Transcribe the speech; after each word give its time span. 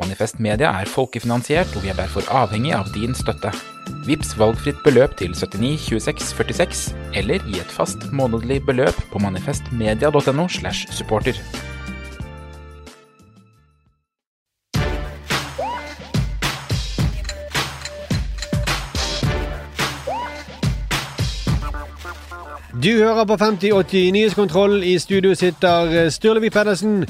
Manifest 0.00 0.40
Media 0.40 0.70
er 0.80 0.88
folkefinansiert, 0.88 1.76
og 1.76 1.82
vi 1.84 1.90
er 1.92 1.98
derfor 1.98 2.24
avhengig 2.32 2.72
av 2.72 2.88
din 2.94 3.12
støtte. 3.14 3.52
Vips 4.06 4.32
valgfritt 4.40 4.80
beløp 4.86 5.18
til 5.20 5.34
79 5.36 5.84
26 5.90 6.30
46, 6.32 6.86
eller 7.20 7.44
gi 7.44 7.60
et 7.60 7.74
fast 7.76 8.08
månedlig 8.12 8.62
beløp 8.66 8.96
på 9.12 9.20
manifestmedia.no 9.20 10.48
slash 10.48 10.88
supporter. 10.96 11.36
Du 22.82 22.90
hører 22.96 23.24
på 23.24 23.36
5080 23.36 24.12
Nyhetskontroll. 24.12 24.82
I 24.82 24.98
studio 24.98 25.34
sitter 25.34 25.92
eh, 25.92 26.10
Sturlevik 26.10 26.52
Pedersen, 26.52 27.04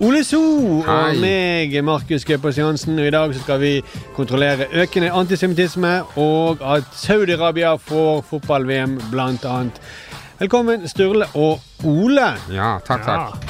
Ole 0.00 0.22
So 0.24 0.40
og 0.88 1.18
meg, 1.20 1.74
Markus 1.84 2.24
Gaupås 2.24 2.56
Johansen. 2.56 2.96
Og 2.98 3.04
I 3.04 3.12
dag 3.12 3.34
så 3.34 3.42
skal 3.42 3.58
vi 3.60 3.72
kontrollere 4.16 4.70
økende 4.72 5.10
antisemittisme 5.12 5.90
og 6.16 6.62
at 6.64 6.88
Saudi-Arabia 6.96 7.74
får 7.76 8.22
fotball-VM, 8.30 8.94
blant 9.10 9.44
annet. 9.44 9.76
Velkommen, 10.38 10.88
Sturle 10.88 11.28
og 11.34 11.60
Ole. 11.84 12.30
Ja, 12.48 12.78
takk, 12.86 13.04
takk. 13.04 13.44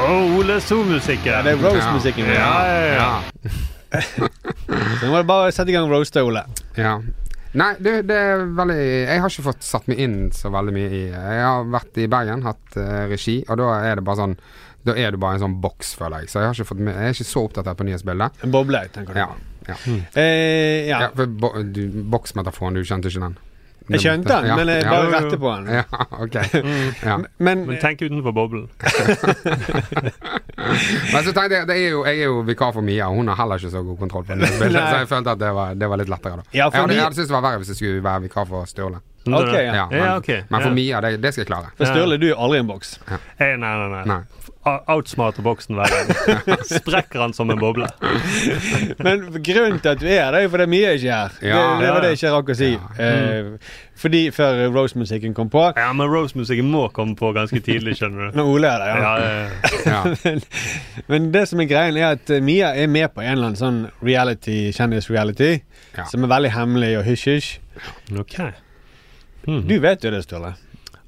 Å, 0.00 0.08
Ole 0.38 0.56
So-musikken. 0.64 1.28
Ja, 1.28 1.42
det 1.44 1.58
er 1.58 1.60
Rose-musikken. 1.60 2.32
Ja, 2.32 2.50
ja, 2.64 2.96
ja. 2.96 4.00
Så 4.96 5.04
nå 5.04 5.12
må 5.12 5.20
du 5.20 5.28
bare 5.28 5.52
sette 5.52 5.74
i 5.74 5.76
gang 5.76 5.92
roaster, 5.92 6.24
Ole. 6.24 6.46
Ja. 6.80 6.96
Nei, 7.56 7.70
du, 7.80 7.88
det 8.04 8.16
er 8.16 8.42
veldig 8.52 8.76
Jeg 8.76 9.20
har 9.22 9.32
ikke 9.32 9.44
fått 9.46 9.64
satt 9.64 9.86
meg 9.88 10.00
inn 10.04 10.16
så 10.36 10.50
veldig 10.52 10.74
mye 10.76 10.88
i 10.92 11.02
Jeg 11.06 11.38
har 11.40 11.68
vært 11.72 12.00
i 12.02 12.08
Bergen, 12.12 12.44
hatt 12.44 12.76
uh, 12.76 13.06
regi, 13.08 13.38
og 13.46 13.60
da 13.60 13.70
er 13.86 14.00
det 14.00 14.04
bare 14.04 14.20
sånn 14.24 14.34
Da 14.86 14.94
er 14.94 15.10
du 15.14 15.18
bare 15.22 15.38
en 15.38 15.42
sånn 15.46 15.58
boks, 15.62 15.94
føler 15.98 16.24
jeg. 16.24 16.30
Så 16.32 16.40
jeg 16.42 16.50
har 16.50 16.54
ikke 16.56 16.68
fått 16.70 16.84
med 16.86 16.94
Jeg 16.94 17.10
er 17.10 17.16
ikke 17.16 17.28
så 17.32 17.42
oppdatert 17.48 17.76
på 17.80 17.86
nyhetsbildet. 17.88 18.44
En 18.46 18.54
boble, 18.54 18.84
tenker 18.94 19.16
du. 19.16 19.18
Ja. 19.18 19.28
ja. 19.66 19.76
Eh, 20.14 20.86
ja. 20.86 21.00
ja 21.06 21.10
for 21.16 21.26
bo, 21.26 21.52
du, 21.74 21.82
boksmetaforen, 22.14 22.78
du 22.78 22.86
kjente 22.86 23.10
ikke 23.10 23.24
den? 23.26 23.36
Jeg 23.86 24.00
skjønte 24.02 24.26
den, 24.34 24.46
Ja, 24.50 24.54
men 24.58 24.66
jeg 24.72 24.82
ja. 24.82 24.90
bare 24.90 25.10
rette 25.14 25.36
på 25.38 25.50
den. 25.54 25.68
Ja, 25.78 25.84
ok. 26.18 26.36
Ja. 27.06 27.16
Men, 27.46 27.66
Men 27.68 27.76
tenk 27.78 28.00
utenfor 28.02 28.34
boblen. 28.34 28.64
Men 31.12 31.22
så 31.22 31.30
tenkte 31.32 31.54
jeg, 31.60 31.66
det 31.68 31.76
er 31.76 31.90
jo, 31.92 32.00
jeg 32.08 32.18
er 32.24 32.30
jo 32.30 32.40
vikar 32.48 32.72
for 32.74 32.82
Mia, 32.86 33.06
og 33.06 33.20
hun 33.20 33.30
har 33.30 33.38
heller 33.38 33.60
ikke 33.62 33.70
så 33.70 33.82
god 33.86 33.98
kontroll 34.00 34.24
på 34.26 34.34
nyhetsbildet, 34.40 34.80
Nei. 34.80 34.90
så 34.90 35.02
jeg 35.04 35.10
følte 35.12 35.34
at 35.36 35.42
det 35.42 35.52
var, 35.54 35.76
det 35.78 35.90
var 35.92 36.00
litt 36.02 36.10
lettere, 36.10 36.40
da. 36.40 36.44
Ja, 36.56 36.66
for 36.66 36.76
jeg 36.80 36.82
hadde, 36.86 36.96
jeg 36.96 37.04
hadde 37.06 37.18
syntes 37.20 37.30
det 37.30 37.36
var 37.36 37.44
verre 37.46 37.62
hvis 37.62 37.70
jeg 37.74 37.78
skulle 37.80 38.02
være 38.08 38.24
vikar 38.26 38.48
for 38.50 38.70
Sturle. 38.70 38.98
Ok, 39.26 39.52
ja. 39.54 39.60
Ja, 39.74 39.86
men, 39.90 40.02
Ja, 40.02 40.16
ok. 40.20 40.28
men 40.48 40.60
for 40.60 40.68
Ja. 40.70 40.74
Mia, 40.74 41.00
det, 41.06 41.12
det 41.22 41.32
skal 41.34 41.42
jeg 41.44 41.50
klare. 41.52 41.70
for 41.78 41.84
Sturle, 41.92 42.18
du 42.22 42.26
er 42.30 42.34
aldri 42.38 42.58
en 42.62 42.68
boks. 42.70 42.96
Eh, 43.10 43.54
nei, 43.54 43.56
nei, 43.58 43.88
nei. 43.94 44.02
Nei. 44.10 44.20
Outsmarter 44.66 45.44
boksen 45.46 45.76
hver 45.78 45.92
gang. 45.92 46.62
Sprekker 46.80 47.20
han 47.22 47.32
som 47.36 47.50
en 47.54 47.58
boble. 47.60 47.86
Men 49.06 49.26
grunnen 49.44 49.78
til 49.82 49.92
at 49.92 50.00
du 50.02 50.06
er 50.08 50.18
her, 50.24 50.30
det 50.34 50.40
er 50.40 50.46
jo 50.46 50.52
fordi 50.54 50.66
Mia 50.72 50.90
ikke 50.96 51.08
er 51.10 51.12
her. 51.12 51.36
Ja. 51.46 51.60
det, 51.60 51.84
det 51.84 51.90
var 51.94 52.00
det 52.04 52.10
jeg 52.12 52.18
ikke 52.20 52.32
rakk 52.36 52.50
å 52.50 52.56
si. 52.58 52.70
Ja. 52.74 53.06
Eh, 53.06 53.76
fordi 53.96 54.22
før 54.36 54.58
Rose-musikken 54.74 55.32
kom 55.36 55.48
på. 55.52 55.62
Ja, 55.78 55.86
men 55.96 56.10
Rose-musikken 56.12 56.66
må 56.68 56.82
komme 56.92 57.14
på 57.16 57.30
ganske 57.36 57.60
tidlig, 57.64 57.94
skjønner 58.00 58.28
du. 58.32 58.36
Når 58.42 58.50
Ole 58.56 58.72
er 58.74 58.82
der, 58.82 58.90
ja. 58.90 58.98
Ja, 59.06 59.14
det, 59.22 59.72
Ja. 59.86 60.02
men, 60.24 60.42
men 61.08 61.30
det 61.32 61.46
som 61.48 61.62
er 61.62 61.70
greien, 61.70 61.96
er 61.96 62.16
at 62.18 62.30
eh, 62.34 62.42
Mia 62.44 62.74
er 62.76 62.90
med 62.92 63.08
på 63.14 63.22
en 63.24 63.32
eller 63.36 63.52
annen 63.52 63.60
sånn 63.60 63.80
reality, 64.04 64.58
kjendis-reality, 64.76 65.52
Ja. 65.96 66.04
som 66.10 66.26
er 66.26 66.32
veldig 66.34 66.52
hemmelig 66.52 66.92
og 66.98 67.06
hysj-hysj. 67.08 67.54
Okay. 68.20 68.50
Mm. 69.46 69.62
Du 69.68 69.76
vet 69.80 70.02
jo 70.04 70.10
det, 70.12 70.24
Sturle. 70.26 70.56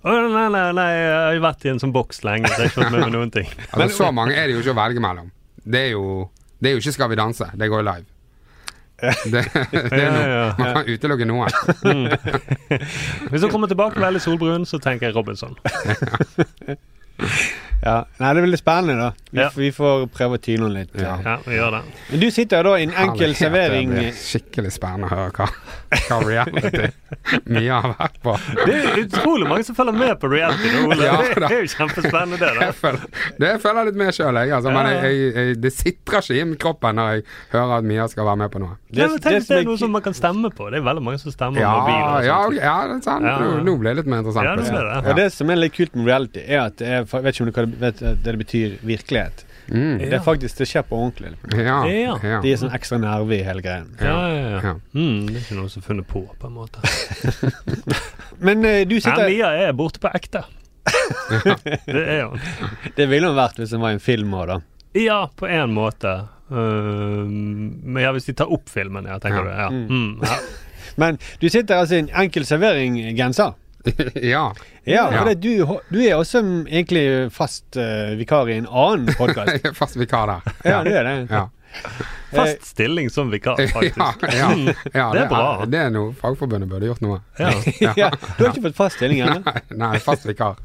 Nei, 0.09 0.45
nei, 0.53 0.67
nei, 0.73 0.89
jeg 0.95 1.17
har 1.17 1.41
vært 1.45 1.65
i 1.67 1.71
en 1.73 1.81
sånn 1.83 1.93
boks 1.93 2.23
lenge, 2.25 2.49
så 2.49 2.63
jeg 2.63 2.69
har 2.69 2.71
ikke 2.71 2.81
fått 2.81 2.95
med 2.95 3.03
meg 3.05 3.15
noen 3.17 3.33
ting. 3.35 3.49
Altså, 3.73 3.91
så 3.99 4.13
mange 4.15 4.37
er 4.37 4.49
det 4.49 4.57
jo 4.57 4.63
ikke 4.63 4.73
å 4.73 4.79
velge 4.79 5.03
mellom. 5.05 5.29
Det 5.69 5.83
er 5.89 5.91
jo, 5.93 6.05
det 6.63 6.71
er 6.71 6.77
jo 6.79 6.83
ikke 6.83 6.95
Skal 6.97 7.11
vi 7.13 7.19
danse, 7.21 7.51
det 7.61 7.69
går 7.73 7.85
live. 7.89 8.07
Det, 9.31 9.45
det 9.55 9.99
er 10.03 10.11
noe, 10.11 10.39
Man 10.59 10.73
kan 10.75 10.89
utelukke 10.91 11.27
noen. 11.29 11.53
Hvis 13.31 13.45
hun 13.45 13.53
kommer 13.53 13.71
tilbake 13.71 14.03
veldig 14.03 14.23
solbrun, 14.25 14.65
så 14.67 14.81
tenker 14.83 15.07
jeg 15.07 15.15
Robinson. 15.15 15.55
Ja. 17.85 18.05
Nei, 18.19 18.33
det 18.35 18.41
er 18.41 18.45
veldig 18.49 18.59
spennende, 18.59 18.95
da. 18.99 19.11
Vi, 19.31 19.39
Ja. 19.41 19.49
vi 19.55 19.69
får 19.71 20.07
prøve 20.11 20.39
å 20.39 20.41
tyne 20.43 20.65
den 20.67 20.73
litt. 20.75 20.95
Ja. 20.99 21.19
Ja, 21.25 21.37
vi 21.45 21.55
gjør 21.55 21.71
det. 21.77 21.83
Men 22.11 22.21
du 22.21 22.31
sitter 22.35 22.63
da 22.65 22.73
i 22.79 22.83
en 22.83 22.91
enkel 22.91 23.29
Herlighet, 23.29 23.37
servering 23.39 23.91
Det 23.93 23.99
blir 24.01 24.17
skikkelig 24.19 24.73
spennende 24.73 25.07
å 25.07 25.11
høre 25.13 25.31
hva, 25.37 25.47
hva 26.09 26.19
reality 26.27 26.89
Mia 27.55 27.81
har 27.85 27.95
vært 27.99 28.17
på. 28.25 28.35
Det 28.67 28.75
er 28.75 28.99
utrolig 29.05 29.47
mange 29.49 29.65
som 29.69 29.77
følger 29.79 29.97
med 30.01 30.15
på 30.21 30.31
reality 30.33 30.73
nå, 30.75 30.87
Ole. 30.89 31.05
Ja, 31.07 31.19
det 31.23 31.51
er 31.53 31.63
jo 31.63 31.71
kjempespennende, 31.77 32.39
det. 32.41 32.51
da. 32.59 32.67
Jeg 32.71 32.75
føler, 32.81 33.05
det 33.45 33.53
føler 33.63 33.79
jeg 33.85 33.91
litt 33.93 34.01
med 34.03 34.13
sjøl, 34.19 34.41
jeg. 34.43 34.53
Altså, 34.59 34.73
men 34.75 34.91
jeg, 34.91 35.05
jeg, 35.05 35.35
jeg, 35.39 35.61
det 35.63 35.73
sitrer 35.77 36.25
ikke 36.25 36.41
i 36.55 36.59
kroppen 36.65 36.99
når 36.99 37.13
jeg 37.15 37.25
hører 37.55 37.77
at 37.79 37.89
Mia 37.93 38.09
skal 38.09 38.25
være 38.33 38.41
med 38.43 38.51
på 38.57 38.63
noe. 38.65 38.75
Det- 38.89 38.99
Nei, 39.05 39.09
men 39.13 39.19
tenk 39.21 39.25
det 39.29 39.37
hvis 39.39 39.49
det 39.53 39.59
er 39.61 39.65
noe 39.69 39.79
som 39.85 39.93
man 39.93 40.03
kan 40.09 40.15
stemme 40.17 40.51
på. 40.57 40.71
Det 40.73 40.81
er 40.81 40.87
veldig 40.89 41.05
mange 41.05 41.21
som 41.23 41.31
stemmer 41.35 41.61
Ja, 41.61 41.73
mobil. 41.79 41.95
og 41.95 42.25
ja, 42.25 42.37
sånt. 42.43 42.49
ok, 42.49 42.61
ja 42.65 42.77
det 42.89 42.97
er 42.99 43.03
sant. 43.07 43.25
Ja, 43.29 43.37
ja. 43.39 43.39
Nå, 43.39 43.65
nå 43.69 43.77
ble 43.79 43.93
det 43.93 43.97
litt 44.03 44.11
mer 44.11 44.23
interessant. 44.25 44.49
Ja, 44.49 44.57
det 44.57 44.65
plutselig. 44.65 44.83
ble 44.89 45.03
det. 45.03 45.11
Og 45.13 45.17
det 45.23 45.29
som 45.37 45.51
er 45.55 45.61
litt 45.63 45.75
kult 45.77 45.95
med 46.01 46.07
reality, 46.09 46.45
er 46.49 46.61
at 46.65 46.77
det 46.81 46.89
jeg 46.89 47.05
vet 47.13 47.35
ikke 47.35 47.45
om 47.45 47.51
du 47.53 47.53
kan- 47.53 47.68
vet 47.81 47.99
det 48.03 48.15
det 48.25 48.35
betyr 48.41 48.77
virkelighet. 48.87 49.45
Mm. 49.69 49.99
Det 50.01 50.13
er 50.17 50.23
faktisk, 50.25 50.57
det 50.63 50.67
skjer 50.71 50.85
på 50.89 50.97
ordentlig. 50.97 51.35
Ja, 51.53 51.83
Ja. 51.89 52.41
De 52.41 52.53
er 52.53 52.57
sånn 52.57 52.73
ekstra 52.73 52.97
nerve 53.03 53.37
i 53.37 53.43
hele 53.45 53.61
greien. 53.65 53.91
Ja, 54.01 54.15
ja, 54.33 54.39
ja. 54.55 54.61
Ja. 54.65 54.75
Mm, 54.97 55.27
det 55.29 55.37
er 55.37 55.43
ikke 55.45 55.59
noen 55.59 55.69
som 55.73 55.83
har 55.83 55.89
funnet 55.91 56.09
på, 56.09 56.23
på 56.41 56.49
en 56.49 56.55
måte. 56.57 56.81
Men 58.47 58.65
uh, 58.65 58.81
du 58.89 58.97
sitter 59.01 59.29
Mia 59.29 59.51
er 59.69 59.73
borte 59.77 60.01
på 60.01 60.09
ekte. 60.17 60.45
det 61.85 62.05
er 62.09 62.23
hun. 62.31 62.41
Det 62.97 63.09
ville 63.11 63.29
hun 63.29 63.37
vært 63.37 63.59
hvis 63.61 63.75
hun 63.77 63.83
var 63.85 63.93
i 63.93 63.99
en 63.99 64.03
film 64.05 64.33
òg, 64.39 64.47
da. 64.55 64.59
Ja, 64.97 65.19
på 65.37 65.47
en 65.53 65.75
måte. 65.77 66.15
Uh, 66.49 67.29
men 67.29 67.99
ja, 68.01 68.09
hvis 68.17 68.25
de 68.31 68.33
tar 68.41 68.49
opp 68.55 68.71
filmen, 68.73 69.05
ja, 69.05 69.19
tenker 69.21 69.45
Ja. 69.45 69.45
du. 69.45 69.51
Ja. 69.53 69.69
Mm. 69.69 69.87
Mm, 69.93 70.25
ja. 70.25 70.39
Men 70.99 71.19
du 71.39 71.45
sitter 71.53 71.77
altså 71.79 71.95
i 71.95 72.01
en 72.03 72.09
enkel 72.25 72.43
servering-genser. 72.49 73.53
Ja. 74.15 74.55
Ja, 74.85 75.05
for 75.13 75.29
det, 75.29 75.35
du, 75.35 75.79
du 75.89 75.99
er 76.03 76.17
også 76.17 76.41
egentlig 76.41 77.33
fast 77.33 77.77
uh, 77.77 78.15
vikar 78.19 78.49
i 78.49 78.59
en 78.59 78.69
annen 78.69 79.15
podkast. 79.19 79.65
Er 79.65 79.77
fast 79.83 79.99
vikar 80.01 80.31
der. 80.33 80.55
Ja, 80.65 80.83
du 80.85 80.93
er 80.93 81.05
det. 81.05 81.17
Ja. 81.31 81.49
Fast 82.31 82.65
stilling 82.65 83.11
som 83.11 83.31
vikar, 83.31 83.57
faktisk. 83.73 83.99
Ja, 83.99 84.15
ja, 84.23 84.75
ja, 84.93 85.13
Det 85.13 85.21
er 85.21 85.29
bra. 85.29 85.65
Det 85.67 85.79
er 85.79 85.93
noe 85.93 86.15
Fagforbundet 86.17 86.69
burde 86.69 86.89
gjort 86.91 87.05
noe. 87.05 87.21
Ja. 87.39 87.53
ja, 88.03 88.11
du 88.37 88.45
har 88.45 88.51
ikke 88.53 88.69
fått 88.69 88.81
fast 88.81 89.01
stilling 89.01 89.23
ennå? 89.25 89.41
Nei, 89.45 89.63
nei, 89.85 89.95
fast 90.05 90.29
vikar. 90.29 90.61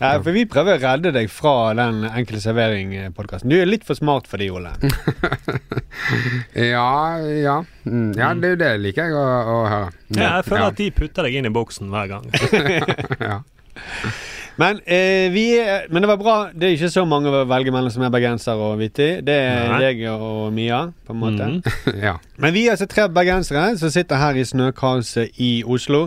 Ja, 0.00 0.16
for 0.18 0.34
vi 0.34 0.44
prøver 0.50 0.78
å 0.78 0.82
redde 0.82 1.12
deg 1.14 1.30
fra 1.32 1.72
den 1.78 2.02
Enkel 2.08 2.40
servering-podkasten. 2.42 3.50
Du 3.50 3.56
er 3.60 3.68
litt 3.68 3.86
for 3.86 3.98
smart 3.98 4.28
for 4.30 4.42
de, 4.42 4.50
Ole. 4.54 4.74
Ja, 6.54 7.18
ja. 7.22 7.56
Mm, 7.86 8.12
ja, 8.18 8.32
det, 8.38 8.56
det 8.60 8.72
liker 8.82 9.08
jeg 9.08 9.16
å, 9.16 9.24
å 9.24 9.58
høre. 9.70 9.90
Ja, 10.10 10.36
jeg 10.38 10.46
føler 10.48 10.64
ja. 10.64 10.70
at 10.72 10.80
de 10.80 10.88
putter 10.94 11.28
deg 11.28 11.38
inn 11.38 11.48
i 11.48 11.52
boksen 11.54 11.92
hver 11.92 12.10
gang. 12.10 12.26
ja. 13.30 13.40
Men, 14.60 14.78
eh, 14.86 15.32
vi 15.34 15.44
er, 15.58 15.86
men 15.90 16.04
det 16.04 16.10
var 16.12 16.18
bra. 16.20 16.36
Det 16.54 16.68
er 16.68 16.76
ikke 16.76 16.92
så 16.92 17.02
mange 17.08 17.30
å 17.30 17.42
velge 17.50 17.74
mellom 17.74 17.90
som 17.90 18.04
er 18.06 18.12
bergenser 18.14 18.60
og 18.60 18.76
Vitti. 18.82 19.08
Det 19.26 19.34
er 19.34 19.72
Nei. 19.72 19.80
deg 19.82 20.04
og 20.12 20.52
Mia, 20.54 20.84
på 21.06 21.14
en 21.14 21.22
måte. 21.22 21.48
Mm. 21.50 21.60
ja. 22.06 22.16
Men 22.42 22.54
vi 22.54 22.66
er 22.68 22.76
altså 22.76 22.90
tre 22.90 23.08
bergensere 23.10 23.72
som 23.80 23.90
sitter 23.94 24.22
her 24.22 24.38
i 24.38 24.46
snøkaoset 24.46 25.42
i 25.42 25.54
Oslo. 25.66 26.06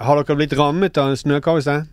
Har 0.00 0.22
dere 0.22 0.38
blitt 0.40 0.56
rammet 0.56 0.96
av 1.00 1.12
snøkaoset? 1.20 1.91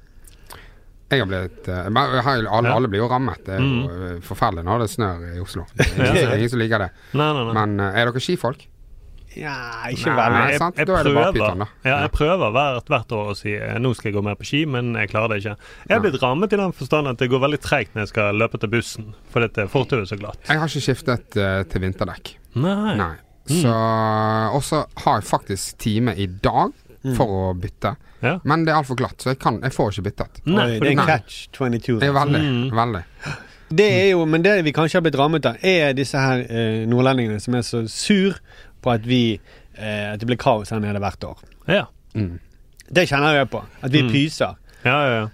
Jeg 1.09 1.23
har 1.23 1.29
blitt 1.29 1.67
eh, 1.67 1.89
har 2.21 2.35
jo- 2.43 2.49
alle, 2.53 2.69
alle 2.75 2.87
blir 2.91 2.99
jo 3.01 3.07
rammet. 3.09 3.43
Det 3.45 3.55
er 3.55 3.59
jo 3.63 3.69
Mm. 3.69 4.15
eh, 4.15 4.19
forferdelig 4.21 4.63
når 4.65 4.79
det 4.83 4.89
snør 4.93 5.23
i 5.35 5.39
Oslo. 5.41 5.65
Det 5.75 5.87
er 5.99 6.35
ingen, 6.37 6.49
som- 6.49 6.59
liker 6.59 6.77
det. 6.85 6.89
Nei, 7.13 7.31
nei, 7.33 7.43
nei. 7.45 7.53
Men 7.53 7.79
eh, 7.79 7.99
er 8.01 8.11
dere 8.11 8.21
skifolk? 8.21 8.67
Ja, 9.37 9.53
ikke 9.93 10.09
veldig. 10.17 10.39
Jeg, 10.49 10.59
jeg, 10.59 10.73
jeg, 10.75 10.85
prøver, 10.89 11.67
ja, 11.85 11.97
jeg 12.01 12.11
prøver 12.11 12.51
hvert, 12.51 12.87
hvert 12.89 13.11
år 13.13 13.27
å 13.29 13.35
si 13.37 13.53
eh, 13.53 13.77
nå 13.77 13.91
skal 13.95 14.09
jeg 14.09 14.15
gå 14.17 14.23
mer 14.25 14.35
på 14.39 14.45
ski, 14.49 14.65
men 14.65 14.89
jeg 14.97 15.11
klarer 15.11 15.29
det 15.29 15.37
ikke. 15.43 15.53
Jeg 15.87 15.95
er 15.97 16.01
blitt 16.01 16.17
rammet 16.23 16.51
i 16.53 16.57
den 16.57 16.73
forstand 16.73 17.07
at 17.11 17.17
det 17.21 17.29
går 17.29 17.39
veldig 17.45 17.59
treigt 17.61 17.93
når 17.93 18.07
jeg 18.07 18.09
skal 18.09 18.33
løpe 18.41 18.59
til 18.59 18.69
bussen, 18.73 19.13
fordi 19.31 19.67
fortauet 19.69 20.01
er 20.01 20.09
så 20.15 20.17
glatt. 20.19 20.41
Jeg 20.49 20.57
har 20.59 20.67
ikke 20.67 20.81
skiftet 20.81 21.37
uh, 21.37 21.61
til 21.69 21.81
vinterdekk. 21.85 22.33
Nei. 22.55 22.95
Nei. 22.97 23.15
Så 23.49 23.69
Og 24.55 24.61
så 24.65 24.83
har 25.05 25.21
jeg 25.21 25.29
faktisk 25.29 25.77
time 25.81 26.13
i 26.17 26.25
dag 26.25 26.73
for 27.15 27.27
å 27.31 27.53
bytte. 27.55 27.93
Ja. 28.21 28.33
Men 28.43 28.65
det 28.67 28.73
er 28.73 28.79
altfor 28.81 28.97
glatt, 28.99 29.21
så 29.23 29.31
jeg, 29.31 29.39
kan, 29.39 29.61
jeg 29.63 29.71
får 29.75 29.93
ikke 29.93 30.05
byttet. 30.09 30.41
Nei, 30.45 30.65
Oi, 30.65 30.79
det 30.79 30.89
er 30.89 30.95
en 30.97 31.05
catch 31.07 31.37
22. 31.55 31.99
Det 32.01 32.09
er 32.09 32.15
veldig. 32.17 32.41
Mm. 32.43 32.65
Veldig. 32.75 33.03
Det 33.79 33.85
er 34.01 34.07
jo, 34.11 34.25
men 34.25 34.41
det 34.43 34.55
vi 34.65 34.73
kanskje 34.73 34.97
har 34.97 35.05
blitt 35.05 35.17
rammet 35.19 35.45
av, 35.45 35.59
er 35.63 35.93
disse 35.93 36.17
her 36.19 36.41
eh, 36.49 36.81
nordlendingene 36.89 37.39
som 37.43 37.55
er 37.55 37.61
så 37.67 37.83
sur 37.91 38.39
på 38.81 38.91
at 38.95 39.03
vi 39.05 39.21
eh, 39.35 40.13
At 40.13 40.19
det 40.19 40.27
blir 40.27 40.39
kaos 40.41 40.71
her 40.73 40.79
nede 40.83 40.99
hvert 41.03 41.23
år. 41.27 41.43
Ja. 41.69 41.85
Mm. 42.17 42.39
Det 42.89 43.05
kjenner 43.11 43.35
jeg 43.37 43.49
på. 43.53 43.61
At 43.85 43.91
vi 43.93 44.01
Mm. 44.03 44.09
pyser. 44.11 44.55
Ja, 44.83 44.97
ja, 45.05 45.13
ja. 45.19 45.27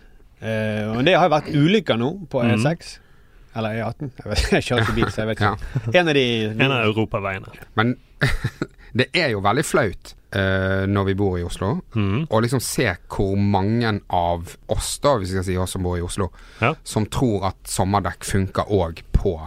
Eh, 0.45 0.89
og 0.97 1.05
det 1.07 1.15
har 1.15 1.29
jo 1.29 1.33
vært 1.33 1.49
ulykker 1.55 1.97
nå 1.97 2.11
på 2.29 2.43
Mm. 2.43 2.59
E6. 2.59 2.97
Eller 3.55 3.77
E18. 3.79 4.09
Jeg, 4.19 4.27
vet, 4.33 4.51
jeg 4.51 4.63
kjører 4.67 4.81
ikke 4.83 4.95
bil, 4.97 5.09
så 5.15 5.21
jeg 5.23 5.27
vet 5.31 5.39
Ja. 5.47 5.53
En 6.01 6.07
av 6.11 6.13
de 6.13 6.25
En 6.59 6.71
av 6.75 6.83
europaveiene. 6.89 7.53
Men 7.79 7.95
det 8.99 9.07
er 9.15 9.29
jo 9.31 9.39
veldig 9.45 9.63
flaut 9.65 10.11
eh, 10.35 10.83
når 10.91 11.05
vi 11.09 11.15
bor 11.15 11.37
i 11.39 11.43
Oslo, 11.47 11.69
mm. 11.95 12.27
og 12.29 12.43
liksom 12.43 12.59
se 12.63 12.89
hvor 13.07 13.35
mange 13.39 13.95
av 14.13 14.51
oss, 14.75 14.97
da, 15.03 15.15
hvis 15.17 15.31
vi 15.31 15.37
skal 15.39 15.47
si 15.47 15.57
oss 15.57 15.71
som 15.77 15.83
bor 15.87 15.97
i 15.97 16.03
Oslo, 16.05 16.29
Ja. 16.61 16.73
som 16.83 17.05
tror 17.07 17.47
at 17.53 17.57
sommerdekk 17.71 18.27
funker 18.27 18.67
òg 18.71 19.01
på 19.15 19.37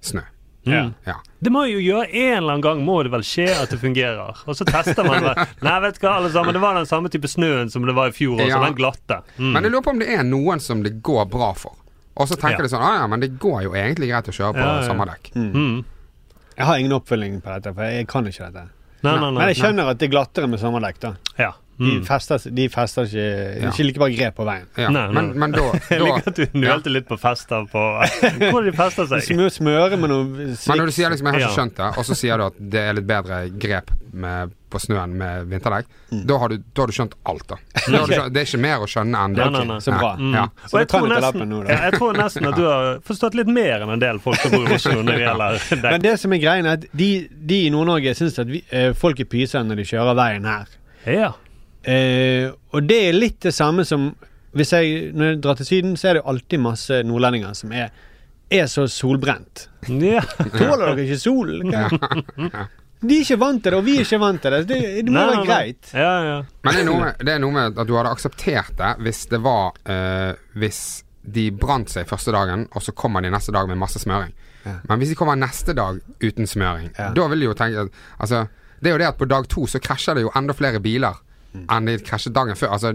snø. 0.00 0.24
Mm. 0.68 0.90
Ja. 1.06 1.14
Det 1.40 1.48
må 1.54 1.62
jo 1.64 1.78
gjøre 1.80 2.10
En 2.12 2.42
eller 2.42 2.52
annen 2.52 2.60
gang 2.64 2.80
må 2.84 2.98
det 3.02 3.08
vel 3.14 3.22
skje 3.24 3.46
at 3.54 3.70
det 3.72 3.78
fungerer. 3.80 4.36
Og 4.44 4.56
så 4.58 4.66
tester 4.68 5.06
man 5.06 5.22
det. 5.24 5.46
Nei, 5.64 5.76
vet 5.80 5.96
du 5.96 6.02
hva, 6.04 6.16
alle 6.18 6.28
sammen, 6.34 6.52
det 6.52 6.60
var 6.60 6.74
den 6.76 6.84
samme 6.90 7.08
type 7.08 7.30
snøen 7.30 7.70
som 7.72 7.86
det 7.88 7.94
var 7.96 8.10
i 8.10 8.12
fjor 8.12 8.34
også, 8.42 8.48
Ja. 8.50 8.58
den 8.66 8.76
glatte. 8.76 9.22
Mm. 9.38 9.52
Men 9.54 9.62
jeg 9.64 9.72
lurer 9.72 9.86
på 9.86 9.94
om 9.94 10.02
det 10.02 10.08
er 10.12 10.26
noen 10.28 10.60
som 10.60 10.82
det 10.84 10.98
går 11.06 11.24
bra 11.32 11.52
for. 11.56 11.72
Og 12.18 12.28
så 12.28 12.36
tenker 12.36 12.58
Ja. 12.60 12.66
de 12.66 12.72
sånn 12.74 12.84
ah, 12.84 12.98
ja, 13.00 13.06
men 13.06 13.20
det 13.24 13.38
går 13.40 13.62
jo 13.64 13.72
egentlig 13.78 14.10
greit 14.10 14.28
å 14.28 14.34
kjøre 14.34 14.58
på 14.58 14.66
Ja, 14.66 14.74
ja. 14.82 14.88
sommerdekk. 14.90 15.30
Mm. 15.38 15.84
Jeg 16.58 16.66
har 16.66 16.76
ingen 16.82 16.92
oppfølging 16.98 17.40
på 17.40 17.54
dette, 17.54 17.72
for 17.72 17.82
jeg 17.86 18.08
kan 18.10 18.26
ikke 18.26 18.50
dette. 18.50 18.64
Nei, 19.02 19.12
nei, 19.14 19.20
nei. 19.20 19.32
Men 19.38 19.48
jeg 19.52 19.60
skjønner 19.60 19.90
at 19.92 19.98
det 20.00 20.08
er 20.08 20.12
glattere 20.16 20.48
med 20.50 20.58
sommerdekk. 20.60 21.00
da 21.00 21.14
Ja. 21.38 21.52
De 21.78 21.84
Mm. 22.00 22.04
fester, 22.04 22.50
de 22.50 22.64
fester 22.68 23.04
ikke 23.06 23.60
Ja. 23.62 23.68
ikke 23.70 23.84
like 23.86 23.98
bare 24.02 24.10
grep 24.16 24.34
på 24.34 24.44
veien. 24.44 24.64
Ja. 24.76 24.88
Nei, 24.90 25.04
nei. 25.06 25.12
Men, 25.14 25.38
men 25.38 25.52
da, 25.52 25.62
Jeg 25.90 26.00
da 26.00 26.04
liker 26.08 26.26
at 26.26 26.34
du 26.34 26.46
nølte 26.58 26.90
litt 26.90 27.06
på 27.06 27.18
fester 27.22 27.68
på 27.70 27.82
Hvor 28.50 28.64
de 28.66 28.72
fester 28.74 29.06
seg. 29.06 29.36
må 29.38 29.46
smøre 29.48 29.96
med 29.96 30.10
noe 30.10 30.24
Men 30.26 30.80
når 30.82 30.86
du 30.90 30.92
sier 30.96 31.10
liksom 31.14 31.26
'jeg 31.30 31.34
har 31.34 31.40
ikke 31.46 31.54
skjønt 31.54 31.74
det', 31.78 31.98
og 31.98 32.04
så 32.04 32.14
sier 32.18 32.36
du 32.36 32.44
at 32.50 32.54
det 32.58 32.80
er 32.82 32.92
litt 32.98 33.06
bedre 33.06 33.38
grep 33.58 33.90
med, 34.12 34.50
på 34.70 34.78
snøen 34.80 35.12
med 35.14 35.46
vinterdekk, 35.48 35.86
Mm. 36.10 36.26
da, 36.26 36.38
har 36.38 36.48
du, 36.48 36.56
da 36.56 36.82
har 36.82 36.86
du 36.88 36.92
skjønt 36.96 37.12
alt, 37.26 37.46
da. 37.46 37.56
da 37.86 37.98
har 37.98 38.06
du 38.06 38.12
skjønt, 38.18 38.32
det 38.32 38.40
er 38.40 38.46
ikke 38.48 38.60
mer 38.64 38.78
å 38.82 38.86
skjønne 38.88 39.18
enn 39.24 39.34
det. 39.36 39.44
Nei, 39.44 39.50
nei, 39.60 39.64
nei. 39.68 39.78
Så 39.84 39.92
bra. 39.98 40.16
Mm. 40.18 40.34
Ja. 40.34 40.44
Og 40.72 40.78
jeg 40.80 40.88
tror, 40.88 41.08
nesten, 41.08 41.48
nå, 41.48 41.58
ja, 41.68 41.78
jeg 41.90 41.92
tror 42.00 42.12
nesten 42.16 42.46
at 42.48 42.56
du 42.56 42.64
har 42.64 42.98
forstått 43.06 43.34
litt 43.38 43.46
mer 43.46 43.82
enn 43.84 43.90
en 43.94 44.00
del 44.00 44.18
folk 44.18 44.40
som 44.40 44.50
bor 44.50 44.64
i 44.66 44.74
Oslo 44.74 45.02
når 45.02 45.12
det 45.14 45.26
gjelder 45.28 45.82
Men 45.92 46.00
det 46.00 46.18
som 46.18 46.32
er 46.32 46.38
greien, 46.42 46.66
er 46.66 46.72
at 46.80 46.86
de, 46.96 47.28
de 47.30 47.66
i 47.66 47.70
Nord-Norge 47.70 48.14
syns 48.16 48.38
at 48.40 48.46
vi, 48.48 48.64
eh, 48.72 48.92
folk 48.94 49.20
er 49.20 49.24
pyser 49.30 49.62
når 49.62 49.76
de 49.76 49.84
kjører 49.84 50.16
veien 50.16 50.44
her. 50.44 50.66
Ja. 51.06 51.32
Eh, 51.84 52.48
og 52.74 52.82
det 52.88 52.98
er 53.08 53.16
litt 53.16 53.40
det 53.46 53.54
samme 53.54 53.84
som 53.86 54.10
hvis 54.56 54.72
jeg, 54.72 55.12
Når 55.14 55.26
jeg 55.28 55.40
drar 55.44 55.58
til 55.60 55.66
Syden, 55.68 55.96
så 56.00 56.08
er 56.08 56.14
det 56.18 56.22
alltid 56.26 56.58
masse 56.64 56.96
nordlendinger 57.06 57.52
som 57.54 57.72
er, 57.76 57.90
er 58.50 58.66
så 58.66 58.86
solbrent. 58.90 59.68
ja. 59.88 60.22
Tåler 60.56 60.86
dere 60.88 61.04
ikke 61.04 61.18
sol? 61.20 61.52
De 62.98 63.14
er 63.14 63.20
ikke 63.22 63.36
vant 63.38 63.60
til 63.62 63.70
det, 63.70 63.78
og 63.78 63.84
vi 63.86 63.92
er 64.00 64.06
ikke 64.08 64.18
vant 64.18 64.40
til 64.42 64.50
det. 64.56 64.62
Det, 64.66 64.78
det 65.06 65.12
må 65.12 65.20
Nei, 65.20 65.26
være 65.28 65.36
nei, 65.38 65.46
greit. 65.46 65.90
Ja, 65.94 66.14
ja. 66.26 66.38
Men 66.66 66.74
det 66.74 66.80
er, 66.80 66.86
noe 66.88 67.02
med, 67.04 67.20
det 67.28 67.34
er 67.36 67.42
noe 67.44 67.54
med 67.54 67.78
at 67.78 67.86
du 67.86 67.92
hadde 67.94 68.10
akseptert 68.16 68.72
det 68.80 68.88
hvis 69.06 69.20
det 69.30 69.38
var 69.44 69.76
uh, 69.86 70.32
Hvis 70.58 70.80
de 71.22 71.44
brant 71.54 71.92
seg 71.92 72.08
første 72.10 72.32
dagen, 72.34 72.64
og 72.74 72.82
så 72.82 72.94
kommer 72.96 73.22
de 73.22 73.30
neste 73.30 73.52
dag 73.54 73.68
med 73.70 73.78
masse 73.78 74.00
smøring. 74.02 74.32
Ja. 74.64 74.78
Men 74.88 74.98
hvis 74.98 75.12
de 75.12 75.18
kommer 75.20 75.38
neste 75.38 75.76
dag 75.78 76.00
uten 76.24 76.48
smøring, 76.50 76.88
Ja. 76.98 77.12
da 77.14 77.28
vil 77.30 77.44
de 77.44 77.50
jo 77.52 77.54
tenke 77.54 77.84
at 77.86 78.02
Altså, 78.18 78.46
det 78.80 78.90
er 78.90 78.96
jo 78.96 79.02
det 79.04 79.10
at 79.12 79.18
på 79.20 79.28
dag 79.30 79.46
to 79.52 79.66
så 79.70 79.78
krasjer 79.78 80.18
det 80.18 80.24
jo 80.26 80.32
enda 80.34 80.56
flere 80.58 80.80
biler. 80.82 81.20
Enn 81.54 81.88
de 81.88 81.96
krasjet 82.04 82.34
dagen 82.36 82.58
før. 82.58 82.74
Altså, 82.76 82.92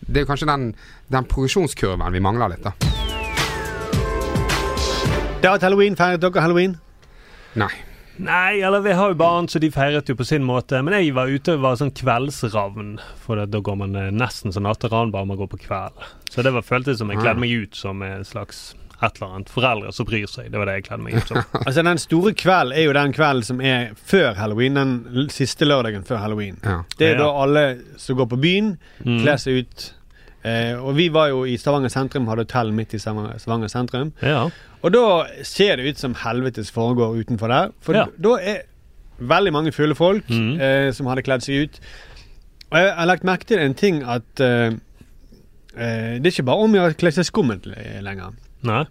det 0.00 0.16
er 0.16 0.24
jo 0.24 0.30
kanskje 0.30 0.48
den, 0.48 0.70
den 1.12 1.28
progresjonskurven 1.28 2.12
vi 2.14 2.24
mangler 2.24 2.54
litt, 2.54 2.64
da. 2.64 2.74
Det 5.40 5.48
er 5.48 5.54
et 5.54 5.64
halloween. 5.64 5.96
Feiret 5.96 6.20
dere 6.20 6.42
halloween? 6.44 6.76
Nei. 7.60 7.72
Nei, 8.20 8.60
eller 8.60 8.82
vi 8.84 8.92
har 8.92 9.14
jo 9.14 9.16
barn, 9.16 9.46
så 9.48 9.60
de 9.62 9.70
feiret 9.72 10.08
jo 10.10 10.16
på 10.18 10.26
sin 10.28 10.44
måte. 10.44 10.76
Men 10.84 10.98
jeg 10.98 11.14
var 11.16 11.30
ute 11.32 11.54
og 11.56 11.62
var 11.64 11.78
sånn 11.80 11.94
kveldsravn. 11.96 12.98
For 13.22 13.40
da 13.48 13.62
går 13.64 13.78
man 13.80 13.96
eh, 13.96 14.10
nesten 14.12 14.52
sånn 14.52 14.66
natteravn, 14.68 15.12
bare 15.14 15.28
man 15.30 15.40
går 15.40 15.48
på 15.54 15.62
kveld. 15.62 16.04
Så 16.28 16.44
det 16.44 16.52
var, 16.52 16.66
føltes 16.66 17.00
som 17.00 17.08
jeg 17.12 17.22
kledde 17.22 17.40
meg 17.40 17.54
ut 17.64 17.78
som 17.78 18.04
en 18.04 18.26
slags 18.28 18.74
et 19.02 19.16
eller 19.20 19.34
annet. 19.34 19.48
Foreldre 19.48 19.92
som 19.96 20.06
bryr 20.06 20.26
seg. 20.28 20.50
Det 20.52 20.58
var 20.60 20.66
det 20.68 20.74
jeg 20.78 20.84
kledde 20.88 21.02
meg 21.06 21.14
ut 21.16 21.28
som. 21.30 21.38
Altså 21.66 21.82
Den 21.86 21.98
store 21.98 22.32
kvelden 22.34 22.72
er 22.76 22.84
jo 22.84 22.92
den 22.92 23.12
kvelden 23.16 23.44
som 23.46 23.60
er 23.60 23.94
før 23.96 24.34
halloween. 24.36 24.74
Den 24.76 25.30
siste 25.32 25.64
lørdagen 25.68 26.04
før 26.04 26.20
halloween. 26.24 26.58
Ja. 26.64 26.82
Det 26.98 27.06
er 27.08 27.16
Ja. 27.16 27.22
da 27.24 27.30
alle 27.44 27.64
som 27.96 28.16
går 28.16 28.26
på 28.34 28.40
byen, 28.40 28.76
Mm. 29.04 29.22
kler 29.22 29.36
seg 29.40 29.62
ut. 29.64 29.92
Eh, 30.44 30.72
og 30.80 30.94
vi 30.96 31.08
var 31.12 31.28
jo 31.28 31.44
i 31.44 31.56
Stavanger 31.60 31.88
sentrum, 31.92 32.26
hadde 32.28 32.44
hotell 32.46 32.72
midt 32.72 32.94
i 32.94 32.98
Stavanger 32.98 33.68
sentrum. 33.68 34.12
Ja. 34.22 34.48
Og 34.82 34.92
da 34.92 35.26
ser 35.44 35.76
det 35.76 35.84
ut 35.90 35.98
som 35.98 36.14
helvetes 36.14 36.70
foregår 36.72 37.18
utenfor 37.24 37.48
der. 37.48 37.72
For 37.80 37.92
Ja. 37.94 38.06
da 38.18 38.36
er 38.40 38.62
veldig 39.20 39.52
mange 39.52 39.72
fulle 39.72 39.94
folk 39.94 40.24
mm. 40.28 40.60
eh, 40.60 40.92
som 40.92 41.06
hadde 41.06 41.22
kledd 41.22 41.42
seg 41.44 41.64
ut. 41.68 41.80
Og 42.72 42.78
jeg 42.78 42.94
har 42.94 43.06
lagt 43.06 43.24
merke 43.24 43.44
til 43.44 43.58
en 43.58 43.74
ting 43.74 44.02
at 44.04 44.40
eh, 44.40 44.70
eh, 45.76 46.18
det 46.20 46.26
er 46.26 46.32
ikke 46.32 46.46
bare 46.48 46.64
om 46.64 46.72
å 46.72 46.78
gjøre 46.80 46.94
å 46.94 46.98
kle 47.00 47.12
seg 47.12 47.26
skummelt 47.28 47.66
lenger. 48.02 48.32
Nei. 48.62 48.84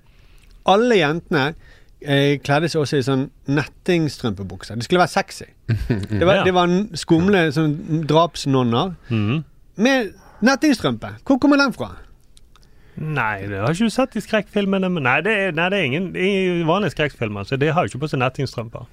Alle 0.69 0.95
jentene 0.99 1.53
eh, 2.01 2.37
kledde 2.43 2.69
seg 2.69 2.81
også 2.81 2.97
i 2.99 3.05
sånn 3.05 3.27
nettingstrømpebukser. 3.47 4.75
Det 4.79 4.83
skulle 4.87 5.01
være 5.03 5.13
sexy. 5.13 5.49
Det 6.19 6.25
var, 6.25 6.35
Ja. 6.39 6.43
det 6.47 6.53
var 6.53 6.67
skumle 6.97 7.47
sånn 7.55 8.05
drapsnonner 8.09 8.95
Mhm. 9.09 9.43
med 9.77 10.13
nettingstrømpe. 10.41 11.15
Hvor 11.25 11.37
kommer 11.39 11.57
den 11.57 11.73
fra? 11.73 11.89
Nei, 12.99 13.45
det 13.47 13.59
har 13.61 13.69
ikke 13.71 13.87
du 13.87 13.89
sett 13.89 14.15
i 14.15 14.21
skrekkfilmene. 14.21 14.89
Nei, 15.01 15.21
det 15.21 15.31
er, 15.31 15.51
nei, 15.55 15.69
det 15.69 15.77
er 15.79 15.83
ingen 15.87 16.15
i 16.19 16.63
vanlige 16.67 16.91
skrekkfilmer. 16.97 17.45
Så 17.47 17.57
de 17.57 17.69
har 17.71 17.85
jo 17.85 17.93
ikke 17.93 18.01
på 18.03 18.09
seg 18.11 18.19
nettingstrømper. 18.19 18.87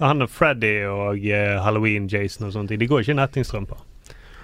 Han 0.00 0.22
er 0.22 0.26
Freddy 0.26 0.72
og 0.90 1.18
eh, 1.22 1.60
Halloween-Jason 1.62 2.48
og 2.48 2.52
sånt. 2.56 2.68
De 2.74 2.86
går 2.90 3.04
ikke 3.04 3.14
i 3.14 3.20
nettingstrømper. 3.20 3.78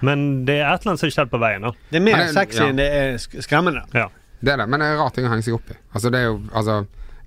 Men 0.06 0.44
det 0.46 0.60
er 0.60 0.68
et 0.70 0.80
eller 0.84 0.92
annet 0.94 1.00
som 1.02 1.08
har 1.08 1.16
skjedd 1.16 1.30
på 1.32 1.40
veien. 1.42 1.62
da. 1.66 1.72
Det 1.90 1.98
er 1.98 2.04
mer 2.06 2.22
sexy 2.32 2.60
ja. 2.62 2.68
enn 2.70 2.78
det 2.78 2.86
er 3.00 3.18
skremmende. 3.42 3.82
Ja. 3.94 4.06
Det 4.40 4.52
er 4.54 4.56
det, 4.62 4.68
men 4.68 4.80
det 4.80 4.86
er 4.88 4.94
en 4.96 5.00
rar 5.04 5.10
ting 5.14 5.26
å 5.28 5.30
henge 5.34 5.44
seg 5.44 5.54
opp 5.58 5.70
i. 5.70 5.76
Altså, 5.94 6.10
det 6.10 6.20
er 6.20 6.28
jo 6.30 6.40
Altså, 6.56 6.78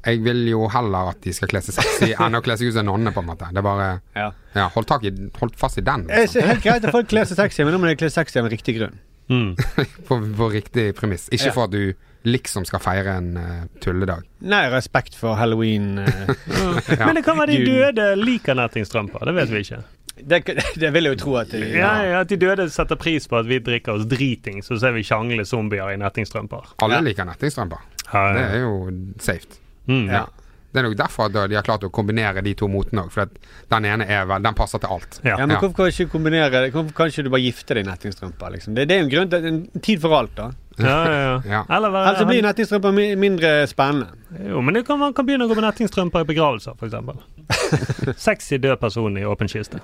jeg 0.06 0.20
vil 0.26 0.42
jo 0.50 0.68
heller 0.68 1.12
at 1.14 1.22
de 1.24 1.32
skal 1.34 1.48
kle 1.48 1.62
seg 1.64 1.76
sexy 1.78 2.10
enn 2.26 2.36
å 2.36 2.42
kle 2.44 2.58
seg 2.60 2.68
ut 2.72 2.74
som 2.80 2.86
nonne, 2.90 3.14
på 3.16 3.22
en 3.24 3.30
måte. 3.30 3.48
Det 3.54 3.62
er 3.62 3.68
bare 3.70 3.90
Ja. 4.18 4.32
Ja, 4.56 4.68
hold 4.76 4.86
tak 4.90 5.04
i 5.08 5.12
Hold 5.40 5.56
fast 5.58 5.78
i 5.78 5.82
den, 5.86 6.08
Det 6.10 6.26
liksom. 6.26 6.42
er 6.44 6.48
helt 6.54 6.64
greit 6.66 6.84
at 6.86 6.92
folk 6.92 7.08
kler 7.10 7.26
seg 7.30 7.38
sexy, 7.40 7.64
men 7.64 7.74
nå 7.74 7.80
må 7.84 7.88
de 7.92 7.96
kle 8.02 8.10
seg 8.12 8.24
sexy 8.26 8.40
av 8.42 8.46
en 8.50 8.52
riktig 8.56 8.76
grunn. 8.80 8.98
Mm. 9.32 9.54
På, 10.10 10.18
på 10.20 10.50
riktig 10.52 10.90
premiss. 10.98 11.30
Ikke 11.32 11.48
Ja. 11.48 11.54
for 11.56 11.70
at 11.70 11.72
du 11.72 11.94
liksom 12.28 12.66
skal 12.68 12.80
feire 12.84 13.14
en 13.20 13.38
eh, 13.40 13.64
tulledag. 13.84 14.24
Nei, 14.48 14.62
respekt 14.72 15.16
for 15.16 15.36
halloween. 15.40 15.98
eh, 16.00 16.34
Ja. 17.00 17.06
Men 17.08 17.16
det 17.16 17.24
kan 17.26 17.38
være 17.40 17.52
de 17.56 17.64
Gud. 17.64 17.96
døde 17.96 18.10
liker 18.20 18.56
nettingstrømper. 18.60 19.24
Det 19.28 19.34
vet 19.36 19.50
vi 19.52 19.62
ikke. 19.64 19.80
Det, 20.16 20.44
det 20.82 20.92
vil 20.94 21.04
jeg 21.10 21.16
jo 21.18 21.20
tro 21.24 21.36
at 21.42 21.50
de, 21.52 21.64
Ja, 21.74 21.94
ja, 22.06 22.20
At 22.22 22.30
de 22.30 22.38
døde 22.38 22.68
setter 22.70 22.96
pris 23.02 23.26
på 23.28 23.40
at 23.40 23.48
vi 23.50 23.60
drikker 23.60 23.96
oss 23.98 24.06
driting, 24.06 24.62
så 24.66 24.78
ser 24.80 24.94
vi 24.94 25.02
sjangle 25.08 25.46
zombier 25.50 25.94
i 25.94 25.98
nettingstrømper. 26.02 26.76
Alle 26.86 27.00
Ja. 27.02 27.02
liker 27.02 27.26
nettingstrømper. 27.26 27.82
Ja, 28.14 28.24
Det 28.34 28.46
er 28.52 28.60
jo 28.62 28.74
safe. 29.20 29.60
Mm. 29.88 30.06
Ja. 30.12 30.26
Det 30.74 30.80
er 30.82 30.88
nok 30.88 30.96
derfor 30.98 31.30
de 31.30 31.54
har 31.54 31.62
klart 31.62 31.84
å 31.86 31.90
kombinere 31.94 32.42
de 32.42 32.54
to 32.58 32.66
motene 32.68 33.04
òg. 33.06 33.12
For 33.14 33.22
at 33.28 33.36
den 33.70 33.86
ene 33.86 34.08
er 34.10 34.24
vel 34.26 34.42
Den 34.42 34.56
passer 34.58 34.80
til 34.82 34.90
alt. 34.90 35.20
Ja. 35.24 35.36
Ja, 35.38 35.46
men 35.46 35.58
hvorfor 35.62 35.76
kan 35.84 35.92
ikke 35.92 36.10
kombinere? 36.16 36.64
Hvorfor 36.74 36.94
kan 36.98 37.12
ikke 37.12 37.24
du 37.24 37.30
bare 37.30 37.44
gifte 37.46 37.76
deg 37.78 37.86
i 37.86 37.90
nettingstrømper? 37.92 38.56
Liksom? 38.56 38.74
Det, 38.74 38.88
det 38.90 38.96
er 38.96 39.04
jo 39.04 39.06
en 39.06 39.12
grunn 39.14 39.30
til 39.30 39.46
en 39.52 39.60
tid 39.86 40.02
for 40.02 40.16
alt, 40.18 40.34
da. 40.36 40.48
Ja, 40.80 40.98
ja, 41.06 41.20
ja. 41.22 41.42
Ja. 41.54 41.62
Eller 41.76 41.92
være 41.94 42.08
Ellers 42.08 42.22
så 42.24 42.28
blir 42.30 42.46
nettingstrømper 42.46 42.96
mindre 43.20 43.52
spennende. 43.70 44.08
Jo, 44.50 44.62
men 44.66 44.80
kan, 44.86 45.00
man 45.00 45.14
kan 45.14 45.28
begynne 45.28 45.46
å 45.46 45.52
gå 45.52 45.58
med 45.60 45.68
nettingstrømper 45.68 46.26
i 46.26 46.30
begravelser, 46.32 46.78
f.eks. 46.80 48.16
Sexy 48.26 48.58
død 48.64 48.80
person 48.82 49.18
i 49.20 49.26
åpen 49.28 49.52
kiste. 49.52 49.82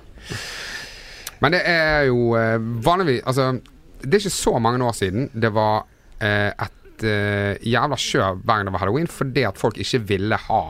Men 1.39 1.55
det 1.55 1.61
er 1.69 2.09
jo 2.09 2.33
eh, 2.35 2.57
vanligvis 2.83 3.21
Altså, 3.27 3.51
det 4.01 4.13
er 4.17 4.23
ikke 4.23 4.35
så 4.35 4.59
mange 4.59 4.83
år 4.83 4.95
siden 4.97 5.29
det 5.31 5.51
var 5.55 5.85
eh, 6.19 6.51
et 6.51 7.05
eh, 7.07 7.55
jævla 7.63 7.99
skjør 7.99 8.41
hver 8.41 8.59
gang 8.59 8.67
det 8.67 8.75
var 8.75 8.83
halloween, 8.83 9.07
fordi 9.07 9.45
at 9.47 9.59
folk 9.59 9.79
ikke 9.79 10.01
ville 10.09 10.39
ha 10.49 10.63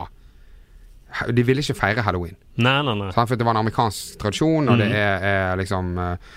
De 1.34 1.42
ville 1.42 1.62
ikke 1.64 1.74
feire 1.74 2.04
halloween. 2.06 2.36
Nei, 2.62 2.76
nei, 2.86 2.94
nei. 2.94 3.10
For 3.16 3.34
det 3.34 3.46
var 3.46 3.56
en 3.56 3.64
amerikansk 3.64 4.18
tradisjon, 4.20 4.68
og 4.70 4.78
det 4.78 4.92
er, 4.94 5.24
er 5.26 5.58
liksom 5.58 5.96
eh, 5.98 6.30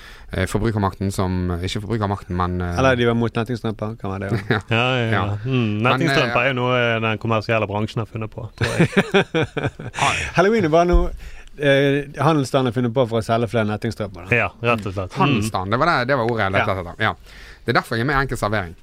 forbrukermakten 0.50 1.12
som 1.13 1.36
Ikke 1.63 1.82
forbrukermakten, 1.84 2.36
men 2.40 2.58
eh, 2.62 2.78
Eller 2.80 2.96
de 3.00 3.08
var 3.10 3.18
mot 3.20 3.36
nettingstrømper. 3.38 3.96
Kan 4.02 4.13
være 4.16 4.25
det 4.25 4.32
òg. 4.34 4.52
Ja, 4.74 4.82
ja, 4.82 5.06
ja. 5.06 5.12
Ja. 5.13 5.24
Mm, 5.46 5.78
Nettingstrømper 5.86 6.40
eh, 6.40 6.44
er 6.44 6.52
jo 6.54 6.58
noe 6.62 6.82
den 7.08 7.22
kommersielle 7.22 7.68
bransjen 7.70 8.04
har 8.04 8.10
funnet 8.10 8.34
på, 8.34 8.48
tror 8.58 8.74
jeg. 8.74 9.48
Halloween 10.38 10.66
er 10.68 10.74
bare 10.74 10.90
noe 10.90 11.10
eh, 11.58 12.04
handelsstanden 12.18 12.72
har 12.72 12.78
funnet 12.78 12.94
på 12.96 13.06
for 13.10 13.22
å 13.22 13.25
selge 13.25 13.50
flere 13.54 13.68
nettingstrømper. 13.70 14.30
Ja, 14.34 14.50
rett 14.63 14.86
og 14.90 14.96
slett. 14.96 15.13
Mm. 15.16 15.22
handelsstand. 15.24 15.74
Det 15.75 15.82
var, 15.82 15.92
det, 15.94 16.12
det 16.12 16.20
var 16.22 16.32
ordet 16.32 16.48
jeg 16.48 16.56
lette 16.58 16.75
Ja. 16.78 16.84
etter. 16.84 17.04
Ja. 17.10 17.16
Det 17.63 17.72
er 17.72 17.77
derfor 17.79 17.96
jeg 17.96 18.03
er 18.03 18.08
med 18.10 18.15
i 18.17 18.22
enkel 18.25 18.38
servering. 18.38 18.74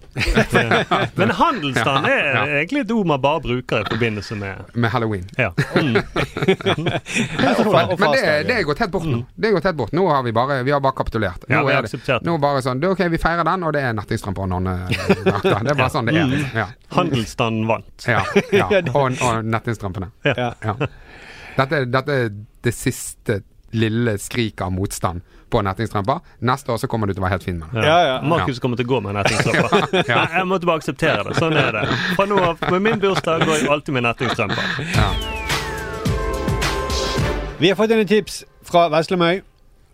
Men 1.20 1.30
handelsstand 1.36 2.06
er 2.08 2.28
Ja. 2.34 2.44
egentlig 2.60 2.80
et 2.86 2.90
ord 2.94 3.06
man 3.06 3.20
bare 3.22 3.40
bruker 3.44 3.82
i 3.82 3.84
forbindelse 3.90 4.34
med 4.40 4.54
Med 4.74 4.90
halloween. 4.90 5.26
Ja. 5.38 5.50
Mm. 5.76 5.92
Men 8.00 8.12
det, 8.12 8.22
det 8.48 8.54
er 8.56 8.62
gått 8.64 8.78
helt 8.80 8.90
bort 8.94 9.04
nå. 9.06 9.20
Det 9.36 9.50
er 9.50 9.52
gått 9.58 9.68
helt 9.68 9.76
bort. 9.76 9.92
Nå 9.96 10.06
har 10.08 10.22
vi 10.26 10.32
bare, 10.32 10.62
vi 10.66 10.72
har 10.74 10.80
bare 10.80 10.96
kapitulert. 10.96 11.44
Ja, 11.48 11.60
Nå 11.60 11.66
vi 11.68 11.72
har 11.74 11.78
er 11.82 11.86
det, 11.86 11.90
akseptert 11.92 12.24
nå 12.26 12.38
bare 12.42 12.62
sånn, 12.64 12.80
det 12.80 12.88
er 12.88 12.94
ok, 12.96 13.04
vi 13.12 13.20
feirer 13.20 13.44
den, 13.46 13.66
og 13.68 13.74
det 13.76 13.82
er 13.84 13.94
nettingstrømper 13.98 14.46
og 14.46 14.50
nonnedrakter. 14.54 15.60
Det 15.66 15.74
er 15.74 15.78
bare 15.82 15.92
sånn 15.94 16.10
det 16.10 16.16
er. 16.16 16.32
Mm. 16.32 16.48
Ja. 16.56 16.66
Handelsstanden 16.96 17.68
vant. 17.70 18.08
Ja, 18.08 18.24
ja. 18.54 18.68
Og, 19.00 19.12
og 19.22 19.44
nettingstrømpene. 19.46 20.10
Ja. 20.26 20.50
Ja. 20.64 20.74
Dette, 21.56 21.84
dette 21.90 22.16
er 22.24 22.28
det 22.64 22.72
siste 22.74 23.40
lille 23.72 24.16
skrik 24.18 24.60
av 24.64 24.72
motstand 24.74 25.20
på 25.50 25.62
nettingstrømper. 25.66 26.20
Neste 26.46 26.72
år 26.72 26.78
så 26.78 26.86
kommer 26.90 27.06
du 27.10 27.14
til 27.14 27.22
å 27.22 27.26
være 27.26 27.36
helt 27.38 27.46
fin 27.46 27.58
med 27.58 27.72
det. 27.74 27.82
Ja, 27.86 27.98
ja. 28.06 28.16
Markus 28.22 28.60
kommer 28.62 28.78
til 28.78 28.86
å 28.86 28.92
gå 28.94 29.00
med 29.06 29.18
nettingstrømper. 29.18 29.70
Ja. 30.10 30.20
Jeg 30.38 30.46
måtte 30.50 30.66
bare 30.68 30.78
akseptere 30.82 31.24
det. 31.26 31.34
Sånn 31.38 31.56
er 31.58 31.72
det. 31.74 31.86
Fra 32.16 32.26
nå 32.30 32.38
av, 32.50 32.62
med 32.70 32.82
min 32.86 33.02
bursdag 33.02 33.42
går 33.46 33.56
jeg 33.64 33.70
alltid 33.74 33.96
med 33.98 34.06
nettingstrømper. 34.06 34.64
Vi 37.60 37.68
har 37.68 37.76
fått 37.76 37.92
inn 37.92 38.00
et 38.04 38.08
tips 38.08 38.42
fra 38.64 38.86
Veslemøy. 38.92 39.42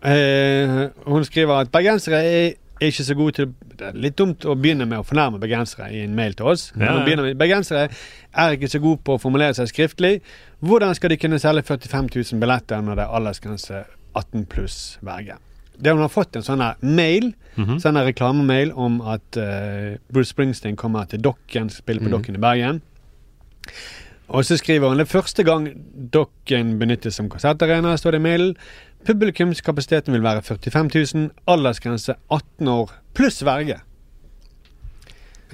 Eh, 0.07 0.77
hun 1.09 1.25
skriver 1.25 1.65
at 1.65 1.71
bergensere 1.73 2.21
er 2.23 2.53
ikke 2.85 3.03
så 3.03 3.15
gode 3.17 3.33
til 3.33 3.47
Det 3.77 3.87
er 3.87 3.95
litt 3.97 4.15
dumt 4.17 4.45
å 4.45 4.53
begynne 4.57 4.85
med 4.89 5.01
å 5.01 5.05
fornærme 5.05 5.39
bergensere 5.41 5.89
i 5.93 6.03
en 6.05 6.13
mail 6.17 6.33
til 6.37 6.47
oss. 6.49 6.71
Men 6.75 6.87
Ja, 6.87 7.25
ja. 7.25 7.33
Bergensere 7.37 7.89
er 8.33 8.55
ikke 8.55 8.69
så 8.69 8.79
gode 8.81 9.01
på 9.05 9.17
å 9.17 9.21
formulere 9.21 9.53
seg 9.57 9.67
skriftlig. 9.69 10.21
Hvordan 10.59 10.95
skal 10.97 11.09
de 11.13 11.17
kunne 11.21 11.37
selge 11.39 11.61
45 11.63 12.09
000 12.33 12.39
billetter 12.41 12.81
når 12.81 12.95
det 12.97 13.03
er 13.05 13.13
aldersgrense 13.19 13.83
18 14.17 14.45
pluss 14.49 14.97
verge? 15.05 15.35
Det 15.77 15.91
hun 15.93 16.01
har 16.01 16.09
fått 16.09 16.35
en 16.35 16.41
sånn 16.45 16.63
mail, 16.81 17.33
Mhm. 17.57 17.77
sånn 17.79 17.95
her 17.97 18.05
reklamemail 18.05 18.71
om 18.73 19.01
at 19.01 19.37
uh, 19.37 19.97
Bruce 20.13 20.29
Springsteen 20.33 20.75
kommer 20.75 21.05
til 21.09 21.19
Dokken, 21.21 21.69
spiller 21.69 22.01
på 22.01 22.09
Mhm. 22.09 22.11
Dokken 22.17 22.35
i 22.35 22.39
Bergen. 22.39 22.81
Og 24.29 24.43
så 24.43 24.57
skriver 24.57 24.89
hun 24.89 24.97
det 24.97 25.07
første 25.07 25.43
gang 25.45 25.69
Dokken 26.11 26.79
benyttes 26.79 27.13
som 27.15 27.29
konsertarena, 27.29 27.95
står 27.97 28.11
det 28.11 28.19
i 28.21 28.23
mailen. 28.23 28.55
Publikumskapasiteten 29.05 30.11
vil 30.13 30.21
være 30.23 30.41
45 30.41 30.89
000, 31.15 31.29
aldersgrense 31.47 32.15
18 32.29 32.67
år 32.67 32.91
pluss 33.13 33.41
verge. 33.45 33.79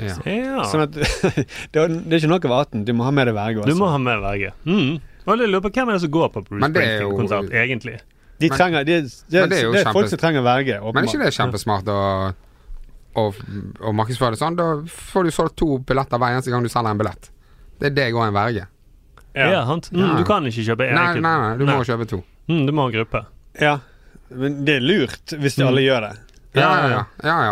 Ja. 0.01 0.15
Ja. 0.25 0.63
Sånn 0.71 0.81
at 0.87 0.95
det 1.73 1.81
er 1.83 2.17
ikke 2.17 2.29
nok 2.31 2.45
av 2.49 2.55
18, 2.63 2.85
du 2.87 2.93
må 2.97 3.05
ha 3.05 3.11
med 3.13 3.27
deg 3.29 3.35
verge 3.37 3.65
Du 3.69 3.75
må 3.77 3.89
ha 3.91 3.99
med 4.01 4.23
verge. 4.23 4.53
Mm. 4.65 4.95
Og 5.23 5.37
jeg 5.39 5.51
lurer 5.51 5.61
på 5.63 5.71
hvem 5.75 5.91
er 5.91 5.97
det 5.99 6.01
som 6.03 6.11
går 6.15 6.31
på 6.33 6.41
Bruce 6.47 6.59
det 6.73 6.81
er 6.81 6.97
Springsteen-konsert, 6.97 7.53
egentlig? 7.61 7.93
De 8.41 8.49
trenger, 8.49 8.83
de, 8.87 8.95
det, 9.05 9.11
de, 9.29 9.43
det 9.47 9.59
er 9.59 9.63
jo 9.67 9.71
det 9.75 9.83
er 9.85 9.93
folk 9.95 10.09
som 10.11 10.19
trenger 10.19 10.43
verge. 10.43 10.79
Men 10.83 11.03
er 11.05 11.07
ikke 11.11 11.21
det 11.21 11.29
kjempesmart 11.37 11.87
å, 11.93 11.99
å, 13.21 13.23
å 13.87 13.93
markedsføre 13.95 14.33
det 14.35 14.41
sånn? 14.41 14.57
Da 14.59 14.67
får 14.89 15.29
du 15.29 15.31
solgt 15.35 15.55
to 15.61 15.77
billetter 15.87 16.19
hver 16.19 16.35
eneste 16.35 16.51
gang 16.51 16.65
du 16.65 16.71
selger 16.73 16.91
en 16.91 16.99
billett. 16.99 17.29
Det 17.79 17.91
er 17.91 17.95
deg 18.01 18.17
og 18.17 18.25
en 18.25 18.35
verge. 18.35 18.65
Ja, 19.37 19.63
sant? 19.69 19.87
Mm, 19.93 20.01
Ja. 20.03 20.11
du 20.19 20.25
kan 20.27 20.45
ikke 20.49 20.65
kjøpe 20.67 20.89
Nei, 20.89 21.05
enkelt. 21.07 21.23
nei, 21.25 21.37
nei, 21.45 21.53
du 21.61 21.65
må 21.69 21.79
kjøpe 21.87 22.09
to. 22.09 22.19
Mm, 22.49 22.65
du 22.67 22.73
må 22.75 22.89
ha 22.89 22.93
gruppe. 22.97 23.23
Ja, 23.61 23.77
men 24.33 24.59
det 24.65 24.75
er 24.81 24.83
lurt 24.85 25.33
hvis 25.39 25.55
de 25.61 25.65
alle 25.69 25.85
gjør 25.85 26.09
det. 26.09 26.13
Ja, 26.55 26.69
ja, 26.77 26.87
ja. 26.89 27.01
ja, 27.23 27.35
ja 27.45 27.51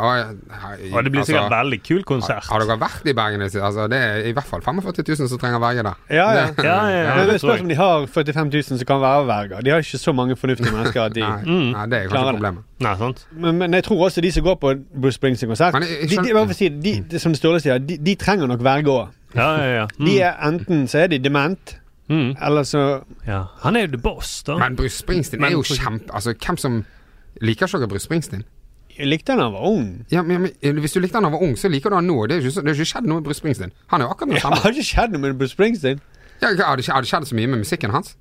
og, 0.93 1.03
det 1.03 1.11
blir 1.11 1.23
sikkert 1.25 1.43
altså, 1.47 1.55
veldig 1.55 1.79
kul 1.87 2.03
konsert. 2.05 2.45
Har 2.51 2.61
dere 2.61 2.75
vært 2.81 3.07
i 3.09 3.13
Bergen? 3.17 3.41
Altså, 3.41 3.87
det 3.89 3.97
er 3.97 4.27
i 4.29 4.33
hvert 4.37 4.45
fall 4.45 4.61
45 4.61 5.03
000 5.07 5.29
som 5.31 5.39
trenger 5.41 5.59
verge 5.63 5.83
der. 5.87 5.95
Ja, 6.09 6.27
ja. 6.37 6.43
Ja, 6.61 6.75
ja, 6.89 6.99
ja. 7.17 7.25
Det 7.31 7.39
spørs 7.41 7.63
om 7.65 7.69
de 7.71 7.75
har 7.79 8.05
45 8.05 8.51
000 8.53 8.63
som 8.63 8.77
kan 8.85 9.01
være 9.01 9.25
verger. 9.27 9.61
De 9.65 9.69
har 9.73 9.81
ikke 9.81 9.97
så 9.97 10.13
mange 10.13 10.35
fornuftige 10.37 10.71
mennesker 10.75 11.01
at 11.01 11.15
de 11.15 11.23
Nei, 11.31 11.41
Mm. 11.41 11.71
nei, 11.73 11.85
det 11.89 11.97
er 11.97 12.07
Klarer 12.07 12.11
kanskje 12.11 12.25
det. 12.25 12.35
problemet. 12.35 12.63
Nei, 12.79 12.95
sant? 12.97 13.25
men, 13.31 13.57
men 13.57 13.73
jeg 13.73 13.83
tror 13.83 14.05
også 14.05 14.21
de 14.21 14.31
som 14.31 14.43
går 14.43 14.55
på 14.61 14.73
Bruce 15.01 15.15
Springsteen-konsert 15.17 15.73
de, 16.83 17.19
Som 17.19 17.35
Sturle 17.35 17.59
sier, 17.59 17.77
de, 17.81 17.97
de 17.97 18.15
trenger 18.15 18.47
nok 18.47 18.63
verge 18.63 18.89
òg. 18.93 19.07
Ja, 19.35 19.49
ja, 19.57 19.73
ja. 19.81 19.85
Mm. 19.97 20.05
De 20.05 20.15
er 20.21 20.33
enten 20.47 20.87
så 20.87 20.97
er 21.05 21.07
de 21.07 21.17
dement, 21.19 21.77
Mm. 22.11 22.33
eller 22.41 22.63
så 22.67 22.79
ja. 23.27 23.43
Han 23.63 23.75
er 23.75 23.81
jo 23.85 23.87
the 23.93 23.97
boss, 24.03 24.43
da. 24.43 24.57
Men 24.59 24.75
Bruce 24.75 24.97
Springsteen 24.99 25.39
Men 25.41 25.47
er 25.53 25.53
jo 25.55 25.61
kjempe... 25.63 26.09
Altså, 26.13 26.33
hvem 26.45 26.57
som 26.57 26.81
liker 27.41 27.65
ikke 27.71 27.87
Bruce 27.87 28.03
Springsteen? 28.03 28.43
Jeg 28.97 29.07
likte 29.07 29.33
han 29.33 29.39
da 29.41 29.45
han 29.49 29.53
var 29.55 29.67
ung. 29.69 29.87
Ja, 30.11 30.21
men, 30.25 30.47
men 30.61 30.79
Hvis 30.83 30.93
du 30.95 30.99
likte 30.99 31.17
han 31.19 31.23
da 31.23 31.29
han 31.31 31.37
var 31.37 31.43
ung, 31.47 31.55
så 31.57 31.69
liker 31.71 31.89
du 31.89 31.95
han 31.97 32.07
nå. 32.09 32.17
Det 32.27 32.39
har 32.39 32.49
ikke, 32.49 32.73
ikke 32.75 32.89
skjedd 32.93 33.07
noe 33.09 33.19
med 33.21 33.27
Bruce 33.29 33.39
Springsteen. 33.41 33.71
Han 33.93 34.01
er 34.01 34.05
jo 34.09 34.15
akkurat 34.15 34.33
den 34.33 34.41
samme. 34.45 34.59
har 34.63 34.75
ikke 34.75 34.87
skjedd 34.89 35.15
noe 35.15 35.23
med 35.25 35.37
Bruce 35.39 35.55
Springsteen. 35.55 36.01
Ja, 36.41 36.51
har 36.65 36.75
det 36.81 36.85
skjedd 36.87 37.27
så 37.29 37.37
mye 37.37 37.47
med 37.51 37.61
musikken 37.63 37.93
hans? 37.93 38.15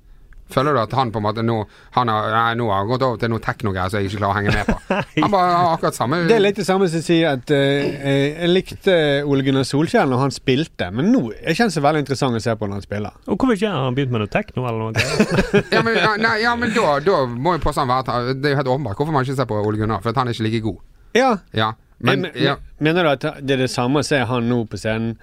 Føler 0.51 0.75
du 0.75 0.81
at 0.81 0.93
han 0.97 1.11
på 1.13 1.21
en 1.21 1.25
måte 1.25 1.43
nå 1.45 1.57
Han 1.95 2.11
har, 2.11 2.27
nei, 2.33 2.53
nå 2.59 2.67
har 2.71 2.87
gått 2.89 3.05
over 3.05 3.19
til 3.21 3.31
noe 3.33 3.41
teknogreier 3.43 3.91
som 3.91 4.01
jeg 4.01 4.09
ikke 4.11 4.21
klarer 4.21 4.31
å 4.31 4.37
henge 4.39 4.55
med 4.55 4.69
på? 4.69 4.99
Han 5.21 5.33
bare 5.33 5.51
har 5.55 5.73
akkurat 5.75 5.97
samme 5.97 6.21
Det 6.29 6.35
er 6.37 6.43
litt 6.43 6.59
det 6.61 6.65
samme 6.67 6.89
som 6.91 7.01
å 7.01 7.05
si 7.05 7.19
at 7.27 7.53
uh, 7.53 7.57
jeg 7.61 8.51
likte 8.51 8.95
Ole 9.27 9.45
Gunnar 9.47 9.67
Solskjær 9.67 10.09
når 10.11 10.23
han 10.25 10.35
spilte, 10.35 10.89
men 10.95 11.11
nå 11.13 11.23
er 11.33 11.53
ikke 11.53 11.67
han 11.67 11.73
så 11.73 11.83
veldig 11.85 12.03
interessant 12.05 12.37
å 12.37 12.43
se 12.43 12.55
på 12.57 12.67
når 12.69 12.79
han 12.79 12.85
spiller. 12.85 13.19
Og 13.27 13.35
hvorfor 13.35 13.57
ikke 13.57 13.71
har 13.71 13.85
han 13.87 13.97
begynt 13.97 14.13
med 14.15 14.23
noe 14.25 14.31
tekno 14.31 14.65
eller 14.69 14.87
noe? 14.87 15.05
Ja, 15.73 15.83
men, 15.85 15.95
ja, 15.97 16.15
nei, 16.19 16.33
ja, 16.43 16.55
men 16.59 16.73
da, 16.75 16.97
da 17.05 17.21
må 17.29 17.55
jo 17.55 17.61
påstanden 17.63 17.91
være 17.93 18.17
at 18.31 18.41
Det 18.41 18.49
er 18.49 18.55
jo 18.55 18.59
helt 18.61 18.73
åpenbart 18.73 18.99
hvorfor 18.99 19.15
man 19.15 19.25
ikke 19.27 19.37
ser 19.39 19.47
på 19.49 19.59
Ole 19.61 19.79
Gunnar, 19.79 20.01
for 20.03 20.11
at 20.13 20.19
han 20.21 20.29
er 20.31 20.35
ikke 20.35 20.47
like 20.47 20.63
god. 20.65 20.81
Ja, 21.17 21.31
Ja, 21.55 21.73
men 22.01 22.25
men, 22.25 22.31
ja, 22.39 22.55
Mener 22.81 23.05
du 23.05 23.11
at 23.11 23.25
det 23.45 23.55
er 23.55 23.63
det 23.65 23.71
samme 23.71 24.01
å 24.01 24.05
se 24.05 24.17
han 24.25 24.47
nå 24.49 24.63
på 24.69 24.79
scenen 24.81 25.15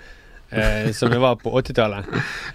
eh, 0.51 0.91
som 0.97 1.11
det 1.13 1.19
var 1.23 1.37
på 1.43 1.53
80-tallet? 1.61 2.07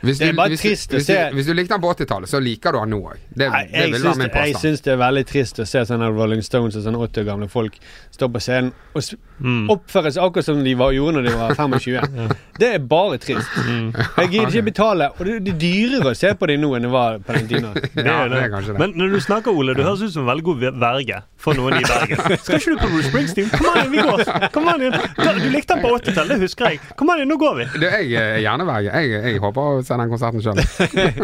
hvis, 0.02 0.18
det 0.20 0.28
er 0.28 0.32
du, 0.32 0.38
bare 0.38 0.50
hvis, 0.54 0.62
trist 0.62 0.90
du, 0.90 0.96
å 0.96 1.00
hvis, 1.00 1.08
se- 1.08 1.30
hvis 1.34 1.46
du 1.50 1.54
likte 1.54 1.74
han 1.78 1.82
på 1.84 1.92
80-tallet, 1.94 2.30
så 2.32 2.40
liker 2.44 2.72
du 2.74 2.80
han 2.84 2.90
nå 2.94 3.00
òg. 3.12 3.20
Det, 3.30 3.48
det 3.48 3.50
jeg, 3.50 3.92
vil 3.92 4.00
syns, 4.00 4.06
være 4.08 4.18
min 4.24 4.28
det- 4.34 4.46
jeg 4.48 4.62
syns 4.64 4.82
det 4.88 4.94
er 4.94 5.02
veldig 5.04 5.26
trist 5.30 5.60
å 5.60 5.68
se 5.70 5.86
sånne 5.92 6.10
Rolling 6.16 6.42
Stones 6.46 6.76
og 6.80 6.84
sånne 6.88 7.04
80 7.08 7.22
år 7.24 7.30
gamle 7.32 7.50
folk 7.52 7.78
stå 8.14 8.30
på 8.34 8.42
scenen 8.44 8.74
og 8.96 9.04
Mm. 9.44 9.66
oppføre 9.74 10.12
seg 10.14 10.24
akkurat 10.24 10.46
som 10.46 10.60
de 10.64 10.74
var, 10.78 10.92
gjorde 10.94 11.18
når 11.18 11.24
de 11.26 11.32
var 11.36 11.56
25. 11.58 12.30
Det 12.62 12.68
er 12.76 12.84
bare 12.86 13.18
trist. 13.20 13.50
Mm. 13.66 13.90
Jeg 14.20 14.30
gidder 14.30 14.48
ikke 14.54 14.62
betale, 14.70 15.08
og 15.18 15.26
det, 15.26 15.34
det 15.44 15.54
er 15.56 15.58
dyrere 15.60 16.12
å 16.14 16.16
se 16.16 16.30
på 16.38 16.48
dem 16.48 16.62
nå 16.62 16.70
enn 16.78 16.86
det 16.86 16.92
var 16.94 17.18
på 17.26 17.34
den 17.36 17.48
tiden. 17.50 17.74
Det 17.74 18.06
Ja, 18.08 18.28
det 18.30 18.38
er 18.40 18.52
kanskje 18.54 18.76
det. 18.76 18.80
Men 18.80 18.94
når 18.96 19.16
du 19.16 19.20
snakker, 19.26 19.52
Ole, 19.58 19.74
du 19.76 19.82
høres 19.84 20.04
ut 20.06 20.14
som 20.14 20.22
en 20.24 20.30
veldig 20.30 20.46
god 20.48 20.64
verge 20.80 21.18
for 21.44 21.58
noen 21.60 21.76
i 21.76 21.82
Bergen. 21.84 22.22
Skal 22.46 22.62
ikke 22.62 22.76
du 22.76 22.84
på 22.86 22.92
Bruce 22.94 23.10
Springsteen? 23.10 23.50
Kom 23.58 23.68
an 23.74 23.92
vi 23.92 24.06
går! 24.06 24.24
Kom 24.54 24.70
an 24.72 24.86
Du 24.86 25.50
likte 25.52 25.76
han 25.76 25.84
på 25.84 25.92
80-tallet, 25.98 26.38
det 26.38 26.40
husker 26.48 26.70
jeg. 26.70 26.80
Kom 27.02 27.12
an 27.12 27.26
nå 27.28 27.40
går 27.42 27.58
vi. 27.60 27.68
Du, 27.84 27.90
jeg 27.92 28.14
er 28.16 28.38
hjerneverge. 28.40 28.92
Jeg, 28.96 29.24
jeg 29.28 29.40
håper 29.44 29.66
å 29.66 29.82
se 29.84 29.96
den 30.00 30.12
konserten 30.12 30.44
sjøl. 30.44 30.60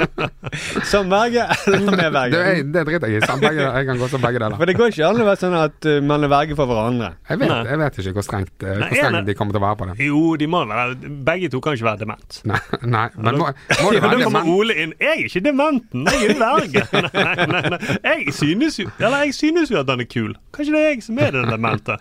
Som 0.91 1.11
verge 1.11 1.45
eller 1.69 1.95
med 1.95 2.11
verge? 2.15 2.41
Det 2.73 2.83
driter 2.89 3.13
jeg 3.13 3.21
i. 3.21 3.37
Begge, 3.39 3.63
jeg 3.63 3.87
kan 3.87 4.01
gå 4.01 4.09
som 4.11 4.23
begge 4.23 4.41
deler. 4.41 4.57
For 4.59 4.67
det 4.67 4.75
går 4.75 4.91
ikke 4.91 5.07
an 5.07 5.21
å 5.23 5.27
være 5.27 5.39
sånn 5.39 5.55
at 5.55 5.87
uh, 5.87 5.99
man 6.03 6.25
er 6.25 6.31
verge 6.31 6.57
for 6.59 6.69
hverandre. 6.69 7.11
Jeg 7.29 7.41
vet, 7.43 7.53
jeg 7.69 7.81
vet 7.83 7.99
ikke 8.03 8.13
hvor 8.17 8.25
strengt, 8.25 8.55
eh, 8.65 8.81
hvor 8.81 8.91
strengt 8.91 9.29
de 9.29 9.35
kommer 9.39 9.55
til 9.55 9.61
å 9.61 9.65
være 9.65 9.79
på 9.79 9.87
det. 9.89 9.95
Jo, 10.09 10.23
de 10.41 10.49
må 10.49 10.63
være 10.69 11.11
Begge 11.29 11.51
to 11.53 11.61
kan 11.63 11.77
ikke 11.77 11.87
være 11.87 12.01
dement. 12.03 12.39
Nei, 12.49 12.59
nei 12.83 13.05
men 13.15 13.39
må, 13.39 13.51
må 13.51 13.93
det 13.93 14.01
Ja, 14.01 14.03
være 14.07 14.19
det? 14.23 14.31
Men, 14.35 14.49
Ole 14.55 14.75
inn. 14.83 14.95
Jeg 14.99 15.13
er 15.13 15.29
ikke 15.29 15.43
dementen, 15.45 16.09
jeg 16.09 16.33
er 16.33 16.41
verge. 16.41 16.85
Nei, 17.19 17.45
nei, 17.53 17.61
nei. 17.75 17.79
Jeg 18.03 18.33
synes 18.35 18.79
jo 18.79 18.89
Eller 18.97 19.27
jeg 19.27 19.35
synes 19.37 19.71
jo 19.71 19.79
at 19.79 19.89
han 19.91 20.03
er 20.03 20.09
kul. 20.09 20.33
Kanskje 20.55 20.75
det 20.75 20.81
er 20.81 20.91
jeg 20.91 21.05
som 21.05 21.21
er 21.21 21.37
den 21.37 21.53
demente. 21.53 21.99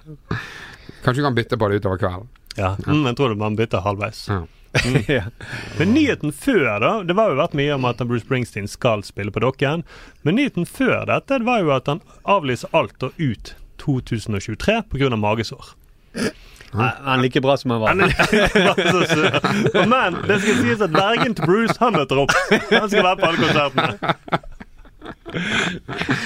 kanskje 1.05 1.21
du 1.21 1.27
kan 1.29 1.39
bytte 1.39 1.61
på 1.61 1.71
det 1.71 1.81
utover 1.83 2.01
kvelden. 2.03 2.29
Ja, 2.57 2.77
mm, 2.87 3.05
jeg 3.07 3.17
tror 3.19 3.35
det 3.35 3.41
man 3.41 3.59
bytter 3.59 3.85
halvveis. 3.85 4.25
Ja. 4.29 4.43
ja. 5.09 5.23
Men 5.79 5.95
nyheten 5.95 6.33
før, 6.33 6.67
da 6.83 6.91
Det 7.03 7.15
var 7.17 7.31
jo 7.33 7.39
vært 7.39 7.55
mye 7.57 7.73
om 7.79 7.87
at 7.89 8.03
Bruce 8.05 8.27
Springsteen 8.27 8.69
skal 8.69 9.05
spille 9.07 9.33
på 9.35 9.43
Dokken. 9.45 9.85
Men 10.23 10.39
nyheten 10.39 10.69
før 10.69 11.07
dette 11.09 11.41
det 11.41 11.49
var 11.49 11.63
jo 11.65 11.73
at 11.77 11.89
han 11.91 12.03
avlyser 12.29 12.73
alt 12.77 13.03
og 13.03 13.17
ut 13.19 13.55
2023 13.83 14.83
pga. 14.91 15.17
magesår. 15.17 15.75
Han 16.73 17.09
er 17.09 17.23
like 17.23 17.41
bra 17.41 17.57
som 17.57 17.71
han 17.71 17.81
var. 17.81 17.89
Han 17.89 18.01
er 18.01 18.13
bare 18.67 18.91
så 18.93 19.01
sur. 19.09 19.87
Men 19.89 20.19
det 20.29 20.41
skal 20.43 20.59
sies 20.61 20.85
at 20.85 20.93
vergen 20.93 21.35
til 21.35 21.49
Bruce 21.49 21.79
han 21.81 21.97
møter 21.97 22.21
opp. 22.25 22.35
Han 22.51 22.91
skal 22.91 23.07
være 23.07 23.17
på 23.17 23.31
alle 23.31 23.41
konsertene. 23.47 23.89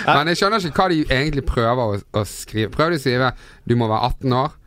Men 0.06 0.30
jeg 0.32 0.40
skjønner 0.40 0.66
ikke 0.66 0.82
hva 0.82 0.88
de 0.90 0.98
egentlig 1.04 1.44
prøver 1.46 1.82
å, 1.84 2.00
å 2.18 2.24
skrive. 2.26 2.72
Prøver 2.74 2.96
de 2.96 2.98
å 3.00 3.04
skrive 3.04 3.30
du 3.68 3.76
må 3.78 3.88
være 3.90 4.10
18 4.10 4.36
år, 4.40 4.58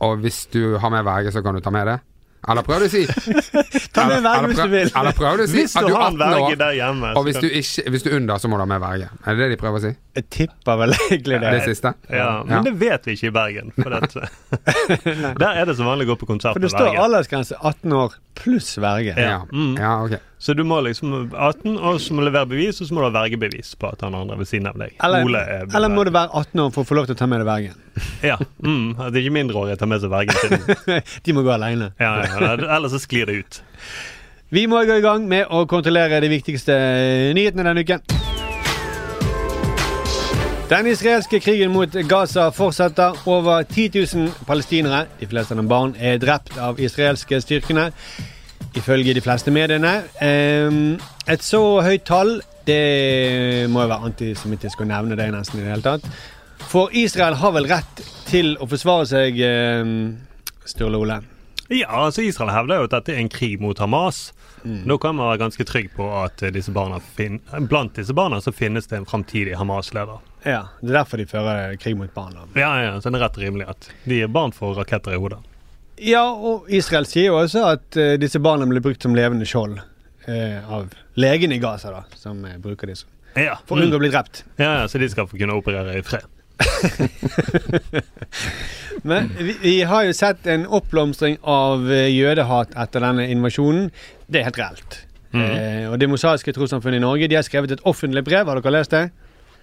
og 0.00 0.18
hvis 0.24 0.46
du 0.52 0.76
har 0.78 0.90
med 0.90 1.04
verge, 1.06 1.32
så 1.32 1.42
kan 1.42 1.54
du 1.54 1.60
ta 1.60 1.70
med 1.74 1.86
det? 1.86 2.00
Eller 2.44 2.60
prøv 2.60 2.82
å 2.84 2.88
si 2.92 3.04
Ta 3.96 4.02
med 4.04 4.20
verge 4.24 4.50
hvis 4.50 4.58
du 4.58 4.68
vil. 4.68 4.90
Eller 5.00 5.14
prøv 5.16 5.40
å 5.40 5.46
si 5.48 5.62
Hvis 5.62 5.76
at 5.80 5.86
du 5.86 5.94
er 5.94 5.96
har 5.96 6.10
en 6.10 6.18
18 6.18 6.20
verge 6.20 6.42
år, 6.50 6.58
der 6.60 6.74
hjemme 6.76 7.12
og 7.16 7.24
hvis 7.24 7.38
du, 7.40 7.46
ikke, 7.48 7.84
hvis 7.94 8.04
du 8.04 8.10
er 8.10 8.16
under, 8.18 8.42
så 8.42 8.50
må 8.52 8.58
du 8.58 8.64
ha 8.64 8.68
med 8.68 8.82
verge. 8.82 9.08
Er 9.24 9.38
det 9.38 9.46
det 9.46 9.54
de 9.54 9.60
prøver 9.62 9.80
å 9.80 9.84
si? 9.86 9.92
Jeg 10.18 10.26
tipper 10.36 10.80
vel 10.82 10.92
egentlig 10.98 11.40
det. 11.40 11.52
Det 11.56 11.62
siste? 11.70 11.94
ja, 12.12 12.28
Men 12.50 12.68
det 12.68 12.74
vet 12.82 13.08
vi 13.08 13.16
ikke 13.16 13.30
i 13.30 13.34
Bergen. 13.38 13.72
For 13.78 13.96
det, 13.96 15.14
der 15.40 15.62
er 15.62 15.70
det 15.70 15.78
som 15.78 15.88
vanlig 15.88 16.08
å 16.10 16.12
gå 16.12 16.18
på 16.20 16.28
konsert 16.34 16.58
For 16.58 16.64
det 16.66 16.72
står 16.74 16.90
verge. 16.90 17.06
aldersgrense 17.06 17.58
18 17.60 17.96
år 18.02 18.18
pluss 18.42 18.74
verge. 18.82 19.16
Ja. 19.16 19.40
Mm. 19.48 19.74
ja, 19.80 19.94
ok. 20.04 20.18
Så 20.44 20.52
du 20.52 20.60
må 20.68 20.76
liksom 20.84 21.12
18, 21.32 21.78
og 21.78 22.00
så 22.04 22.12
må 22.12 22.20
du 22.20 22.26
levere 22.26 22.44
bevis, 22.50 22.76
og 22.82 22.88
så 22.88 22.92
må 22.92 23.00
du 23.00 23.06
ha 23.06 23.12
vergebevis 23.14 23.70
på 23.80 23.88
at 23.88 24.02
han 24.04 24.12
andre 24.18 24.36
ved 24.36 24.48
siden 24.50 24.66
av 24.68 24.76
deg. 24.76 24.90
Eller, 25.00 25.38
er 25.40 25.70
eller 25.70 25.88
må 25.88 26.02
du 26.04 26.10
være 26.12 26.28
18 26.36 26.60
år 26.66 26.74
for 26.74 26.84
å 26.84 26.88
få 26.90 26.98
lov 26.98 27.06
til 27.08 27.16
å 27.16 27.20
ta 27.22 27.28
med 27.32 27.40
deg 27.40 27.48
vergen? 27.48 27.78
Ja. 28.28 28.36
Mm, 28.60 28.90
at 29.00 29.16
ikke 29.16 29.32
mindreårige 29.32 29.78
tar 29.80 29.88
med 29.88 30.02
seg 30.02 30.12
vergen 30.12 30.36
sin. 30.42 30.84
De 31.24 31.36
må 31.36 31.46
gå 31.46 31.52
alene. 31.54 31.94
Ja, 31.96 32.10
ja, 32.28 32.50
ellers 32.76 32.92
så 32.92 33.00
sklir 33.00 33.30
det 33.30 33.38
ut. 33.40 33.60
Vi 34.52 34.66
må 34.68 34.82
gå 34.84 34.98
i 35.00 35.04
gang 35.06 35.24
med 35.32 35.48
å 35.48 35.64
kontrollere 35.70 36.20
de 36.20 36.28
viktigste 36.34 36.76
nyhetene 37.38 37.64
denne 37.64 37.86
uken. 37.86 38.04
Den 40.68 40.92
israelske 40.92 41.40
krigen 41.40 41.72
mot 41.72 41.96
Gaza 42.08 42.50
fortsetter. 42.52 43.16
Over 43.24 43.64
10 43.64 43.96
000 43.96 44.44
palestinere, 44.44 45.06
de 45.20 45.32
fleste 45.32 45.56
av 45.56 45.64
dem 45.64 45.72
barn, 45.72 45.96
er 45.96 46.20
drept 46.20 46.60
av 46.60 46.84
israelske 46.84 47.40
styrkene, 47.40 47.88
ifølge 48.78 49.14
de 49.16 49.22
fleste 49.24 49.52
mediene. 49.54 49.94
Et 50.20 51.44
så 51.44 51.62
høyt 51.84 52.04
tall, 52.08 52.36
det 52.66 53.68
må 53.72 53.84
jo 53.84 53.90
være 53.92 54.10
antisemittisk 54.10 54.82
å 54.82 54.88
nevne 54.88 55.18
det 55.18 55.28
nesten 55.34 55.60
i 55.60 55.64
det 55.66 55.74
hele 55.74 55.84
tatt. 55.84 56.08
For 56.70 56.92
Israel 56.96 57.36
har 57.40 57.52
vel 57.56 57.68
rett 57.68 58.02
til 58.30 58.54
å 58.62 58.68
forsvare 58.70 59.06
seg, 59.10 59.40
Sturle 60.64 61.00
Ole? 61.00 61.20
Ja, 61.68 61.88
altså 62.04 62.22
Israel 62.22 62.52
hevder 62.52 62.82
jo 62.82 62.88
at 62.88 62.92
dette 62.98 63.14
er 63.14 63.22
en 63.22 63.30
krig 63.32 63.60
mot 63.60 63.78
Hamas. 63.80 64.26
Mm. 64.64 64.82
Nå 64.88 64.98
kan 65.00 65.16
man 65.16 65.30
være 65.30 65.42
ganske 65.44 65.64
trygg 65.68 65.90
på 65.96 66.06
at 66.22 66.42
eh, 66.44 66.52
disse 66.52 66.72
blant 66.72 67.96
disse 67.96 68.16
barna 68.16 68.40
så 68.40 68.52
finnes 68.52 68.88
det 68.88 68.96
en 68.96 69.08
framtidig 69.08 69.56
Hamas-leder. 69.60 70.20
Ja, 70.44 70.66
Det 70.80 70.92
er 70.92 70.98
derfor 71.00 71.20
de 71.20 71.26
fører 71.28 71.76
krig 71.80 71.96
mot 71.96 72.12
barna. 72.14 72.46
Ja, 72.56 72.70
ja, 72.82 72.94
så 73.00 73.12
det 73.12 73.20
er 73.20 73.26
rett 73.26 73.40
rimelig 73.40 73.68
at 73.68 73.90
de 74.04 74.22
er 74.24 74.32
barn 74.32 74.52
for 74.56 74.76
raketter 74.76 75.16
i 75.16 75.20
hodet. 75.20 75.40
Ja, 76.02 76.24
og 76.34 76.66
Israel 76.74 77.06
sier 77.06 77.28
jo 77.30 77.36
også 77.38 77.62
at 77.70 77.96
uh, 78.00 78.14
disse 78.18 78.40
barna 78.42 78.66
blir 78.66 78.82
brukt 78.82 79.02
som 79.04 79.14
levende 79.14 79.46
skjold 79.46 79.78
uh, 79.78 80.72
av 80.74 80.88
legene 81.20 81.54
i 81.58 81.62
Gaza, 81.62 81.92
da, 81.94 82.02
som 82.18 82.40
uh, 82.44 82.56
bruker 82.58 82.90
disse 82.90 83.06
Ja, 83.38 83.54
for 83.66 83.78
å 83.78 83.82
unngå 83.86 83.98
å 83.98 84.02
bli 84.02 84.10
drept. 84.10 84.42
ja, 84.58 84.80
ja, 84.82 84.88
så 84.90 84.98
de 84.98 85.08
skal 85.10 85.26
få 85.30 85.38
kunne 85.38 85.54
operere 85.58 85.94
i 85.98 86.02
fred. 86.06 86.26
Men 89.02 89.30
vi, 89.38 89.56
vi 89.62 89.74
har 89.82 90.04
jo 90.06 90.12
sett 90.16 90.46
en 90.50 90.66
oppblomstring 90.66 91.36
av 91.42 91.88
eh, 91.92 92.08
jødehat 92.14 92.74
etter 92.78 93.02
denne 93.04 93.26
invasjonen. 93.32 93.90
Det 94.30 94.40
er 94.40 94.46
helt 94.48 94.60
reelt. 94.60 94.98
eh, 95.34 95.84
og 95.90 95.98
Det 96.00 96.08
mosaiske 96.08 96.54
trossamfunnet 96.54 97.00
i 97.00 97.04
Norge 97.04 97.28
De 97.28 97.36
har 97.38 97.44
skrevet 97.46 97.74
et 97.74 97.84
offentlig 97.90 98.22
brev. 98.26 98.46
Har 98.48 98.60
dere 98.62 98.74
lest 98.78 98.94
det? 98.94 99.04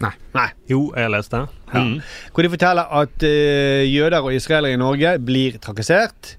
Nei. 0.01 0.12
Nei. 0.36 0.48
Jo, 0.70 0.81
jeg 0.96 1.08
har 1.08 1.13
lest 1.13 1.34
det. 1.34 1.41
Ja. 1.72 1.84
Mm. 1.86 1.96
Hvor 2.34 2.46
de 2.46 2.51
forteller 2.55 2.93
at 3.01 3.25
uh, 3.27 3.81
jøder 3.86 4.20
og 4.20 4.36
israelere 4.36 4.77
i 4.77 4.81
Norge 4.81 5.15
blir 5.22 5.58
trakassert. 5.62 6.36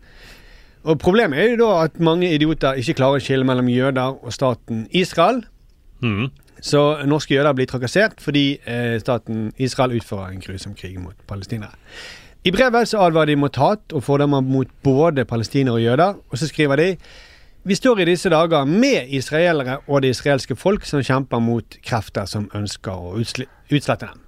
Og 0.82 0.98
Problemet 0.98 1.38
er 1.38 1.52
jo 1.52 1.60
da 1.62 1.72
at 1.84 2.00
mange 2.02 2.32
idioter 2.34 2.78
ikke 2.80 2.96
klarer 2.98 3.20
å 3.20 3.22
skille 3.22 3.46
mellom 3.46 3.70
jøder 3.70 4.18
og 4.18 4.34
staten 4.34 4.86
Israel. 4.90 5.44
Mm. 6.02 6.32
Så 6.62 6.80
norske 7.06 7.34
jøder 7.34 7.54
blir 7.58 7.70
trakassert 7.70 8.20
fordi 8.22 8.56
eh, 8.66 8.98
staten 9.02 9.50
Israel 9.62 9.96
utfører 9.98 10.30
en 10.30 10.42
grusom 10.42 10.74
krig 10.78 10.98
mot 11.02 11.14
palestinere. 11.26 11.74
I 12.42 12.50
brevet 12.50 12.90
så 12.90 13.02
advarer 13.06 13.32
de 13.32 13.38
mot 13.38 13.56
hat 13.62 13.94
og 13.94 14.02
fordommer 14.02 14.42
mot 14.42 14.70
både 14.82 15.24
palestinere 15.24 15.78
og 15.78 15.82
jøder. 15.82 16.18
Og 16.30 16.38
så 16.38 16.48
skriver 16.50 16.76
de 16.76 16.88
vi 17.62 17.74
står 17.74 18.00
i 18.00 18.04
disse 18.04 18.30
dager 18.30 18.64
med 18.66 19.10
israelere 19.14 19.78
og 19.86 20.02
det 20.02 20.16
israelske 20.16 20.56
folk 20.58 20.84
som 20.88 21.02
kjemper 21.02 21.38
mot 21.42 21.76
krefter 21.84 22.26
som 22.26 22.48
ønsker 22.54 22.92
å 22.92 23.14
utslette 23.18 24.08
dem. 24.08 24.22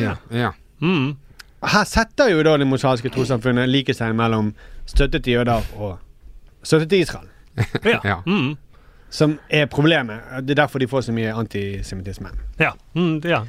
Ja. 0.00 0.16
ja. 0.30 0.52
Mm. 0.80 1.16
Her 1.64 1.84
setter 1.88 2.30
jo 2.30 2.42
da 2.44 2.56
det 2.60 2.68
mosaiske 2.68 3.10
trossamfunnet 3.12 3.68
likhetstegn 3.70 4.16
mellom 4.16 4.52
støtte 4.86 5.20
til 5.24 5.40
jøder 5.40 5.64
og 5.78 5.96
støtte 6.62 6.90
til 6.90 7.06
Israel. 7.06 7.30
Ja. 7.84 8.00
Ja. 8.04 8.16
Mm. 8.26 8.56
Som 9.14 9.36
er 9.50 9.66
problemet. 9.70 10.24
Det 10.42 10.56
er 10.56 10.64
derfor 10.64 10.82
de 10.82 10.88
får 10.90 11.04
så 11.06 11.12
mye 11.14 11.30
antisemittisme. 11.38 12.32
Ja. 12.58 12.72
Mm, 12.94 13.20
det, 13.22 13.30
ja. 13.30 13.44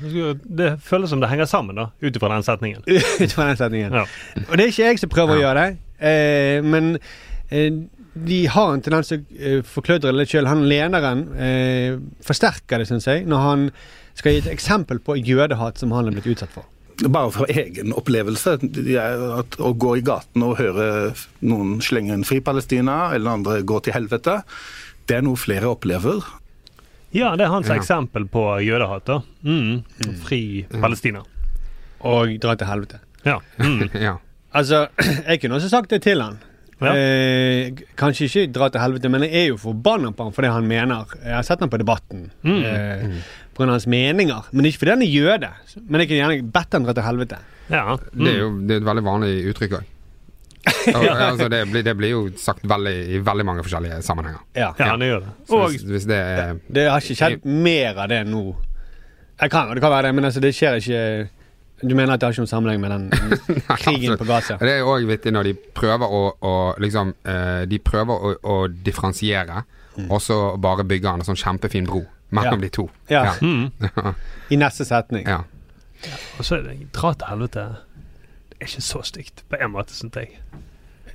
Det 0.58 0.76
føles 0.86 1.10
som 1.10 1.22
det 1.22 1.30
henger 1.30 1.50
sammen, 1.50 1.76
da, 1.76 1.88
ut 2.02 2.16
ifra 2.16 2.30
den 2.36 2.46
setningen. 2.46 2.84
Ut 3.22 3.36
den 3.36 3.58
setningen. 3.58 3.94
Ja. 3.94 4.04
Og 4.46 4.58
det 4.58 4.68
er 4.68 4.74
ikke 4.74 4.92
jeg 4.92 5.02
som 5.02 5.10
prøver 5.10 5.40
å 5.40 5.42
gjøre 5.42 5.64
det, 5.64 5.80
eh, 6.06 6.60
men 6.62 7.00
eh, 7.50 7.72
de 8.16 8.46
har 8.48 8.74
en 8.74 8.82
tendens 8.82 9.10
til 9.12 9.20
å 9.20 9.40
eh, 9.40 9.60
forkludre 9.68 10.12
det 10.12 10.20
litt 10.22 10.32
sjøl. 10.32 10.48
Han 10.48 10.64
lederen 10.70 11.26
eh, 11.36 11.98
forsterker 12.24 12.80
det, 12.80 12.88
syns 12.88 13.08
jeg, 13.10 13.26
når 13.28 13.44
han 13.44 13.66
skal 14.16 14.32
gi 14.32 14.44
et 14.46 14.54
eksempel 14.54 15.02
på 15.04 15.18
jødehat 15.20 15.82
som 15.82 15.92
han 15.92 16.08
er 16.08 16.16
blitt 16.16 16.30
utsatt 16.32 16.54
for. 16.56 16.64
Bare 17.12 17.28
fra 17.36 17.44
egen 17.52 17.92
opplevelse. 17.92 18.54
At 19.36 19.58
å 19.60 19.74
gå 19.76 19.98
i 20.00 20.04
gaten 20.08 20.46
og 20.48 20.56
høre 20.62 20.88
noen 21.44 21.82
slenge 21.84 22.16
en 22.16 22.24
fri 22.24 22.40
Palestina, 22.40 23.10
eller 23.18 23.36
andre 23.36 23.58
gå 23.68 23.82
til 23.84 23.98
helvete, 23.98 24.38
det 25.12 25.18
er 25.18 25.26
noe 25.28 25.36
flere 25.36 25.68
opplever. 25.74 26.24
Ja, 27.16 27.34
det 27.36 27.46
er 27.46 27.52
hans 27.52 27.68
Ja. 27.68 27.76
eksempel 27.76 28.26
på 28.32 28.46
jødehat. 28.64 29.06
da. 29.12 29.20
Mm. 29.44 29.84
Fri 30.24 30.66
Palestina. 30.72 31.22
Og 32.00 32.40
dra 32.40 32.56
til 32.56 32.68
helvete. 32.72 33.00
Ja. 33.26 33.42
Mm. 33.60 33.90
ja. 34.08 34.16
Altså, 34.56 34.88
jeg 35.28 35.42
kunne 35.42 35.60
også 35.60 35.70
sagt 35.70 35.90
det 35.92 36.02
til 36.08 36.22
han. 36.24 36.40
Ja. 36.82 36.92
Eh, 36.92 37.72
kanskje 37.96 38.28
ikke 38.28 38.52
dra 38.52 38.68
til 38.70 38.82
helvete, 38.84 39.10
men 39.10 39.22
jeg 39.24 39.34
er 39.46 39.48
jo 39.54 39.58
forbanna 39.62 40.12
på 40.12 40.26
han 40.28 40.34
for 40.36 40.42
det 40.44 40.52
han 40.52 40.68
mener. 40.68 41.06
Jeg 41.24 41.34
har 41.38 41.44
sett 41.48 41.60
ham 41.64 41.70
på 41.72 41.78
Debatten 41.80 42.30
Mm. 42.44 42.64
eh, 42.66 43.22
på 43.56 43.64
grunn 43.64 43.72
hans 43.72 43.88
meninger. 43.88 44.44
Men 44.52 44.66
ikke 44.66 44.80
fordi 44.84 44.92
han 44.92 45.02
er 45.02 45.12
jøde. 45.14 45.50
Men 45.88 46.02
jeg 46.02 46.10
kunne 46.10 46.20
gjerne 46.22 46.52
bedt 46.52 46.74
han 46.74 46.84
dra 46.84 46.94
til 46.94 47.04
helvete. 47.08 47.38
ja. 47.70 47.96
Det 48.14 48.28
er 48.28 48.36
Mm. 48.36 48.40
jo 48.40 48.68
det 48.68 48.72
er 48.76 48.78
et 48.82 48.90
veldig 48.90 49.04
vanlig 49.04 49.34
uttrykk 49.54 49.72
òg. 49.80 49.84
altså, 50.66 51.48
det, 51.50 51.60
blir, 51.70 51.84
det 51.86 51.94
blir 51.98 52.10
jo 52.10 52.22
sagt 52.42 52.64
veldig, 52.68 52.94
i 53.16 53.20
veldig 53.22 53.46
mange 53.46 53.64
forskjellige 53.64 54.02
sammenhenger. 54.04 54.40
Ja. 54.58 54.72
Ja, 54.80 54.96
det 54.98 55.08
gjør 55.12 55.20
det. 55.22 55.34
Og 55.54 55.70
hvis, 55.70 55.84
hvis 55.84 56.06
det 56.10 56.18
er 56.18 56.56
Det 56.74 56.88
har 56.90 57.00
ikke 57.00 57.16
skjedd 57.20 57.46
mer 57.46 58.00
av 58.02 58.10
det 58.10 58.24
nå. 58.28 58.56
Jeg 59.42 59.52
kan, 59.52 59.70
det 59.76 59.82
kan 59.84 59.92
være 59.92 60.08
det, 60.10 60.16
men 60.16 60.26
altså, 60.26 60.42
det 60.42 60.54
skjer 60.58 60.80
ikke 60.82 61.30
Du 61.82 61.92
mener 61.96 62.14
at 62.14 62.22
det 62.22 62.28
har 62.28 62.32
ikke 62.36 62.46
noen 62.46 62.52
sammenheng 62.52 62.82
med 62.82 62.92
den 62.92 63.06
krigen 63.84 64.14
Nei, 64.14 64.18
på 64.22 64.28
Gaza? 64.30 64.56
Det 64.62 64.72
er 64.78 64.88
òg 64.88 65.08
vittig 65.10 65.34
når 65.36 65.50
de 65.50 65.54
prøver 65.76 66.08
å, 66.16 66.22
å 66.40 66.54
liksom 66.80 67.12
uh, 67.28 67.64
De 67.68 67.80
prøver 67.84 68.14
å, 68.30 68.32
å 68.42 68.56
differensiere, 68.70 69.64
og 70.10 70.22
så 70.24 70.38
bare 70.60 70.84
bygger 70.88 71.10
han 71.16 71.24
en 71.24 71.28
sånn 71.28 71.40
kjempefin 71.40 71.86
bro 71.88 72.02
mellom 72.36 72.60
Ja. 72.60 72.64
de 72.64 72.70
to. 72.76 72.88
Ja. 73.12 73.26
mm. 73.42 74.12
I 74.56 74.58
neste 74.60 74.86
setning. 74.88 75.28
ja. 75.28 75.42
Og 76.38 76.44
så 76.46 76.58
er 76.58 76.66
det 76.68 76.74
dra 76.94 77.14
til 77.16 77.30
helvete. 77.32 77.62
Det 78.50 78.58
er 78.60 78.68
ikke 78.68 78.82
så 78.84 79.00
stygt, 79.08 79.44
på 79.50 79.58
en 79.60 79.72
måte, 79.74 79.96
syns 79.96 80.18
jeg. 80.20 80.36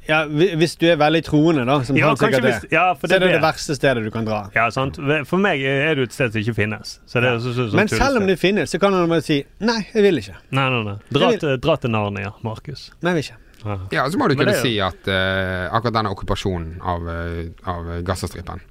Ja, 0.09 0.25
Hvis 0.27 0.77
du 0.81 0.87
er 0.91 0.97
veldig 1.01 1.21
troende, 1.27 1.65
da, 1.69 1.77
som 1.87 1.99
Ja, 1.99 2.09
han 2.09 2.19
sikkert 2.19 2.45
er, 2.45 2.47
hvis, 2.49 2.73
ja, 2.73 2.87
for 2.95 3.11
så 3.11 3.19
er 3.19 3.23
det 3.23 3.29
det 3.35 3.37
er 3.39 3.45
verste 3.45 3.77
stedet 3.77 4.05
du 4.05 4.11
kan 4.15 4.27
dra. 4.27 4.41
Ja, 4.57 4.69
sant. 4.75 4.99
For 5.29 5.43
meg 5.43 5.63
er 5.67 5.99
det 5.99 6.09
et 6.09 6.17
sted 6.17 6.33
som 6.33 6.41
ikke 6.43 6.57
finnes. 6.57 6.97
Så 7.07 7.23
det 7.23 7.31
er 7.31 7.39
så, 7.45 7.53
så, 7.57 7.69
så 7.71 7.79
Men 7.79 7.93
selv 7.93 8.23
om 8.23 8.27
det 8.31 8.39
finnes, 8.41 8.73
så 8.73 8.81
kan 8.83 8.97
han 8.97 9.11
bare 9.11 9.25
si 9.27 9.43
nei, 9.61 9.83
jeg 9.93 10.07
vil 10.07 10.23
ikke. 10.23 10.39
Nei, 10.57 10.67
nei, 10.73 10.83
nei. 10.89 10.97
Dra, 11.15 11.31
til, 11.43 11.55
dra 11.63 11.77
til 11.83 11.95
Narnia, 11.95 12.33
Markus. 12.47 12.89
Nei, 13.01 13.13
jeg 13.13 13.21
vil 13.21 13.29
ikke. 13.29 13.39
Ja. 13.61 13.77
Ja, 13.93 14.09
så 14.09 14.17
må 14.17 14.31
du 14.31 14.39
kunne 14.39 14.55
det 14.55 14.63
er 14.63 14.65
si 14.65 14.79
at 14.81 15.09
uh, 15.13 15.69
akkurat 15.69 15.99
denne 15.99 16.15
okkupasjonen 16.15 16.79
av, 16.81 17.09
eh, 17.13 17.51
av 17.69 17.91
Gazastripen 18.09 18.63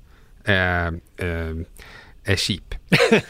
er, 0.49 0.97
eh, 1.21 1.61
er 2.25 2.41
kjip. 2.41 2.73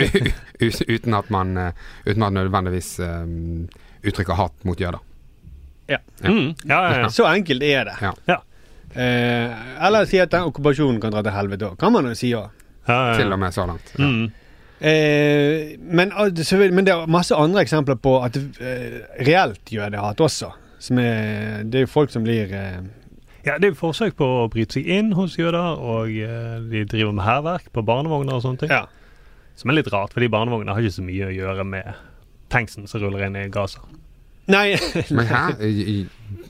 Uten 0.96 1.18
at 1.18 1.30
man 1.34 1.58
Uten 2.06 2.24
at 2.24 2.24
man 2.24 2.38
nødvendigvis 2.40 2.94
eh, 3.04 3.28
uttrykker 4.08 4.40
hat 4.40 4.66
mot 4.68 4.80
jøder. 4.80 5.04
Ja. 5.90 6.00
Mm. 6.24 6.54
ja, 6.66 6.80
ja, 6.80 7.00
ja. 7.04 7.10
Så 7.14 7.26
enkelt 7.30 7.64
er 7.66 7.90
det. 7.90 7.96
Ja. 8.02 8.14
Ja. 8.30 8.40
Eh, 8.90 9.86
eller 9.86 10.06
si 10.10 10.18
at 10.22 10.32
den 10.34 10.48
okkupasjonen 10.50 11.00
kan 11.02 11.14
dra 11.14 11.22
til 11.26 11.36
helvete 11.36 11.72
òg. 11.72 11.80
Kan 11.82 11.94
man 11.94 12.10
jo 12.10 12.16
si 12.18 12.32
òg. 12.38 12.50
ja, 12.88 12.94
ja, 12.94 13.10
ja. 13.12 13.18
Til 13.20 13.34
og 13.34 13.40
med 13.42 13.54
så 13.54 13.66
langt. 13.70 13.92
Ja. 13.98 14.06
Mm. 14.06 14.30
Eh, 14.80 15.76
men, 15.80 16.14
men 16.16 16.86
det 16.88 16.94
er 16.94 17.10
masse 17.12 17.36
andre 17.36 17.66
eksempler 17.66 17.98
på 18.00 18.16
at 18.24 18.38
eh, 18.40 19.02
reelt 19.28 19.72
jødehat 19.74 20.22
også. 20.24 20.54
Som 20.80 21.02
er, 21.04 21.66
det 21.68 21.82
er 21.82 21.84
jo 21.84 21.92
folk 21.92 22.14
som 22.14 22.24
blir 22.24 22.54
eh, 22.56 22.80
Ja, 23.44 23.58
det 23.60 23.68
er 23.68 23.74
jo 23.74 23.80
forsøk 23.82 24.16
på 24.20 24.28
å 24.44 24.48
bryte 24.52 24.78
seg 24.78 24.88
inn 24.88 25.12
hos 25.18 25.36
jøder, 25.40 25.76
og 25.80 26.08
eh, 26.12 26.56
de 26.72 26.86
driver 26.88 27.12
med 27.18 27.28
hærverk 27.28 27.68
på 27.76 27.84
barnevogner 27.88 28.38
og 28.38 28.46
sånne 28.46 28.64
ting. 28.64 28.72
Ja. 28.72 28.86
Som 29.60 29.72
er 29.72 29.82
litt 29.82 29.92
rart, 29.92 30.16
fordi 30.16 30.32
barnevogner 30.32 30.76
har 30.76 30.84
ikke 30.84 31.02
så 31.02 31.04
mye 31.04 31.28
å 31.28 31.36
gjøre 31.36 31.66
med 31.68 31.92
tanksen 32.50 32.88
som 32.88 33.04
ruller 33.04 33.28
inn 33.28 33.36
i 33.36 33.50
Gaza. 33.52 33.84
Nei, 34.50 34.78
Men 35.12 35.26
her 35.30 35.62
i- 35.64 36.08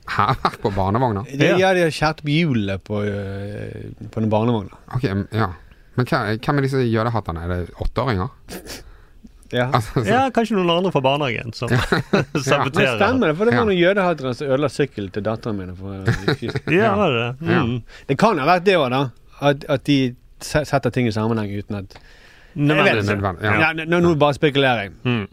Hærverk 0.10 0.56
på 0.64 0.72
barnevogna? 0.74 1.22
de, 1.30 1.50
ja, 1.60 1.74
de 1.74 1.82
har 1.86 1.92
skåret 1.94 2.22
opp 2.24 2.30
hjulet 2.34 2.84
på, 2.84 3.02
eh, 3.06 3.90
på 4.10 4.20
den 4.24 4.30
barnevogna. 4.32 4.78
Ok, 4.96 5.04
ja. 5.36 5.50
Men 5.96 6.06
hva- 6.06 6.38
hvem 6.40 6.58
er 6.58 6.62
disse 6.66 6.82
jødehatterne? 6.90 7.44
Er 7.44 7.48
det 7.54 7.74
åtteåringer? 7.80 8.30
Ja. 9.52 9.68
Altså, 9.74 10.04
Ja, 10.06 10.30
kanskje 10.30 10.56
noen 10.58 10.70
andre 10.78 10.92
fra 10.94 11.02
barnehagen 11.02 11.54
som 11.58 11.70
Det 11.70 11.80
saboterer. 12.46 12.98
stemmer, 12.98 13.28
det, 13.32 13.38
for 13.38 13.46
det 13.46 13.54
Ja. 13.54 13.60
var 13.60 13.66
noen 13.70 13.80
jødehatere 13.80 14.34
som 14.38 14.48
ødela 14.48 14.70
sykkelen 14.70 15.12
til 15.12 15.24
datteren 15.26 15.58
min. 15.58 15.76
For, 15.76 15.94
Ja, 16.74 16.96
var 16.96 17.10
det 17.12 17.22
det? 17.42 17.50
Ja. 17.52 17.64
Mm. 17.66 17.82
det 18.08 18.18
kan 18.18 18.38
ha 18.40 18.46
vært 18.46 18.64
det 18.66 18.76
òg, 18.78 18.90
da. 18.94 19.10
At, 19.42 19.66
at 19.70 19.84
de 19.86 20.16
setter 20.42 20.90
ting 20.92 21.08
i 21.08 21.12
sammenheng 21.12 21.50
uten 21.58 21.76
at 21.84 21.98
Nødvendig. 22.56 23.44
ja. 23.44 23.54
Ja, 23.62 23.74
nå, 23.86 24.00
nå 24.02 24.16
bare 24.18 24.34
spekulerer 24.34 24.88
jeg. 24.88 24.92
Mm. 25.06 25.28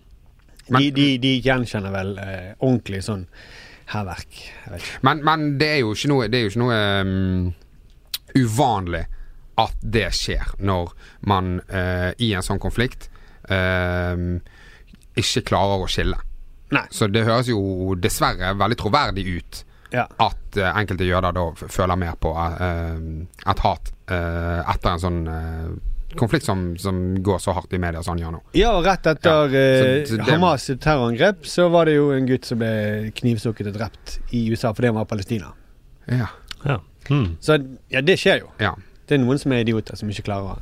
Men- 0.69 0.83
De, 0.83 0.91
de, 0.91 1.19
de 1.23 1.35
gjenkjenner 1.45 1.93
vel 1.95 2.17
eh, 2.19 2.55
ordentlig 2.59 3.03
sånn 3.07 3.27
hærverk. 3.93 4.39
Men, 5.07 5.21
men 5.25 5.45
det 5.61 5.69
er 5.77 5.79
jo 5.85 5.93
ikke 5.95 6.09
noe, 6.11 6.27
det 6.33 6.41
jo 6.43 6.49
ikke 6.51 6.63
noe 6.65 6.79
um, 7.07 7.53
uvanlig 8.35 9.05
at 9.63 9.77
det 9.81 10.09
skjer 10.13 10.57
når 10.59 10.91
man 11.31 11.61
uh, 11.71 12.11
i 12.19 12.33
en 12.37 12.43
sånn 12.45 12.59
konflikt 12.61 13.07
uh, 13.49 14.19
ikke 15.17 15.45
klarer 15.49 15.85
å 15.85 15.89
skille. 15.89 16.19
Nei. 16.75 16.83
Så 16.91 17.07
det 17.09 17.23
høres 17.29 17.49
jo 17.49 17.95
dessverre 18.03 18.51
veldig 18.59 18.79
troverdig 18.83 19.27
ut 19.39 19.63
Ja. 19.95 20.03
at 20.19 20.59
uh, 20.59 20.73
enkelte 20.75 21.07
jøder 21.07 21.33
da 21.39 21.45
føler 21.57 21.97
mer 21.97 22.19
på 22.21 22.35
et 22.35 23.61
hat 23.63 23.93
etter 24.11 24.91
en 24.93 25.01
sånn 25.03 25.21
konflikt 26.19 26.45
som, 26.49 26.65
som 26.81 26.99
går 27.23 27.39
så 27.43 27.53
hardt 27.57 27.73
i 27.73 27.79
media 27.83 28.03
som 28.03 28.17
han 28.17 28.23
gjør 28.25 28.35
nå. 28.37 28.41
Ja, 28.59 28.73
og 28.79 28.85
rett 28.87 29.07
etter 29.07 29.31
Ja, 29.31 29.47
så- 29.49 30.01
eh, 30.01 30.05
så 30.11 30.17
det- 30.17 30.27
Hamas 30.31 30.67
terrorangrep, 30.81 31.45
så 31.47 31.69
var 31.71 31.85
det 31.87 31.95
jo 31.97 32.11
en 32.13 32.27
gutt 32.27 32.45
som 32.45 32.59
ble 32.59 33.13
knivstukket 33.15 33.67
og 33.73 33.75
drept 33.79 34.19
i 34.33 34.49
USA 34.51 34.73
fordi 34.73 34.87
han 34.93 34.97
var 35.01 35.05
palestina. 35.05 35.53
Ja. 36.09 36.29
Ja. 36.65 36.81
Mm. 37.11 37.37
Så 37.41 37.59
ja, 37.91 38.01
det 38.01 38.19
skjer 38.19 38.41
jo. 38.41 38.51
ja. 38.61 38.75
Det 39.07 39.15
er 39.15 39.23
noen 39.23 39.39
som 39.39 39.53
er 39.53 39.61
idioter, 39.63 39.95
som 39.97 40.09
ikke 40.11 40.25
klarer 40.27 40.57
å 40.57 40.59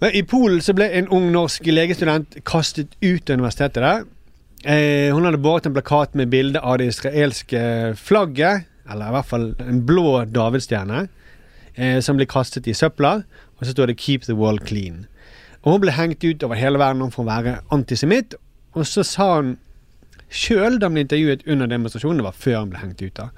Men 0.00 0.10
I 0.14 0.22
Polen 0.28 0.60
så 0.60 0.74
ble 0.76 0.90
en 0.92 1.06
ung 1.08 1.30
norsk 1.32 1.64
legestudent 1.72 2.34
kastet 2.44 2.88
ut 3.00 3.30
av 3.30 3.38
universitetet 3.38 3.80
der. 3.80 4.04
Eh, 4.64 5.10
hun 5.14 5.24
hadde 5.24 5.40
båret 5.40 5.66
en 5.66 5.72
plakat 5.72 6.14
med 6.14 6.28
bilde 6.32 6.60
av 6.60 6.78
det 6.78 6.88
israelske 6.92 7.62
flagget, 7.96 8.64
eller 8.90 9.08
i 9.08 9.14
hvert 9.16 9.28
fall 9.30 9.46
en 9.64 9.80
blå 9.86 10.24
davidsstjerne, 10.28 11.06
eh, 11.76 12.00
som 12.00 12.16
ble 12.16 12.26
kastet 12.26 12.66
i 12.68 12.72
søpla. 12.76 13.22
Og 13.60 13.66
så 13.66 13.72
står 13.72 13.86
det 13.86 13.96
'Keep 13.96 14.22
the 14.22 14.34
wall 14.34 14.58
clean'. 14.58 15.06
Og 15.62 15.72
Hun 15.72 15.80
ble 15.80 15.90
hengt 15.90 16.24
ut 16.24 16.42
over 16.42 16.54
hele 16.54 16.78
verden 16.78 17.10
for 17.10 17.22
å 17.22 17.26
være 17.26 17.58
antisemitt. 17.72 18.34
Og 18.74 18.86
så 18.86 19.02
sa 19.02 19.36
hun 19.36 19.58
sjøl 20.30 20.78
da 20.80 20.86
hun 20.86 20.94
ble 20.94 21.00
intervjuet 21.04 21.42
under 21.46 21.66
demonstrasjonen, 21.66 22.16
det 22.18 22.24
var 22.24 22.32
før 22.32 22.58
hun 22.60 22.70
ble 22.70 22.78
hengt 22.78 23.02
ut, 23.02 23.14
da. 23.16 23.28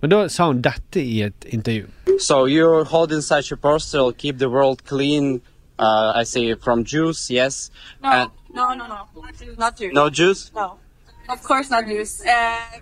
Men 0.00 0.10
da 0.10 0.28
sa 0.28 0.46
hun 0.46 0.60
dette 0.62 1.00
i 1.02 1.22
et 1.22 1.44
intervju. 1.46 1.86
So 2.20 2.46
you're 2.46 2.84
holding 2.84 3.20
such 3.22 3.52
a 3.52 3.56
poster, 3.56 4.10
keep 4.12 4.38
the 4.38 4.48
world 4.48 4.84
clean. 4.86 5.40
Uh, 5.78 6.12
I 6.20 6.24
say 6.24 6.54
from 6.54 6.84
Jews, 6.84 7.30
yes. 7.30 7.70
No, 8.02 8.08
And- 8.10 8.30
no, 8.54 8.74
no, 8.74 8.86
no. 8.86 8.96
Not 9.58 9.76
Jews. 9.78 9.92
no 9.94 10.08
Jews. 10.10 10.50
No. 10.54 10.72
Of 11.28 11.42
course 11.42 11.70
not 11.70 11.84
Jews. 11.86 12.20
Uh, 12.26 12.80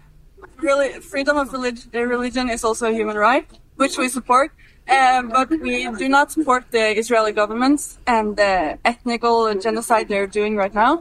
really, 0.63 1.01
freedom 1.01 1.37
of 1.37 1.53
relig- 1.53 1.85
uh, 1.95 2.01
religion 2.01 2.49
is 2.49 2.65
also 2.65 2.87
a 2.87 2.93
human 2.93 3.17
right, 3.17 3.47
which 3.77 3.99
we 3.99 4.09
support. 4.09 4.51
Um, 4.89 5.29
but 5.31 5.51
we 5.51 5.89
do 5.99 6.09
not 6.09 6.31
support 6.33 6.65
the 6.71 6.99
Israeli 6.99 7.33
government 7.33 7.81
and 8.07 8.37
the 8.37 8.79
ethnical 8.85 9.53
genocide 9.65 10.07
they're 10.09 10.27
doing 10.29 10.57
right 10.57 10.75
now 10.75 10.93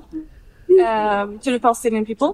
um, 0.85 1.39
to 1.39 1.51
the 1.51 1.59
Palestinian 1.59 2.05
people. 2.05 2.33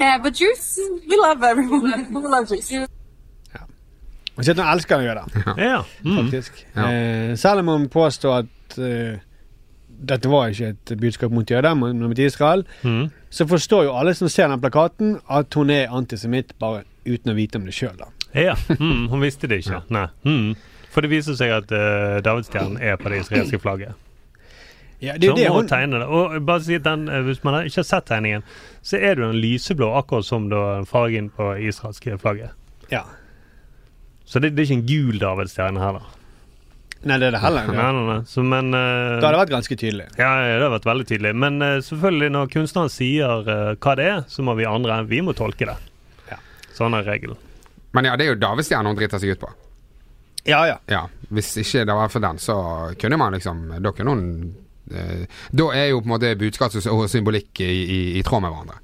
Uh, 0.00 0.18
but 0.22 0.32
Jews, 0.34 0.78
we 1.08 1.16
love 1.16 1.42
everyone. 1.42 2.06
we 2.14 2.20
love 2.28 2.48
Jews. 2.48 2.64
Sier 4.40 4.52
at 4.54 4.58
hun 4.58 4.68
elsker 4.72 5.00
jøder, 5.04 5.26
Ja. 5.58 5.82
Mm. 6.04 6.16
faktisk. 6.16 6.66
Ja. 6.76 6.86
Eh, 6.92 7.36
selv 7.38 7.58
om 7.58 7.68
han 7.68 7.88
påstår 7.88 8.38
at 8.38 8.78
eh, 8.78 9.18
dette 10.08 10.30
var 10.32 10.46
ikke 10.48 10.68
et 10.72 10.92
budskap 11.00 11.30
mot 11.30 11.50
jøder, 11.50 11.74
men 11.74 11.98
mot 12.00 12.18
Israel, 12.18 12.64
Mm. 12.82 13.10
så 13.30 13.46
forstår 13.46 13.82
jo 13.84 13.92
alle 13.98 14.14
som 14.14 14.28
ser 14.28 14.48
den 14.48 14.60
plakaten, 14.60 15.20
at 15.30 15.54
hun 15.54 15.70
er 15.70 15.90
antisemitt, 15.92 16.54
bare 16.58 16.82
uten 17.06 17.30
å 17.30 17.34
vite 17.36 17.56
om 17.60 17.64
det 17.68 17.74
sjøl, 17.74 17.96
da. 17.98 18.04
Ja, 18.34 18.54
mm, 18.78 19.08
hun 19.10 19.20
visste 19.24 19.48
det 19.50 19.62
ikke. 19.64 19.82
Nei. 19.90 20.06
Mm. 20.24 20.54
For 20.90 21.06
det 21.06 21.10
viser 21.12 21.36
seg 21.38 21.52
at 21.54 21.72
uh, 21.74 22.20
davidsstjernen 22.26 22.78
er 22.82 22.96
på 22.98 23.10
det 23.10 23.24
israelske 23.24 23.60
flagget. 23.62 23.98
Ja, 25.00 25.14
det 25.16 25.30
Så 25.30 25.32
hun 25.32 25.40
det 25.40 25.48
må 25.48 25.60
hun 25.62 25.68
tegne 25.70 26.00
det. 26.02 26.06
Og 26.12 26.34
bare 26.44 26.60
si 26.60 26.76
den, 26.78 27.08
eh, 27.08 27.22
Hvis 27.24 27.42
man 27.44 27.64
ikke 27.64 27.80
har 27.80 27.88
sett 27.88 28.06
tegningen, 28.06 28.42
så 28.82 28.98
er 29.00 29.14
det 29.14 29.24
jo 29.24 29.30
en 29.30 29.40
lyseblå, 29.40 29.88
akkurat 29.96 30.24
som 30.24 30.48
da 30.50 30.82
fargen 30.84 31.30
på 31.30 31.54
israelske 31.56 32.18
flagget. 32.20 32.50
Ja. 32.90 33.04
Så 34.26 34.40
det, 34.40 34.52
det 34.54 34.62
er 34.62 34.68
ikke 34.68 34.80
en 34.82 34.86
gul 34.86 35.18
davidsstjerne 35.22 35.80
her, 35.80 35.92
da. 35.92 36.02
Nei, 37.00 37.16
det 37.16 37.30
er 37.30 37.32
det 37.32 37.40
heller. 37.40 37.66
Nei, 37.72 37.76
Ja. 37.80 37.92
nei, 37.96 38.04
nei. 38.10 38.18
Så, 38.28 38.44
men 38.44 38.74
eh, 38.74 39.16
Da 39.22 39.30
hadde 39.30 39.32
det 39.38 39.44
vært 39.46 39.54
ganske 39.56 39.76
tydelig. 39.80 40.08
Ja, 40.20 40.32
ja, 40.44 40.58
det 40.58 40.68
har 40.68 40.74
vært 40.76 40.90
veldig 40.90 41.06
tydelig. 41.08 41.32
Men 41.34 41.62
uh, 41.64 41.78
selvfølgelig, 41.80 42.30
når 42.36 42.50
kunstneren 42.52 42.92
sier 42.92 43.48
uh, 43.48 43.74
hva 43.80 43.96
det 43.96 44.10
er, 44.10 44.20
så 44.28 44.44
må 44.44 44.54
vi 44.60 44.68
andre 44.68 45.00
vi 45.08 45.22
må 45.24 45.32
tolke 45.32 45.70
det. 45.70 45.78
Ja. 46.28 46.36
Sånn 46.76 46.92
er 46.98 47.08
regelen. 47.08 47.40
Men 47.92 48.04
ja, 48.06 48.16
det 48.16 48.26
er 48.26 48.34
jo 48.34 48.40
davidsstjernen 48.42 48.86
hun 48.92 48.98
driter 49.00 49.18
seg 49.22 49.32
ut 49.34 49.40
på. 49.42 49.48
Ja, 50.48 50.62
ja. 50.66 50.76
Ja, 50.88 51.02
Hvis 51.28 51.50
ikke 51.60 51.82
det 51.84 51.94
var 51.94 52.08
for 52.08 52.22
den, 52.24 52.38
så 52.40 52.54
kunne 53.00 53.18
man 53.20 53.34
liksom 53.36 53.58
Da 53.84 53.90
kunne 53.92 54.10
hun 54.14 54.22
eh, 54.88 55.26
Da 55.52 55.66
er 55.76 55.90
jo 55.90 55.98
på 56.00 56.08
en 56.08 56.14
måte 56.14 56.30
budskap 56.40 56.72
og 56.88 57.02
symbolikk 57.12 57.60
i, 57.60 57.66
i, 57.68 57.98
i 58.18 58.22
tråd 58.24 58.40
med 58.46 58.54
hverandre. 58.54 58.78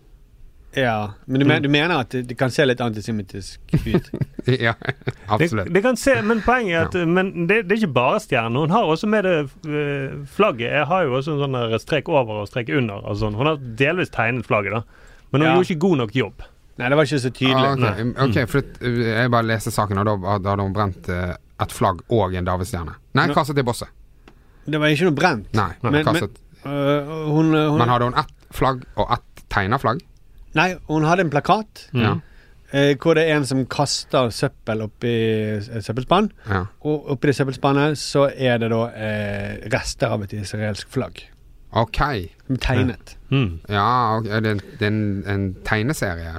ja. 0.76 1.12
Men 1.24 1.40
du, 1.40 1.46
men, 1.48 1.62
du 1.62 1.68
mener 1.72 2.02
at 2.02 2.10
det, 2.12 2.26
det 2.28 2.36
kan 2.36 2.50
se 2.52 2.66
litt 2.66 2.80
antisemittisk 2.84 3.60
ut? 3.86 4.10
ja, 4.66 4.74
absolutt. 5.32 5.72
det 5.72 5.82
kan 5.82 5.96
se, 5.96 6.18
men 6.22 6.42
poenget 6.44 6.76
er 6.76 6.90
at 6.90 7.08
Men 7.08 7.46
det, 7.48 7.62
det 7.70 7.72
er 7.78 7.80
ikke 7.86 7.94
bare 7.96 8.20
stjerne. 8.20 8.60
Hun 8.66 8.70
har 8.76 8.84
også 8.92 9.08
med 9.08 9.24
det 9.24 9.36
eh, 9.64 10.12
flagget. 10.36 10.68
Jeg 10.76 10.84
har 10.92 11.06
jo 11.08 11.16
også 11.16 11.38
en 11.38 11.46
sånn 11.46 11.78
strek 11.86 12.12
over 12.12 12.42
og 12.42 12.50
strek 12.52 12.68
under. 12.68 13.00
Og 13.00 13.16
sånn. 13.22 13.34
Hun 13.38 13.48
har 13.48 13.56
delvis 13.80 14.12
tegnet 14.12 14.44
flagget, 14.46 14.76
da. 14.76 14.84
Men 15.32 15.40
hun 15.40 15.48
Ja. 15.48 15.54
gjorde 15.56 15.70
ikke 15.72 15.84
god 15.88 15.96
nok 16.04 16.14
jobb. 16.20 16.44
Nei, 16.78 16.88
det 16.92 16.96
var 16.98 17.04
ikke 17.08 17.20
så 17.22 17.30
tydelig. 17.32 17.68
Ah, 17.88 18.00
ok, 18.00 18.28
ok, 18.28 18.38
for 18.52 18.60
uh, 18.84 19.02
Jeg 19.06 19.30
bare 19.32 19.46
leste 19.48 19.70
saken, 19.72 19.98
og 20.02 20.04
da, 20.10 20.16
hadde 20.36 20.62
hun 20.62 20.74
brent 20.76 21.08
uh, 21.08 21.34
et 21.64 21.72
flagg 21.72 22.02
og 22.12 22.34
en 22.36 22.44
davidsstjerne. 22.44 22.94
Nei, 23.16 23.26
Nå- 23.30 23.34
kastet 23.38 23.58
i 23.58 23.64
bosset. 23.64 23.88
Det 24.66 24.80
var 24.82 24.90
ikke 24.92 25.06
noe 25.08 25.14
brent. 25.16 25.48
Nei, 25.56 25.70
Men- 25.82 25.92
men- 25.92 26.04
kastet. 26.04 26.36
Øh, 26.66 27.06
hun, 27.30 27.52
hun, 27.54 27.78
Men 27.78 27.88
hadde 27.88 28.04
hun 28.10 28.14
ett 28.18 28.32
flagg 28.52 28.80
og 28.98 29.12
ett 29.14 29.44
tegna 29.48 29.78
flagg? 29.78 30.00
Nei, 30.58 30.74
hun 30.88 31.04
hadde 31.04 31.20
en 31.22 31.30
plakat 31.30 31.84
Mm. 31.94 32.02
Ja. 32.02 32.14
eh, 32.72 32.96
hvor 32.98 33.14
det 33.14 33.28
er 33.30 33.36
en 33.36 33.44
som 33.46 33.64
kaster 33.66 34.28
søppel 34.34 34.82
oppi 34.82 35.12
et 35.62 35.84
søppelspann. 35.86 36.30
ja. 36.50 36.64
Og 36.82 37.06
oppi 37.14 37.28
det 37.30 37.36
søppelspannet 37.36 37.96
så 37.96 38.26
er 38.36 38.58
det 38.58 38.70
da 38.70 38.82
eh, 38.90 39.68
rester 39.72 40.08
av 40.10 40.22
et 40.24 40.32
israelsk 40.32 40.88
flagg. 40.90 41.22
Ok. 41.72 42.02
Tegnet. 42.60 43.16
Mm. 43.30 43.58
Ja, 43.68 44.18
okay. 44.18 44.40
det, 44.40 44.46
er 44.46 44.50
en- 44.54 44.60
det 44.78 44.82
er 44.82 44.92
en, 44.92 45.24
en 45.26 45.46
tegneserie. 45.66 46.34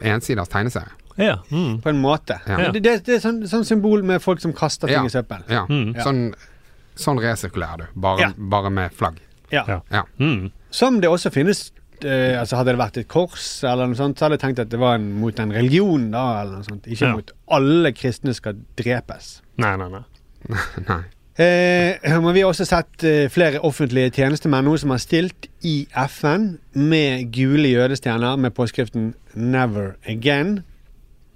Ensiders 0.00 0.48
tegneserie. 0.48 0.90
Ja. 1.16 1.36
Mm. 1.50 1.80
På 1.82 1.88
en 1.92 2.00
måte. 2.00 2.40
Ja. 2.48 2.70
Det, 2.72 2.80
det, 2.82 2.96
det 3.06 3.14
er 3.18 3.20
sånn, 3.22 3.42
sånn 3.46 3.64
symbol 3.68 4.02
med 4.02 4.22
folk 4.24 4.40
som 4.40 4.52
kaster 4.56 4.88
ting 4.88 5.04
Ja. 5.04 5.04
i 5.06 5.12
søppel. 5.12 5.44
Ja. 5.52 5.66
Mm. 5.68 5.92
Sånn, 6.02 6.22
sånn 6.96 7.20
resirkulerer 7.22 7.84
du, 7.84 8.00
bare, 8.00 8.20
Ja. 8.20 8.32
bare 8.36 8.70
med 8.70 8.92
flagg. 8.96 9.20
Ja. 9.52 9.64
Ja. 9.68 9.80
Ja. 9.92 10.02
Mm. 10.18 10.50
Som 10.70 11.00
det 11.00 11.08
også 11.12 11.30
finnes 11.30 11.70
eh, 12.02 12.34
altså 12.40 12.56
Hadde 12.56 12.72
det 12.72 12.80
vært 12.80 12.96
et 12.98 13.08
kors, 13.08 13.62
eller 13.62 13.86
noe 13.86 13.94
sånt, 13.94 14.18
så 14.18 14.24
hadde 14.24 14.38
jeg 14.40 14.40
tenkt 14.48 14.58
at 14.64 14.70
det 14.72 14.78
var 14.80 14.96
en, 14.96 15.12
mot 15.20 15.38
en 15.38 15.52
religion. 15.52 16.10
da, 16.10 16.40
eller 16.42 16.56
noe 16.58 16.64
sånt. 16.66 16.86
Ikke 16.90 17.06
Ja. 17.06 17.12
mot 17.14 17.30
alle 17.48 17.92
kristne 17.92 18.34
skal 18.34 18.56
drepes. 18.76 19.42
Nei, 19.58 19.76
nei, 19.76 19.88
nei. 19.88 20.02
Nei. 20.88 21.02
Eh, 21.36 22.20
men 22.20 22.34
vi 22.34 22.42
har 22.42 22.50
også 22.50 22.66
sett 22.68 23.04
eh, 23.08 23.28
flere 23.32 23.62
offentlige 23.64 24.12
tjenestemenn 24.18 24.66
nå 24.68 24.74
som 24.80 24.92
har 24.92 25.00
stilt 25.00 25.48
i 25.64 25.86
FN 26.10 26.58
med 26.76 27.30
gule 27.32 27.70
jødestjerner 27.72 28.36
med 28.36 28.52
påskriften 28.56 29.14
'Never 29.34 29.96
Again'. 30.04 30.60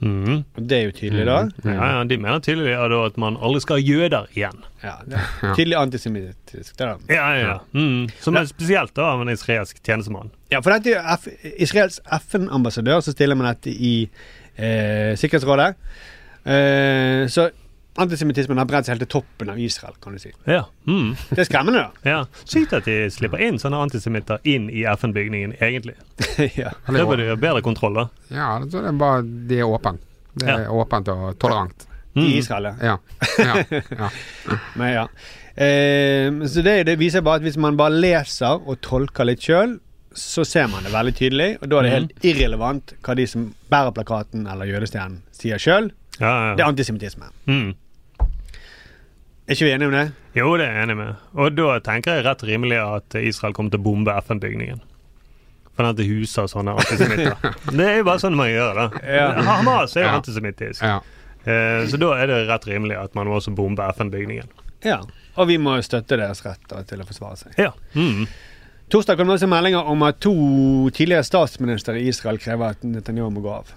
Mm. 0.00 0.44
Det 0.68 0.76
er 0.76 0.82
jo 0.84 0.92
tydelig, 0.92 1.24
da. 1.24 1.36
Ja, 1.64 1.86
ja, 1.88 2.04
de 2.04 2.18
mener 2.20 2.42
tydelig 2.44 2.74
ja, 2.74 2.84
da 2.92 2.98
at 3.06 3.16
man 3.16 3.38
aldri 3.40 3.62
skal 3.64 3.78
ha 3.78 3.80
jøder 3.80 4.26
igjen. 4.36 4.58
Ja, 4.82 4.98
det 5.08 5.16
er 5.16 5.54
Tydelig 5.56 5.78
antisemittisk. 5.80 6.74
Ja, 6.80 6.96
ja, 7.08 7.28
ja. 7.40 7.58
Mm. 7.72 8.10
Som 8.20 8.36
er 8.36 8.44
spesielt 8.50 8.92
da 8.96 9.14
av 9.14 9.24
en 9.24 9.32
israelsk 9.32 9.80
tjenestemann. 9.80 10.28
Ja, 10.52 10.60
for 10.60 10.76
dette 10.76 10.98
er 11.00 11.16
F 11.16 11.30
Israels 11.56 12.02
FN-ambassadør, 12.04 13.00
så 13.00 13.16
stiller 13.16 13.38
man 13.38 13.48
dette 13.54 13.72
i 13.72 13.94
eh, 14.04 15.16
Sikkerhetsrådet. 15.16 15.72
Eh, 16.44 17.24
så 17.32 17.48
antisemittismen 18.02 18.58
har 18.60 18.66
bredt 18.68 18.86
seg 18.88 18.94
helt 18.96 19.04
til 19.06 19.12
toppen 19.20 19.50
av 19.52 19.58
Israel, 19.62 19.94
kan 20.02 20.12
du 20.16 20.20
si. 20.22 20.30
Ja. 20.48 20.62
Mm. 20.88 21.14
Det 21.30 21.38
er 21.44 21.48
skremmende, 21.48 21.82
da. 21.86 22.10
ja. 22.10 22.18
Sykt 22.44 22.72
at 22.76 22.84
de 22.88 22.96
slipper 23.14 23.42
inn 23.46 23.58
sånne 23.62 23.80
antisemitter 23.86 24.38
inn 24.44 24.68
i 24.70 24.84
FN-bygningen, 24.96 25.56
egentlig. 25.60 25.96
ja. 26.60 26.72
Det 26.86 27.06
burde 27.08 27.26
gjøre 27.30 27.40
bedre 27.42 27.62
kontroll, 27.66 27.94
da. 28.02 28.06
Ja, 28.34 28.50
det 28.64 28.82
er 28.82 28.96
bare 29.00 29.22
De 29.24 29.60
er 29.62 29.68
åpent. 29.70 30.02
Det 30.36 30.48
er 30.52 30.66
Ja. 30.66 30.70
åpent 30.76 31.08
og 31.14 31.38
tolerant. 31.40 31.86
I 32.16 32.20
Mm. 32.20 32.28
Israel, 32.38 32.64
ja. 32.80 32.94
Ja. 33.38 33.56
ja. 33.70 33.80
ja. 33.98 34.06
Men 34.80 34.92
ja. 34.94 35.02
Eh, 35.56 36.30
så 36.48 36.62
det, 36.64 36.78
det 36.88 36.94
viser 37.00 37.20
bare 37.24 37.40
at 37.40 37.44
hvis 37.44 37.58
man 37.60 37.76
bare 37.76 37.92
leser 37.96 38.56
og 38.68 38.78
tolker 38.84 39.28
litt 39.28 39.44
sjøl, 39.44 39.78
så 40.16 40.44
ser 40.48 40.68
man 40.72 40.84
det 40.86 40.94
veldig 40.94 41.12
tydelig, 41.18 41.48
og 41.60 41.68
da 41.68 41.76
er 41.76 41.84
det 41.84 41.92
helt 41.92 42.24
irrelevant 42.24 42.94
hva 43.04 43.16
de 43.18 43.26
som 43.28 43.50
bærer 43.68 43.92
plakaten 43.98 44.46
eller 44.48 44.64
jødestjernen 44.70 45.18
sier 45.36 45.60
sjøl. 45.60 45.90
Ja, 46.16 46.30
ja. 46.30 46.54
Det 46.56 46.64
er 46.64 46.70
antisemittisme. 46.70 47.28
Mm. 47.44 47.74
Er 49.46 49.54
ikke 49.54 49.64
vi 49.68 49.72
enige 49.76 49.86
om 49.88 49.94
det? 49.94 50.04
Jo, 50.34 50.48
det 50.58 50.66
er 50.66 50.72
jeg 50.74 50.86
enig 50.88 50.96
med. 50.98 51.18
Og 51.38 51.52
da 51.54 51.78
tenker 51.86 52.16
jeg 52.18 52.24
rett 52.26 52.42
rimelig 52.48 52.78
at 52.82 53.14
Israel 53.20 53.54
kommer 53.54 53.70
til 53.70 53.78
å 53.78 53.84
bombe 53.86 54.14
FN-bygningen. 54.24 54.80
For 55.76 55.92
det 55.92 56.06
huser 56.08 56.48
sånne 56.50 56.72
antisemitter. 56.74 57.36
det 57.78 57.86
er 57.86 57.98
jo 58.00 58.06
bare 58.08 58.22
sånn 58.22 58.34
man 58.38 58.48
gjør, 58.50 58.80
da. 58.80 58.86
Ja. 59.06 59.28
Hamas 59.46 59.94
er 59.96 60.06
jo 60.06 60.08
Ja. 60.08 60.16
antisemittisk. 60.18 60.82
Ja. 60.82 60.96
Eh, 61.46 61.86
så 61.86 62.00
da 62.00 62.10
er 62.18 62.26
det 62.32 62.40
rett 62.48 62.66
rimelig 62.66 62.96
at 62.98 63.14
man 63.14 63.28
må 63.30 63.36
også 63.38 63.54
bombe 63.54 63.84
FN-bygningen. 63.94 64.50
Ja. 64.82 64.98
Og 65.36 65.46
vi 65.52 65.58
må 65.62 65.76
støtte 65.84 66.16
deres 66.18 66.42
rett 66.46 66.64
til 66.88 67.02
å 67.04 67.06
forsvare 67.06 67.36
seg. 67.44 67.54
Ja. 67.60 67.70
Mm. 67.94 68.26
Torsdag 68.90 69.18
kom 69.18 69.28
det 69.30 69.36
også 69.38 69.48
meldinger 69.50 69.86
om 69.90 70.02
at 70.06 70.18
to 70.22 70.32
tidligere 70.94 71.26
statsministre 71.26 71.98
i 72.00 72.08
Israel 72.10 72.38
krever 72.42 72.74
at 72.74 72.82
Netanyahu 72.86 73.30
må 73.34 73.42
gå 73.44 73.52
av. 73.60 73.70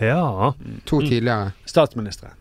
ja. 0.00 0.52
To 0.84 1.00
tidligere. 1.00 1.54
Statsministre. 1.64 2.34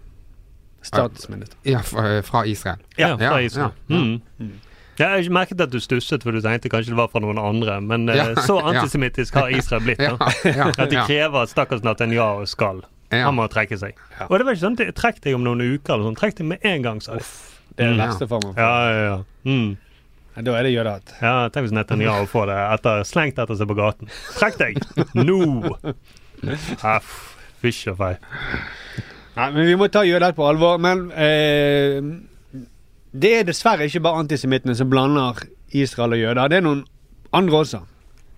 Statsministre. 0.87 1.57
Ja, 1.65 1.79
fra, 1.81 2.45
Israel. 2.45 2.77
Ja, 2.97 3.15
fra 3.17 3.23
Ja, 3.25 3.39
Israel. 3.45 3.71
ja. 3.89 3.95
Mm. 3.97 4.21
Jeg 4.97 5.07
har 5.11 5.17
ikke 5.19 5.33
merket 5.35 5.59
at 5.61 5.71
du 5.73 5.79
stusset, 5.83 6.23
for 6.23 6.31
du 6.31 6.39
tenkte 6.39 6.69
kanskje 6.71 6.93
det 6.93 6.97
var 6.97 7.09
fra 7.11 7.19
noen 7.19 7.37
andre. 7.41 7.81
Men 7.83 8.07
eh, 8.09 8.15
Ja, 8.15 8.25
så 8.47 8.61
antisemittisk 8.63 9.35
har 9.35 9.49
Israel 9.51 9.83
blitt. 9.83 9.99
Ja, 10.07 10.15
ja, 10.45 10.69
At 10.77 10.89
de 10.89 11.01
krever 11.07 11.41
at 11.43 11.49
stakkars 11.51 11.83
Netanyahu 11.83 12.45
skal. 12.47 12.83
Han 13.11 13.35
må 13.37 13.45
trekke 13.51 13.77
seg. 13.79 13.93
Og 14.29 14.37
det 14.39 14.45
var 14.47 14.55
ikke 14.55 14.63
sånn 14.65 14.79
at 14.81 14.95
trekk 14.95 15.19
deg 15.23 15.35
om 15.35 15.43
noen 15.43 15.61
uker. 15.61 15.93
eller 15.93 16.07
sånn. 16.09 16.15
Trekk 16.19 16.35
deg 16.39 16.47
med 16.53 16.63
en 16.67 16.81
gang, 16.81 17.01
sa 17.01 17.15
de. 17.19 17.25
Det 17.75 17.83
er 17.85 17.89
den 17.91 17.97
Mm. 17.99 18.05
verste 18.07 18.27
formen. 18.27 18.53
for- 18.53 18.61
Ja, 18.61 18.91
ja, 18.91 19.03
ja. 19.03 19.23
Mm. 19.45 19.77
Ja, 20.35 20.41
Da 20.41 20.51
er 20.59 20.63
det 20.63 20.71
jødehat. 20.73 21.13
ja 21.21 21.49
tenk 21.49 21.63
hvis 21.67 21.71
Netanyahu 21.75 22.25
får 22.27 22.45
det 22.47 22.57
etter, 22.79 23.03
slengt 23.07 23.37
etter 23.39 23.55
seg 23.55 23.67
på 23.67 23.75
gaten. 23.75 24.09
Trekk 24.39 24.57
deg! 24.57 24.79
Nå! 25.15 25.75
No. 26.43 26.51
Fysj 27.61 27.87
og 27.91 27.97
fei. 27.97 28.15
Nei, 29.35 29.49
men 29.51 29.67
vi 29.67 29.75
må 29.79 29.89
ta 29.91 30.05
jøder 30.07 30.35
på 30.35 30.45
alvor. 30.47 30.79
Men 30.81 31.09
eh, 31.11 31.99
det 33.15 33.33
er 33.39 33.47
dessverre 33.47 33.87
ikke 33.89 34.03
bare 34.05 34.23
antisemittene 34.23 34.75
som 34.77 34.89
blander 34.91 35.43
Israel 35.75 36.15
og 36.15 36.21
jøder. 36.21 36.49
Det 36.51 36.59
er 36.59 36.65
noen 36.67 36.85
andre 37.35 37.61
også. 37.65 37.83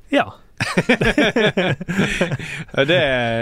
Ja. 0.07 0.23
Det, 2.87 2.97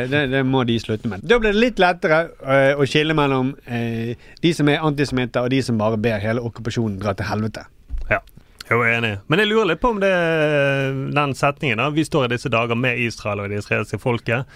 det, 0.09 0.21
det 0.31 0.39
må 0.49 0.63
de 0.65 0.79
slutte 0.81 1.07
med. 1.07 1.21
Da 1.21 1.37
blir 1.39 1.53
det 1.53 1.61
litt 1.61 1.77
lettere 1.79 2.17
eh, 2.41 2.73
å 2.73 2.87
skille 2.89 3.13
mellom 3.15 3.51
eh, 3.69 4.17
de 4.41 4.51
som 4.57 4.71
er 4.71 4.81
antisemitter, 4.83 5.45
og 5.45 5.53
de 5.53 5.61
som 5.63 5.77
bare 5.77 5.99
ber 6.01 6.23
hele 6.23 6.41
okkupasjonen 6.41 6.97
dra 6.99 7.13
til 7.15 7.29
helvete. 7.29 7.67
Ja, 8.09 8.19
jeg 8.65 8.79
er 8.79 8.95
enig. 8.97 9.13
Men 9.29 9.43
jeg 9.43 9.51
lurer 9.51 9.69
litt 9.71 9.83
på 9.83 9.93
om 9.93 10.01
det 10.01 10.11
den 11.13 11.37
setningen 11.37 11.83
da, 11.83 11.91
Vi 11.93 12.07
står 12.09 12.25
i 12.25 12.33
disse 12.33 12.49
dager 12.49 12.75
med 12.79 12.97
Israel 13.05 13.45
og 13.45 13.53
det 13.53 13.61
israelske 13.61 14.01
folket. 14.01 14.49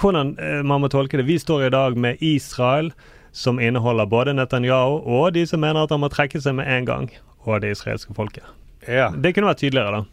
Hvordan 0.00 0.34
eh, 0.42 0.62
man 0.66 0.82
må 0.82 0.90
tolke 0.92 1.18
det. 1.20 1.26
Vi 1.28 1.38
står 1.38 1.66
i 1.68 1.70
dag 1.74 1.96
med 1.96 2.22
Israel, 2.24 2.92
som 3.34 3.60
inneholder 3.62 4.06
både 4.06 4.34
Netanyahu 4.34 5.00
og 5.06 5.32
de 5.34 5.46
som 5.46 5.62
mener 5.62 5.84
at 5.86 5.90
han 5.94 6.02
må 6.02 6.10
trekke 6.12 6.40
seg 6.42 6.54
med 6.58 6.70
en 6.70 6.86
gang, 6.88 7.08
og 7.44 7.62
det 7.62 7.72
israelske 7.74 8.14
folket. 8.14 8.46
Ja, 8.88 9.10
Det 9.10 9.34
kunne 9.34 9.48
vært 9.50 9.62
tydeligere, 9.62 10.00
da. 10.00 10.04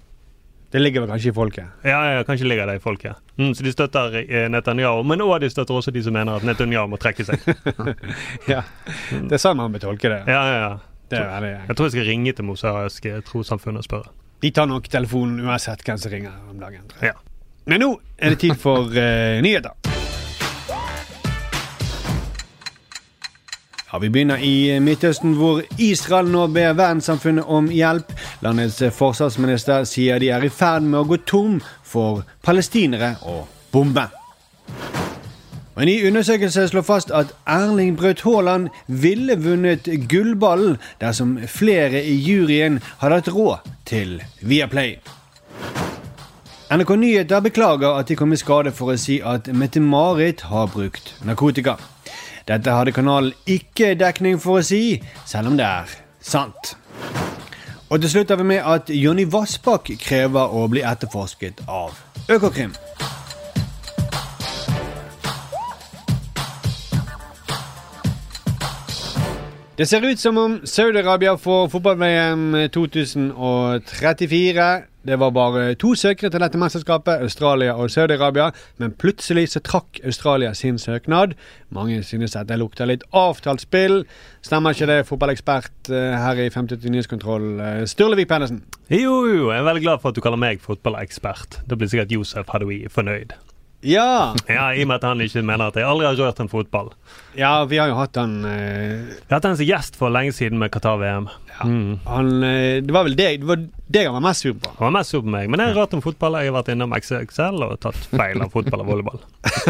Det 0.72 0.80
ligger 0.80 1.04
vel 1.04 1.10
kanskje 1.12 1.34
i 1.34 1.36
folket. 1.36 1.66
Ja, 1.84 1.98
ja, 2.16 2.24
kanskje 2.24 2.48
ligger 2.48 2.70
det 2.70 2.78
i 2.80 2.84
folket. 2.84 3.18
Mm, 3.36 3.52
så 3.58 3.66
de 3.66 3.74
støtter 3.74 4.16
eh, 4.22 4.46
Netanyahu, 4.50 5.02
men 5.04 5.20
òg 5.26 5.42
de 5.44 5.50
støtter 5.52 5.76
også 5.76 5.92
de 5.92 6.04
som 6.06 6.16
mener 6.16 6.40
at 6.40 6.46
Netanyahu 6.48 6.88
må 6.94 7.00
trekke 7.02 7.26
seg. 7.28 7.44
Ja, 8.54 8.64
Det 9.12 9.36
er 9.36 9.42
sånn 9.42 9.60
man 9.60 9.76
bør 9.76 9.84
tolke 9.90 10.14
det. 10.14 10.22
Ja, 10.32 10.42
ja, 10.48 10.62
ja. 10.64 10.72
Det 11.12 11.20
er 11.20 11.28
veldig 11.28 11.52
Jeg 11.68 11.76
tror 11.76 11.90
jeg 11.90 11.96
skal 11.98 12.08
ringe 12.08 12.34
til 12.38 12.48
Mosaisk 12.48 13.08
trossamfunn 13.28 13.82
og 13.82 13.84
spørre. 13.84 14.14
De 14.42 14.50
tar 14.56 14.70
nok 14.72 14.88
telefonen 14.90 15.44
uansett 15.44 15.84
hvem 15.86 16.00
som 16.00 16.14
ringer 16.14 16.38
om 16.50 16.62
dagen. 16.64 16.88
Ja. 17.04 17.18
Men 17.66 17.84
nå 17.84 17.92
er 18.18 18.34
det 18.34 18.40
tid 18.42 18.56
for 18.58 18.90
uh, 18.90 19.42
nyheter. 19.44 19.76
Ja, 23.92 24.00
Vi 24.00 24.10
begynner 24.10 24.38
i 24.38 24.80
Midtøsten, 24.80 25.34
hvor 25.34 25.62
Israel 25.78 26.30
nå 26.32 26.48
ber 26.48 26.74
verdenssamfunnet 26.74 27.44
om 27.48 27.68
hjelp. 27.70 28.14
Landets 28.42 28.80
forsvarsminister 28.96 29.84
sier 29.84 30.20
de 30.20 30.32
er 30.32 30.48
i 30.48 30.50
ferd 30.50 30.88
med 30.88 31.02
å 31.02 31.10
gå 31.10 31.20
tom 31.28 31.60
for 31.84 32.24
palestinere 32.42 33.18
å 33.28 33.44
bombe. 33.74 34.08
Og 35.76 35.84
En 35.84 35.88
ny 35.88 36.08
undersøkelse 36.08 36.68
slår 36.72 36.88
fast 36.88 37.12
at 37.16 37.36
Erling 37.48 37.98
Braut 38.00 38.24
Haaland 38.24 38.70
ville 38.88 39.36
vunnet 39.40 39.88
gullballen 40.08 40.78
dersom 41.04 41.38
flere 41.48 42.04
i 42.04 42.16
juryen 42.16 42.80
hadde 43.04 43.22
hatt 43.22 43.34
råd 43.36 43.72
til 43.86 44.22
Viaplay. 44.42 44.98
NRK 46.72 46.96
Nyheter 46.96 47.40
beklager 47.40 47.98
at 48.00 48.08
de 48.08 48.16
kom 48.16 48.32
i 48.32 48.38
skade 48.40 48.72
for 48.72 48.94
å 48.94 49.00
si 49.00 49.18
at 49.28 49.50
Mette-Marit 49.52 50.46
har 50.48 50.70
brukt 50.72 51.10
narkotika. 51.28 51.74
Dette 52.48 52.72
hadde 52.72 52.94
kanalen 52.96 53.34
ikke 53.44 53.90
dekning 54.00 54.40
for 54.40 54.62
å 54.62 54.64
si, 54.64 55.02
selv 55.28 55.52
om 55.52 55.58
det 55.60 55.68
er 55.68 55.92
sant. 56.24 56.78
Og 57.92 58.00
til 58.00 58.14
slutt 58.14 58.32
har 58.32 58.40
vi 58.40 58.48
med 58.54 58.64
at 58.64 58.88
Jonny 58.88 59.28
Vassbakk 59.28 59.92
krever 60.00 60.56
å 60.56 60.64
bli 60.72 60.86
etterforsket 60.88 61.60
av 61.68 62.00
Økokrim. 62.32 62.72
Det 69.82 69.88
ser 69.90 70.04
ut 70.06 70.20
som 70.20 70.38
om 70.38 70.60
Saudi-Arabia 70.64 71.32
får 71.42 71.72
fotball-VM 71.74 72.70
2034. 72.70 74.66
Det 75.08 75.18
var 75.18 75.32
bare 75.34 75.74
to 75.74 75.96
søkere 75.98 76.30
til 76.30 76.44
dette 76.44 76.60
mesterskapet, 76.62 77.24
Australia 77.26 77.74
og 77.74 77.90
Saudi-Arabia. 77.90 78.52
Men 78.78 78.94
plutselig 78.94 79.48
så 79.56 79.60
trakk 79.66 79.98
Australia 80.06 80.54
sin 80.54 80.78
søknad. 80.78 81.34
Mange 81.74 82.04
synes 82.04 82.36
at 82.38 82.46
det 82.52 82.60
lukter 82.62 82.86
litt 82.86 83.02
avtalt 83.10 83.66
spill. 83.66 84.04
Stemmer 84.46 84.78
ikke 84.78 84.86
det, 84.92 85.08
fotballekspert 85.10 85.90
eh, 85.90 86.14
her 86.28 86.46
i 86.46 86.50
50 86.54 86.86
Nyhetskontroll, 86.86 87.60
eh, 87.60 87.86
Sturlevik 87.90 88.30
Pedersen? 88.30 88.62
Jo, 88.86 89.26
jo, 89.26 89.50
jeg 89.50 89.60
er 89.64 89.66
veldig 89.66 89.88
glad 89.88 89.98
for 90.04 90.14
at 90.14 90.16
du 90.16 90.22
kaller 90.22 90.46
meg 90.46 90.62
fotballekspert. 90.62 91.64
Da 91.66 91.74
blir 91.74 91.90
sikkert 91.90 92.14
Josef 92.14 92.54
Hadoui 92.54 92.84
fornøyd. 92.86 93.34
Ja! 93.82 94.36
Ja, 94.46 94.68
I 94.74 94.84
og 94.84 94.92
med 94.92 95.00
at 95.00 95.06
han 95.10 95.22
ikke 95.24 95.42
mener 95.46 95.72
at 95.72 95.78
jeg 95.80 95.88
aldri 95.88 96.06
har 96.06 96.18
rørt 96.20 96.40
en 96.44 96.50
fotball. 96.52 96.92
Ja, 97.38 97.64
vi 97.66 97.80
har 97.82 97.90
jo 97.90 97.96
hatt 97.98 98.18
han 98.20 98.42
eh, 98.46 99.02
Vi 99.08 99.30
har 99.32 99.40
hatt 99.40 99.48
han 99.48 99.58
som 99.58 99.66
gjest 99.68 99.98
for 99.98 100.14
lenge 100.14 100.34
siden 100.36 100.60
med 100.62 100.72
Qatar-VM. 100.74 101.30
Mm. 101.66 102.00
Han 102.06 102.32
eh, 102.46 102.82
Det 102.86 102.94
var 102.94 103.08
vel 103.08 103.18
deg, 103.18 103.42
det 103.42 103.50
var 103.50 103.64
deg 103.92 104.08
han 104.08 104.18
var 104.20 104.26
mest 104.30 104.46
sur 104.46 104.54
på. 104.54 104.74
Han 104.78 104.88
var 104.90 104.96
mest 105.00 105.16
sur 105.16 105.24
på 105.26 105.34
meg, 105.34 105.50
men 105.50 105.64
jeg 105.64 105.74
har 105.74 105.82
rørt 105.82 105.96
om 105.98 106.04
fotball. 106.06 106.38
Jeg 106.42 106.52
har 106.52 106.58
vært 106.60 106.74
innom 106.76 106.94
XXL 106.98 107.66
og 107.66 107.78
tatt 107.84 108.10
feil 108.12 108.44
av 108.44 108.54
fotball 108.54 108.86
og 108.86 108.92
volleyball. 108.94 109.24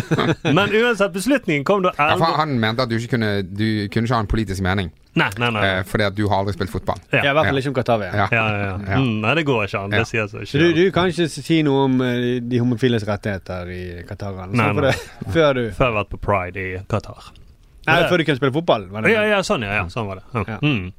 men 0.57 0.75
uansett, 0.75 1.13
beslutningen 1.15 1.67
kom 1.67 1.85
da 1.87 1.95
Ja, 1.97 2.17
han 2.41 2.57
mente 2.59 2.83
at 2.83 2.91
du 2.91 2.97
ikke 2.99 3.15
kunne 3.15 3.31
Du 3.47 3.87
kunne 3.93 4.07
ikke 4.07 4.17
ha 4.17 4.25
en 4.25 4.31
politisk 4.31 4.65
mening. 4.65 4.91
Nei, 5.19 5.27
nei, 5.41 5.49
nei. 5.51 5.63
Eh, 5.67 5.81
fordi 5.83 6.05
at 6.07 6.15
du 6.15 6.23
har 6.31 6.39
aldri 6.39 6.53
spilt 6.55 6.71
fotball. 6.71 7.01
Ja. 7.11 7.19
Ja, 7.25 7.31
I 7.33 7.35
hvert 7.35 7.49
fall 7.49 7.59
ikke 7.59 7.71
om 7.73 7.75
Qatar-VM. 7.75 8.13
Ja. 8.15 8.27
Ja, 8.31 8.45
ja, 8.47 8.61
ja. 8.61 8.75
Ja. 8.93 8.99
Mm, 9.03 9.17
nei, 9.25 9.33
det 9.41 9.43
går 9.49 9.65
ikke 9.65 9.81
an. 9.81 9.91
Ja. 9.91 10.05
Det 10.05 10.11
sier 10.11 10.29
seg 10.31 10.45
ikke. 10.45 10.61
du, 10.61 10.67
du 10.77 10.95
kan 10.95 11.11
ikke 11.11 11.27
si 11.33 11.59
noe 11.67 11.83
om 11.89 11.99
eh, 12.05 12.39
de 12.39 12.61
homofiles 12.63 13.03
rettigheter 13.09 13.73
i 13.75 13.83
Qatar? 14.07 14.39
Nei, 14.47 14.69
nei. 14.77 14.95
Før 15.35 15.59
du 15.59 15.63
Før 15.75 15.89
jeg 15.89 15.89
har 15.89 15.97
vært 15.99 16.13
på 16.13 16.21
Pride 16.23 16.63
i 16.63 16.71
Qatar. 16.91 17.31
Nei, 17.89 17.97
før 18.07 18.21
du 18.21 18.27
kunne 18.27 18.37
spille 18.37 18.53
fotball? 18.53 18.83
Var 18.93 19.03
det 19.03 19.11
Ja, 19.15 19.23
ja, 19.25 19.39
sånn, 19.43 19.63
ja. 19.65 19.79
ja 19.79 19.85
sånn 19.89 20.05
var 20.07 20.21
det. 20.21 20.25
Ja. 20.37 20.43
Ja. 20.55 20.59
Mm. 20.61 20.91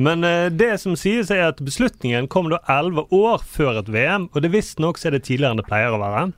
Men 0.00 0.24
eh, 0.24 0.46
det 0.52 0.74
som 0.80 0.94
sies, 0.96 1.32
er 1.32 1.48
at 1.50 1.58
beslutningen 1.64 2.28
kom 2.30 2.52
da 2.52 2.60
elleve 2.70 3.06
år 3.12 3.42
før 3.44 3.80
et 3.82 3.90
VM, 3.92 4.28
og 4.32 4.44
det 4.44 4.52
visstnok 4.54 5.00
er 5.04 5.16
det 5.16 5.24
tidligere 5.26 5.56
enn 5.56 5.62
det 5.62 5.66
pleier 5.68 5.96
å 5.96 6.00
være. 6.00 6.30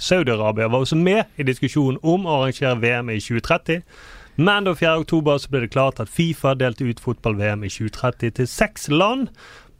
Saudi-Arabia 0.00 0.70
var 0.70 0.84
også 0.84 0.96
med 0.96 1.26
i 1.36 1.44
diskusjonen 1.44 1.98
om 2.06 2.24
å 2.24 2.38
arrangere 2.38 2.78
VM 2.80 3.10
i 3.12 3.18
2030. 3.20 3.82
Men 4.40 4.64
da 4.64 4.72
4. 4.78 4.94
oktober 5.04 5.36
så 5.42 5.50
ble 5.52 5.60
det 5.66 5.72
klart 5.74 6.00
at 6.00 6.08
Fifa 6.08 6.54
delte 6.56 6.86
ut 6.88 7.00
fotball-VM 7.04 7.64
i 7.66 7.70
2030 7.72 8.30
til 8.40 8.48
seks 8.48 8.88
land 8.92 9.28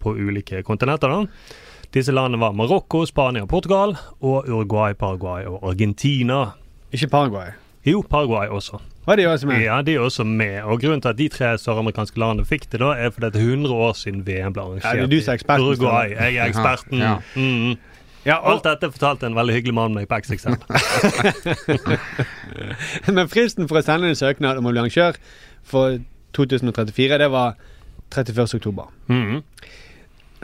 på 0.03 0.13
ulike 0.21 0.61
kontinenter. 0.67 1.09
da. 1.09 1.25
Disse 1.95 2.13
landene 2.15 2.39
var 2.43 2.53
Marokko, 2.55 3.05
Spania 3.09 3.43
og 3.43 3.49
Portugal, 3.51 3.97
og 4.21 4.47
Uruguay, 4.49 4.93
Paraguay 4.95 5.45
og 5.49 5.65
Argentina. 5.73 6.45
Ikke 6.93 7.09
Paraguay. 7.11 7.51
Jo, 7.87 8.03
Paraguay 8.11 8.47
også. 8.53 8.79
Og 9.07 9.17
de 9.17 9.23
er 9.25 9.29
også 9.33 9.47
med? 9.49 9.63
Ja, 9.65 9.81
de 9.83 9.95
er 9.97 10.01
også 10.05 10.25
med. 10.25 10.61
Og 10.63 10.81
Grunnen 10.81 11.01
til 11.01 11.09
at 11.09 11.19
de 11.19 11.29
tre 11.33 11.55
søramerikanske 11.59 12.19
landene 12.21 12.45
fikk 12.47 12.69
det, 12.73 12.81
da, 12.83 12.91
er 13.01 13.11
fordi 13.11 13.31
det 13.33 13.41
er 13.41 13.47
100 13.57 13.75
år 13.75 13.93
siden 13.97 14.21
VM 14.27 14.53
ble 14.53 14.63
arrangert. 14.63 14.85
Ja, 14.85 14.93
det 15.01 15.07
er 15.07 15.15
du 15.15 15.21
som 15.25 15.33
er 15.33 15.39
eksperten, 15.41 15.65
Uruguay. 15.67 16.11
Jeg 16.15 16.37
er 16.37 16.51
eksperten. 16.53 16.99
Ja, 17.01 17.15
Mm. 17.35 17.79
Ja, 18.27 18.37
Alt 18.45 18.67
dette 18.67 18.91
fortalte 18.93 19.29
en 19.31 19.37
veldig 19.37 19.55
hyggelig 19.57 19.75
mann 19.77 19.95
meg 19.97 20.09
på 20.11 20.19
XXL. 20.21 20.59
men 23.17 23.31
fristen 23.33 23.69
for 23.71 23.81
å 23.81 23.85
sende 23.85 24.11
en 24.11 24.19
søknad 24.19 24.61
om 24.61 24.69
å 24.69 24.73
bli 24.75 24.83
arrangør 24.83 25.17
for 25.65 26.01
2034, 26.37 27.21
det 27.23 27.31
var 27.33 27.57
31. 28.13 28.43
oktober. 28.59 28.91
Mm. 29.09 29.41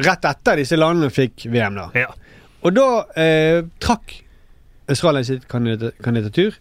Rett 0.07 0.29
etter 0.29 0.63
disse 0.63 0.79
landene 0.79 1.13
fikk 1.13 1.47
VM, 1.53 1.77
da. 1.77 1.91
Ja. 1.97 2.13
Og 2.65 2.75
da 2.77 2.89
eh, 3.21 3.61
trakk 3.83 4.23
Australia 4.89 5.25
sitt 5.27 5.47
kandidatur. 5.49 6.57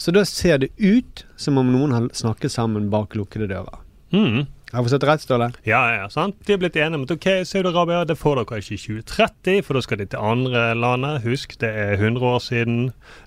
Så 0.00 0.12
da 0.16 0.24
ser 0.24 0.62
det 0.62 0.70
ut 0.76 1.24
som 1.36 1.58
om 1.60 1.68
noen 1.72 1.92
har 1.92 2.08
snakket 2.16 2.52
sammen 2.52 2.88
bak 2.92 3.14
lukkede 3.18 3.50
dører. 3.50 3.82
Mm. 4.12 4.46
Har 4.72 4.82
vi 4.86 4.88
sett 4.92 5.02
rett, 5.02 5.20
Ståle? 5.24 5.48
Ja, 5.66 5.80
ja, 5.96 6.08
sant. 6.12 6.36
De 6.46 6.52
er 6.54 6.60
blitt 6.62 6.76
enige 6.78 6.94
om 7.00 7.02
at 7.08 7.10
ok, 7.16 7.26
Saudi-Arabia 7.48 8.04
det 8.06 8.14
får 8.20 8.36
dere 8.38 8.60
ikke 8.62 8.76
i 8.76 8.78
2030, 8.78 9.62
for 9.66 9.74
da 9.74 9.82
skal 9.82 9.98
de 9.98 10.06
til 10.12 10.22
andre 10.22 10.62
landet. 10.78 11.24
Husk, 11.26 11.56
det 11.60 11.70
er 11.74 11.96
100 11.98 12.22
år 12.22 12.38
siden 12.44 12.76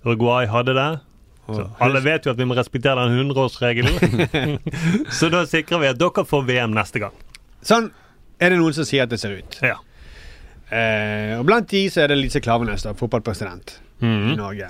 Uruguay 0.05 0.47
hadde 0.47 0.75
det. 0.77 0.87
Så 1.43 1.65
alle 1.83 1.99
vet 2.05 2.23
jo 2.23 2.31
at 2.31 2.37
vi 2.39 2.45
må 2.47 2.55
respektere 2.55 3.03
den 3.03 3.17
100-årsregelen. 3.27 4.61
så 5.19 5.27
da 5.33 5.41
sikrer 5.51 5.81
vi 5.83 5.89
at 5.91 5.99
dere 5.99 6.23
får 6.25 6.45
VM 6.47 6.71
neste 6.77 7.01
gang. 7.03 7.17
Sånn 7.67 7.89
er 8.39 8.53
det 8.55 8.61
noen 8.61 8.75
som 8.75 8.87
sier 8.87 9.03
at 9.03 9.11
det 9.11 9.19
ser 9.19 9.35
ut. 9.41 9.59
Ja. 9.63 9.75
Eh, 10.71 11.35
og 11.37 11.43
blant 11.49 11.67
de 11.69 11.83
så 11.91 12.05
er 12.05 12.13
det 12.13 12.21
Lise 12.21 12.39
Klaveness, 12.43 12.87
fotballpresident 12.97 13.75
i 13.99 14.05
Mhm. 14.05 14.37
Norge. 14.39 14.69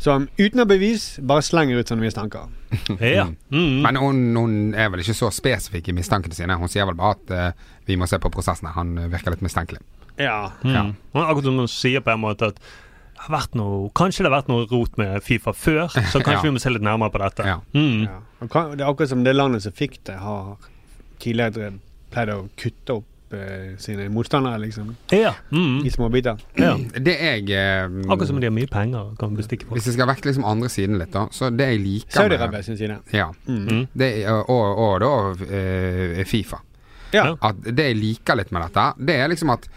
Som 0.00 0.28
uten 0.40 0.62
å 0.62 0.66
bevise 0.68 1.20
bare 1.28 1.44
slenger 1.44 1.80
ut 1.82 1.90
sånne 1.92 2.06
mistanker. 2.06 2.48
Ja. 3.04 3.26
Mm. 3.52 3.80
Men 3.84 3.98
hun, 4.00 4.20
hun 4.36 4.54
er 4.78 4.88
vel 4.92 5.02
ikke 5.02 5.16
så 5.18 5.28
spesifikk 5.34 5.90
i 5.90 5.96
mistankene 5.96 6.36
sine. 6.36 6.56
Hun 6.56 6.70
sier 6.72 6.86
vel 6.88 6.96
bare 6.96 7.18
at 7.18 7.32
uh, 7.34 7.72
vi 7.88 7.98
må 8.00 8.08
se 8.08 8.16
på 8.22 8.30
prosessene. 8.32 8.72
Han 8.76 8.94
eh, 8.96 9.10
virker 9.12 9.34
litt 9.34 9.44
mistenkelig. 9.44 9.82
Ja. 10.20 10.52
Mm. 10.64 10.94
Og 11.12 11.20
Akkurat 11.24 11.48
som 11.50 11.58
hun 11.60 11.68
sier 11.70 12.00
på 12.04 12.14
en 12.14 12.22
måte 12.24 12.48
at 12.54 12.60
det 12.60 13.26
har 13.26 13.34
vært 13.34 13.56
noe, 13.60 13.90
kanskje 13.98 14.24
det 14.24 14.30
har 14.30 14.38
vært 14.38 14.48
noe 14.48 14.64
rot 14.70 14.94
med 14.96 15.18
Fifa 15.26 15.52
før, 15.52 15.90
så 15.92 16.20
kanskje 16.24 16.38
Ja. 16.38 16.44
vi 16.46 16.54
må 16.56 16.62
se 16.62 16.72
litt 16.72 16.86
nærmere 16.86 17.12
på 17.12 17.20
dette. 17.20 17.44
Ja. 17.50 17.58
Mm. 17.76 18.06
Ja. 18.06 18.18
Og 18.40 18.48
Det 18.78 18.80
er 18.80 18.88
akkurat 18.88 19.12
som 19.12 19.24
det 19.26 19.34
landet 19.36 19.66
som 19.66 19.76
fikk 19.76 19.98
det, 20.08 20.16
har 20.22 20.54
tidligere 21.20 21.74
pleid 22.14 22.32
å 22.32 22.38
kutte 22.56 22.96
opp 23.02 23.09
sine 23.78 24.08
motstandere, 24.10 24.58
liksom. 24.58 24.96
Ja. 25.14 25.34
Mm. 25.52 25.84
I 25.86 25.90
små 25.90 26.08
biter. 26.08 26.40
ja. 26.58 26.72
Det 26.94 27.14
jeg 27.14 27.50
eh, 27.54 27.84
Akkurat 28.10 28.26
som 28.28 28.40
de 28.40 28.48
har 28.48 28.54
mye 28.54 28.70
penger 28.70 29.12
kan 29.20 29.36
bestikke 29.38 29.68
på. 29.68 29.76
Hvis 29.76 29.86
jeg 29.86 29.94
skal 29.94 30.08
vekke 30.10 30.30
liksom 30.30 30.46
andre 30.48 30.70
siden 30.72 30.98
litt, 30.98 31.12
da. 31.14 31.26
Så 31.34 31.50
det 31.54 31.68
jeg 31.72 31.82
liker 31.84 32.16
Saudi-Arabia 32.18 32.62
sin 32.66 32.78
side. 32.80 32.98
Ja. 33.14 33.28
Mm. 33.46 33.86
Det, 33.92 34.10
og, 34.32 34.50
og, 34.50 34.82
og 34.86 34.96
da 35.04 35.12
eh, 35.46 36.24
Fifa. 36.26 36.58
Ja. 37.14 37.36
At 37.40 37.62
det 37.66 37.90
jeg 37.90 37.98
liker 37.98 38.38
litt 38.38 38.50
med 38.54 38.66
dette, 38.68 38.86
det 38.98 39.18
er 39.18 39.30
liksom 39.32 39.50
at 39.54 39.68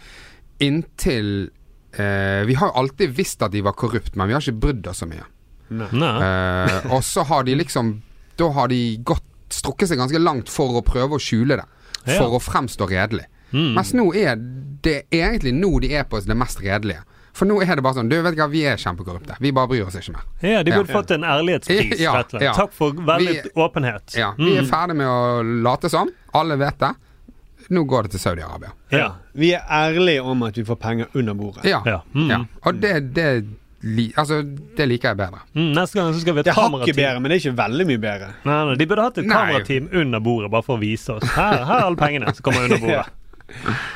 inntil 0.62 1.50
eh, 1.98 2.42
Vi 2.46 2.54
har 2.54 2.70
jo 2.70 2.80
alltid 2.82 3.14
visst 3.16 3.42
at 3.42 3.52
de 3.52 3.62
var 3.64 3.74
korrupt, 3.78 4.16
men 4.16 4.28
vi 4.30 4.36
har 4.36 4.42
ikke 4.42 4.60
brydd 4.66 4.90
oss 4.90 5.02
så 5.02 5.08
mye. 5.10 5.26
Nei. 5.74 5.88
Eh, 6.22 6.90
og 6.92 7.00
så 7.02 7.24
har 7.26 7.46
de 7.46 7.54
liksom 7.56 7.94
Da 8.38 8.50
har 8.52 8.68
de 8.68 8.98
gått 9.02 9.24
strukket 9.54 9.88
seg 9.90 9.98
ganske 9.98 10.18
langt 10.20 10.50
for 10.50 10.78
å 10.78 10.82
prøve 10.84 11.16
å 11.16 11.22
skjule 11.22 11.58
det. 11.60 11.66
Ja. 12.04 12.18
For 12.18 12.36
å 12.36 12.40
fremstå 12.42 12.88
redelig. 12.90 13.26
Mm. 13.54 13.72
Mens 13.78 13.92
nå 13.94 14.08
er 14.18 14.36
det 14.84 14.96
egentlig 15.14 15.54
nå 15.54 15.70
de 15.80 15.92
er 15.94 16.04
på 16.10 16.18
det 16.26 16.36
mest 16.36 16.58
redelige. 16.60 17.04
For 17.34 17.46
nå 17.50 17.56
er 17.64 17.74
det 17.74 17.82
bare 17.82 17.96
sånn 17.96 18.08
Du 18.10 18.14
vet 18.22 18.36
hva, 18.38 18.46
vi 18.50 18.60
er 18.70 18.76
kjempekorrupte. 18.78 19.36
Vi 19.42 19.50
bare 19.54 19.66
bryr 19.70 19.86
oss 19.88 19.96
ikke 19.98 20.12
mer. 20.14 20.26
Ja, 20.42 20.62
de 20.62 20.70
burde 20.70 20.90
Ja. 20.92 20.94
fått 21.00 21.10
en 21.16 21.24
ærlighetspris, 21.24 21.98
Ja, 22.00 22.12
rett 22.18 22.26
og 22.34 22.40
slett. 22.40 22.42
ja. 22.42 22.52
Takk 22.52 22.72
for 22.72 22.92
veldig 22.92 23.42
Vi- 23.42 23.50
åpenhet. 23.56 24.14
Ja, 24.16 24.34
Vi 24.36 24.56
er 24.56 24.62
Mm. 24.62 24.70
ferdig 24.70 24.96
med 24.96 25.06
å 25.06 25.62
late 25.64 25.88
som. 25.90 26.10
Alle 26.34 26.56
vet 26.56 26.78
det. 26.78 26.92
Nå 27.70 27.86
går 27.88 28.02
det 28.02 28.10
til 28.12 28.20
Saudi-Arabia. 28.20 28.70
Ja. 28.92 29.14
Vi 29.34 29.52
er 29.54 29.62
ærlige 29.70 30.22
om 30.22 30.42
at 30.42 30.54
vi 30.54 30.62
får 30.64 30.76
penger 30.78 31.06
under 31.14 31.34
bordet. 31.34 31.64
Ja. 31.64 31.80
Ja. 31.86 32.00
Mm. 32.14 32.28
ja. 32.30 32.44
Og 32.66 32.80
det, 32.80 33.14
det, 33.14 33.44
li, 33.82 34.12
altså, 34.16 34.42
det 34.76 34.86
liker 34.88 35.08
jeg 35.08 35.16
bedre. 35.16 35.40
Mm, 35.56 35.72
neste 35.74 35.94
gang 35.94 36.12
så 36.14 36.20
skal 36.20 36.34
vi 36.34 36.42
ha 36.42 36.44
kamerateam 36.44 36.44
Det 36.44 36.50
et 36.50 36.56
er 36.56 36.78
hakket 36.78 36.96
bedre, 36.96 37.20
men 37.22 37.30
det 37.30 37.44
er 37.44 37.50
ikke 37.50 37.56
veldig 37.56 37.86
mye 37.86 38.00
bedre. 38.00 38.28
Nei, 38.44 38.64
nei, 38.66 38.74
de 38.76 38.86
burde 38.86 39.02
hatt 39.02 39.18
et 39.18 39.26
kamerateam 39.26 39.88
under 39.92 40.20
bordet, 40.20 40.50
bare 40.50 40.62
for 40.62 40.76
å 40.76 40.80
vise 40.80 41.08
oss. 41.16 41.22
Her, 41.30 41.64
her 41.64 41.78
er 41.78 41.84
alle 41.84 41.96
pengene 41.96 42.26
som 42.34 42.42
kommer 42.42 42.64
under 42.64 42.78
bordet. 42.78 43.06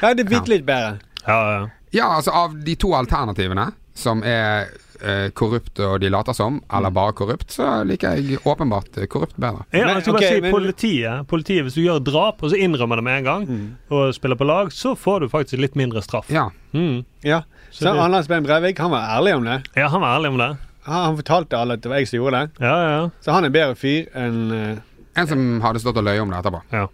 Ja, 0.03 0.15
det 0.15 0.27
er 0.27 0.31
bitte 0.31 0.53
litt 0.53 0.67
bedre. 0.69 0.99
Ja, 1.27 1.39
ja. 1.59 1.67
Ja, 1.93 2.07
altså 2.19 2.31
av 2.37 2.53
de 2.65 2.75
to 2.77 2.91
alternativene, 2.93 3.71
som 3.97 4.21
er 4.23 4.67
eh, 5.01 5.31
korrupt 5.35 5.81
og 5.81 5.95
de 6.03 6.11
later 6.13 6.37
som, 6.37 6.59
eller 6.71 6.93
bare 6.95 7.15
korrupt, 7.17 7.51
så 7.55 7.81
liker 7.89 8.19
jeg 8.19 8.39
åpenbart 8.45 8.99
eh, 9.01 9.07
korrupt 9.11 9.37
bedre. 9.41 9.65
Ja, 9.73 9.87
jeg 9.95 10.03
skal 10.05 10.13
bare 10.19 10.21
okay, 10.23 10.35
si 10.37 10.45
men- 10.45 10.53
politiet, 10.53 11.27
politiet 11.31 11.65
Hvis 11.65 11.79
du 11.79 11.83
gjør 11.87 12.03
drap, 12.05 12.43
og 12.45 12.53
så 12.53 12.61
innrømmer 12.61 13.01
det 13.01 13.05
med 13.09 13.19
en 13.23 13.25
gang, 13.31 13.49
og 13.91 14.13
spiller 14.15 14.37
på 14.37 14.45
lag, 14.47 14.69
så 14.73 14.93
får 14.97 15.25
du 15.25 15.29
faktisk 15.33 15.61
litt 15.65 15.75
mindre 15.81 16.03
straff. 16.05 16.29
Ja. 16.31 16.51
Mm. 16.77 17.05
Ja. 17.25 17.43
Så, 17.71 17.85
Så 17.87 17.93
det- 17.95 18.01
Anders 18.05 18.29
Ben 18.29 18.45
Breivik 18.45 18.79
han 18.79 18.91
var 18.91 19.09
ærlig 19.17 19.35
om 19.41 19.45
det. 19.49 19.63
Ja, 19.77 19.89
han 19.89 20.01
var 20.05 20.19
ærlig 20.19 20.29
om 20.35 20.39
det. 20.39 20.51
Han, 20.89 21.05
han 21.05 21.17
fortalte 21.17 21.57
alle 21.59 21.75
at 21.75 21.83
det 21.83 21.89
var 21.91 21.99
jeg 22.05 22.09
som 22.09 22.21
gjorde 22.21 22.39
det. 22.45 22.65
Ja, 22.69 22.77
ja. 22.91 23.11
Så 23.25 23.33
han 23.33 23.45
er 23.45 23.51
bedre 23.51 23.75
fyr 23.77 24.07
enn 24.17 24.53
eh, 24.53 24.77
En 25.18 25.26
som 25.31 25.44
hadde 25.64 25.81
stått 25.83 25.96
og 26.00 26.04
løyet 26.07 26.22
om 26.22 26.31
det 26.33 26.38
etterpå. 26.42 26.61
ja. 26.72 26.85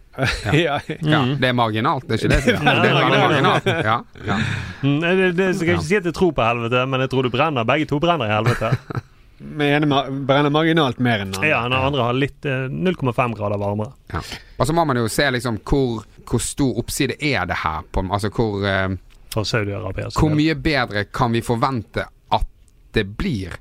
ja. 0.55 0.79
Ja, 1.15 1.23
Det 1.41 1.49
er 1.51 1.57
marginalt, 1.59 2.07
det 2.09 2.17
er 2.17 2.23
ikke 2.23 2.35
det? 2.35 2.59
som 2.59 2.69
er- 2.73 2.83
Det 2.83 2.91
er 2.91 3.01
veldig 3.01 3.19
marginalt. 3.25 3.67
Ja, 3.67 3.97
ja. 4.27 4.37
Det, 4.83 5.01
det, 5.01 5.17
det, 5.17 5.33
det 5.41 5.49
skal 5.57 5.73
jeg 5.75 5.79
ikke 5.81 5.89
si 5.91 5.99
at 6.03 6.09
jeg 6.11 6.15
tror 6.17 6.33
på 6.37 6.45
helvete, 6.47 6.85
men 6.89 7.05
jeg 7.05 7.11
tror 7.13 7.27
du 7.29 7.31
brenner. 7.35 7.67
Begge 7.69 7.89
to 7.91 7.99
brenner 8.03 8.31
i 8.31 8.37
helvete. 8.39 8.73
Men 9.45 9.83
ene 9.83 9.97
brenner 10.25 10.49
marginalt 10.55 11.01
mer 11.03 11.21
enn 11.25 11.33
den 11.35 11.41
andre. 11.43 11.49
Ja, 11.51 11.59
den 11.67 11.75
andre 11.77 12.05
har 12.07 12.15
litt 12.17 12.47
eh, 12.49 12.69
0,5 12.71 13.35
grader 13.37 13.59
varmere. 13.61 13.91
Ja. 14.15 14.21
Og 14.63 14.69
så 14.71 14.73
må 14.79 14.85
man 14.87 14.97
jo 14.97 15.09
se 15.11 15.27
liksom 15.35 15.59
hvor, 15.67 16.05
hvor 16.31 16.41
stor 16.41 16.79
oppside 16.81 17.17
er 17.19 17.45
det 17.51 17.59
her 17.65 17.83
på 17.93 18.05
Altså 18.15 18.31
hvor, 18.33 18.63
eh, 18.65 18.95
For 19.35 19.45
Saudi-Arabia. 19.45 20.07
hvor 20.17 20.31
mye 20.39 20.55
bedre 20.55 21.03
kan 21.13 21.35
vi 21.35 21.43
forvente 21.45 22.07
at 22.33 22.47
det 22.95 23.05
blir 23.19 23.59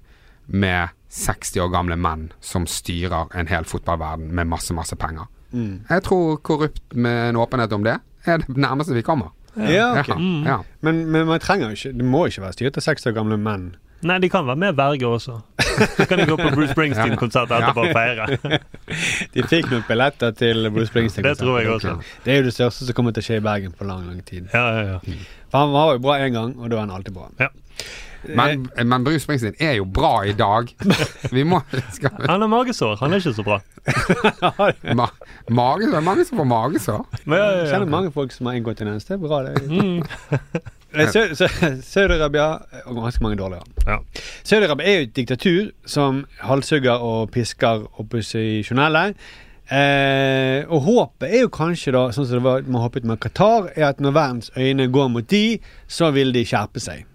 med 0.54 0.94
60 1.14 1.62
år 1.62 1.70
gamle 1.74 1.98
menn 2.00 2.28
som 2.42 2.66
styrer 2.70 3.30
en 3.38 3.50
hel 3.52 3.68
fotballverden 3.70 4.34
med 4.34 4.50
masse, 4.50 4.74
masse 4.74 4.98
penger? 4.98 5.30
Jeg 5.54 6.02
tror 6.08 6.40
korrupt 6.42 6.96
med 6.98 7.30
en 7.30 7.38
åpenhet 7.38 7.74
om 7.76 7.84
det 7.86 8.00
er 8.26 8.42
det 8.42 8.58
nærmeste 8.58 8.96
vi 8.96 9.04
kommer. 9.06 9.34
Ja, 9.54 9.92
ok. 10.00 10.08
Ja, 10.10 10.18
ja. 10.50 10.58
Men, 10.82 11.06
men 11.14 11.28
man 11.30 11.40
trenger 11.40 11.70
jo 11.70 11.76
ikke 11.78 11.92
Det 11.94 12.06
må 12.10 12.24
ikke 12.26 12.42
være 12.42 12.56
styrt 12.56 12.78
av 12.80 12.86
60 12.88 13.12
år 13.12 13.18
gamle 13.20 13.38
menn. 13.38 13.68
Nei, 14.04 14.18
de 14.20 14.30
kan 14.34 14.48
være 14.48 14.60
med 14.60 14.76
verge 14.76 15.08
også. 15.08 15.36
Så 15.96 16.08
kan 16.10 16.20
de 16.20 16.26
gå 16.28 16.36
på 16.40 16.50
Bruce 16.56 16.74
Springsteen-konsert 16.76 17.54
etterpå 17.56 17.86
og 17.86 17.94
feire. 17.96 18.60
De 19.34 19.46
fikk 19.48 19.70
noen 19.72 19.86
billetter 19.88 20.34
til 20.36 20.68
Bruce 20.74 20.90
Springsteen-konsert. 20.92 21.40
Det 21.40 21.46
tror 21.46 21.62
jeg 21.62 21.72
også. 21.72 21.94
Det 22.26 22.34
er 22.34 22.42
jo 22.42 22.48
det 22.50 22.56
største 22.58 22.90
som 22.90 22.98
kommer 22.98 23.16
til 23.16 23.24
å 23.24 23.28
skje 23.30 23.38
i 23.40 23.46
Bergen 23.46 23.78
på 23.78 23.88
lang, 23.88 24.04
lang 24.10 24.20
tid. 24.28 24.50
Ja, 24.52 24.66
ja, 24.76 24.98
ja. 24.98 25.20
For 25.54 25.64
han 25.64 25.72
var 25.78 25.94
jo 25.96 26.04
bra 26.04 26.18
én 26.26 26.36
gang, 26.36 26.58
og 26.60 26.74
da 26.74 26.82
er 26.82 26.84
han 26.84 26.98
alltid 26.98 27.16
bra. 27.16 27.30
Ja. 27.40 27.50
Men, 28.28 28.68
men 28.86 29.04
Bruce 29.04 29.24
Springsteen 29.24 29.56
er 29.60 29.78
jo 29.80 29.86
bra 29.86 30.24
i 30.28 30.34
dag. 30.38 30.70
Vi 31.32 31.44
må 31.48 31.60
skal, 31.92 32.14
Han 32.28 32.46
har 32.46 32.52
magesår. 32.52 32.96
Han 33.02 33.14
er 33.14 33.24
ikke 33.24 33.34
så 33.36 33.46
bra. 33.46 33.60
ma, 35.00 35.10
magesår? 35.50 35.92
det 35.92 36.00
er 36.00 36.06
mange 36.06 36.26
som 36.28 36.40
får 36.40 36.48
magesår. 36.52 37.04
Men, 37.26 37.38
ja, 37.38 37.50
Jeg 37.50 37.66
ja, 37.66 37.72
kjenner 37.74 37.92
mange 37.98 38.14
folk 38.16 38.32
som 38.32 38.48
har 38.48 38.60
inngått 38.60 38.80
Det 38.80 39.18
er 39.18 39.22
bra, 39.22 39.44
det. 39.50 39.68
Mm. 39.68 40.04
Eh, 40.94 41.10
Saudi-Arabia 41.10 42.44
og 42.86 43.00
ganske 43.02 43.24
mange 43.24 43.38
dårligere. 43.40 43.66
Ja. 43.88 43.96
Saudi-Arabia 44.46 44.86
er 44.86 45.00
jo 45.00 45.06
et 45.08 45.16
diktatur 45.16 45.72
som 45.90 46.20
halshugger 46.46 47.02
og 47.02 47.32
pisker 47.34 47.88
opposisjonelle. 47.98 49.16
Eh, 49.72 50.68
og 50.68 50.84
håpet 50.86 51.32
er 51.32 51.46
jo 51.46 51.50
kanskje, 51.54 51.96
da, 51.96 52.04
sånn 52.14 52.28
som 52.28 52.38
det 52.38 52.44
var 52.46 52.68
man 52.68 52.84
håpet 52.84 53.08
med 53.08 53.22
Qatar, 53.24 53.72
er 53.74 53.88
at 53.90 54.04
når 54.04 54.16
verdens 54.18 54.52
øyne 54.60 54.90
går 54.92 55.10
mot 55.14 55.30
de, 55.32 55.58
så 55.88 56.12
vil 56.14 56.34
de 56.36 56.44
skjerpe 56.46 56.84
seg. 56.84 57.08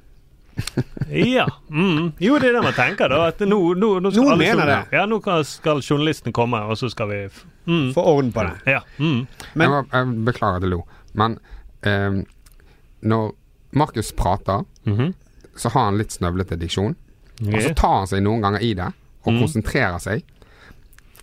Ja. 1.09 1.47
Mm. 1.71 2.13
Jo, 2.21 2.39
det 2.39 2.49
er 2.51 2.53
det 2.59 2.63
man 2.63 2.75
tenker, 2.77 3.09
da. 3.09 3.29
At 3.31 3.41
nå, 3.41 3.59
nå, 3.79 3.91
nå 4.03 4.11
skal 4.13 4.23
Noen 4.25 4.33
alle 4.35 4.45
mener 4.45 4.67
det. 4.67 4.79
Ja, 4.99 5.05
nå 5.09 5.19
skal 5.47 5.81
journalistene 5.83 6.33
komme, 6.37 6.61
og 6.69 6.77
så 6.81 6.91
skal 6.93 7.09
vi 7.09 7.21
f- 7.31 7.45
mm. 7.67 7.93
Få 7.95 8.05
orden 8.15 8.33
på 8.35 8.45
det. 8.45 8.75
Ja. 8.75 8.81
Mm. 8.99 9.27
Men- 9.55 9.65
jeg, 9.65 9.71
må, 9.71 9.83
jeg 9.93 10.25
beklager 10.29 10.57
at 10.57 10.67
jeg 10.67 10.71
lo, 10.75 10.83
men 11.15 11.39
eh, 11.83 12.19
når 13.03 13.33
Markus 13.73 14.13
prater, 14.13 14.65
-hmm. 14.87 15.13
så 15.57 15.69
har 15.69 15.85
han 15.85 15.99
litt 15.99 16.13
snøvlete 16.13 16.57
diksjon. 16.57 16.95
Og 17.55 17.63
så 17.63 17.75
tar 17.75 17.99
han 17.99 18.07
seg 18.07 18.23
noen 18.23 18.41
ganger 18.43 18.61
i 18.63 18.75
det, 18.75 18.93
og 19.25 19.33
Mm. 19.33 19.39
konsentrerer 19.41 19.99
seg. 20.01 20.23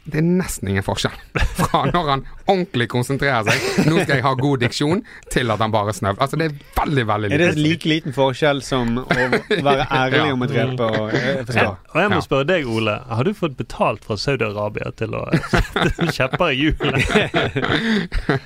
Det 0.06 0.20
er 0.22 0.26
nesten 0.28 0.70
ingen 0.70 0.84
forskjell 0.86 1.16
fra 1.58 1.80
når 1.90 2.10
han 2.12 2.22
ordentlig 2.46 2.86
konsentrerer 2.92 3.48
seg. 3.48 3.88
Nå 3.90 4.04
skal 4.04 4.20
jeg 4.20 4.26
ha 4.28 4.34
god 4.38 4.62
diksjon, 4.62 5.02
til 5.34 5.50
at 5.50 5.64
han 5.64 5.74
bare 5.74 5.96
snøv. 5.98 6.20
Altså, 6.22 6.38
det 6.38 6.46
er 6.52 6.60
veldig, 6.78 7.06
veldig 7.10 7.32
Er 7.34 7.42
det 7.42 7.48
like 7.58 7.90
liten 7.90 8.14
forskjell 8.14 8.62
som 8.66 9.00
å 9.02 9.06
være 9.10 9.88
ærlig 10.02 10.20
Ja. 10.22 10.28
om 10.36 10.46
å 10.46 10.50
drepe? 10.52 10.92
Og, 10.92 11.16
jeg 11.18 11.58
Ja. 11.58 11.72
Og 11.90 11.98
jeg 12.04 12.14
må 12.14 12.22
spørre 12.22 12.46
deg, 12.54 12.70
Ole. 12.70 13.00
Har 13.10 13.26
du 13.26 13.34
fått 13.34 13.58
betalt 13.58 14.06
fra 14.06 14.18
Saudi-Arabia 14.22 14.94
til 15.02 15.18
å 15.18 15.26
sette 15.50 16.12
kjepper 16.20 16.54
i 16.54 16.68
hjulene? 16.68 18.40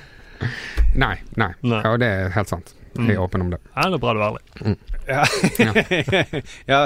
Nei, 0.96 1.16
nei. 1.36 1.52
Nei. 1.62 1.80
Ja, 1.84 1.92
det 2.00 2.06
er 2.08 2.32
helt 2.34 2.48
sant. 2.50 2.72
Jeg 2.98 3.14
er 3.16 3.20
åpen 3.22 3.40
om 3.44 3.50
det. 3.52 3.58
Ja, 3.76 3.82
det 3.88 3.94
er 3.94 4.02
bra 4.02 4.12
du 4.14 4.20
er 4.20 4.26
ærlig. 4.30 4.76
Ja. 5.08 5.24
ja. 6.72 6.80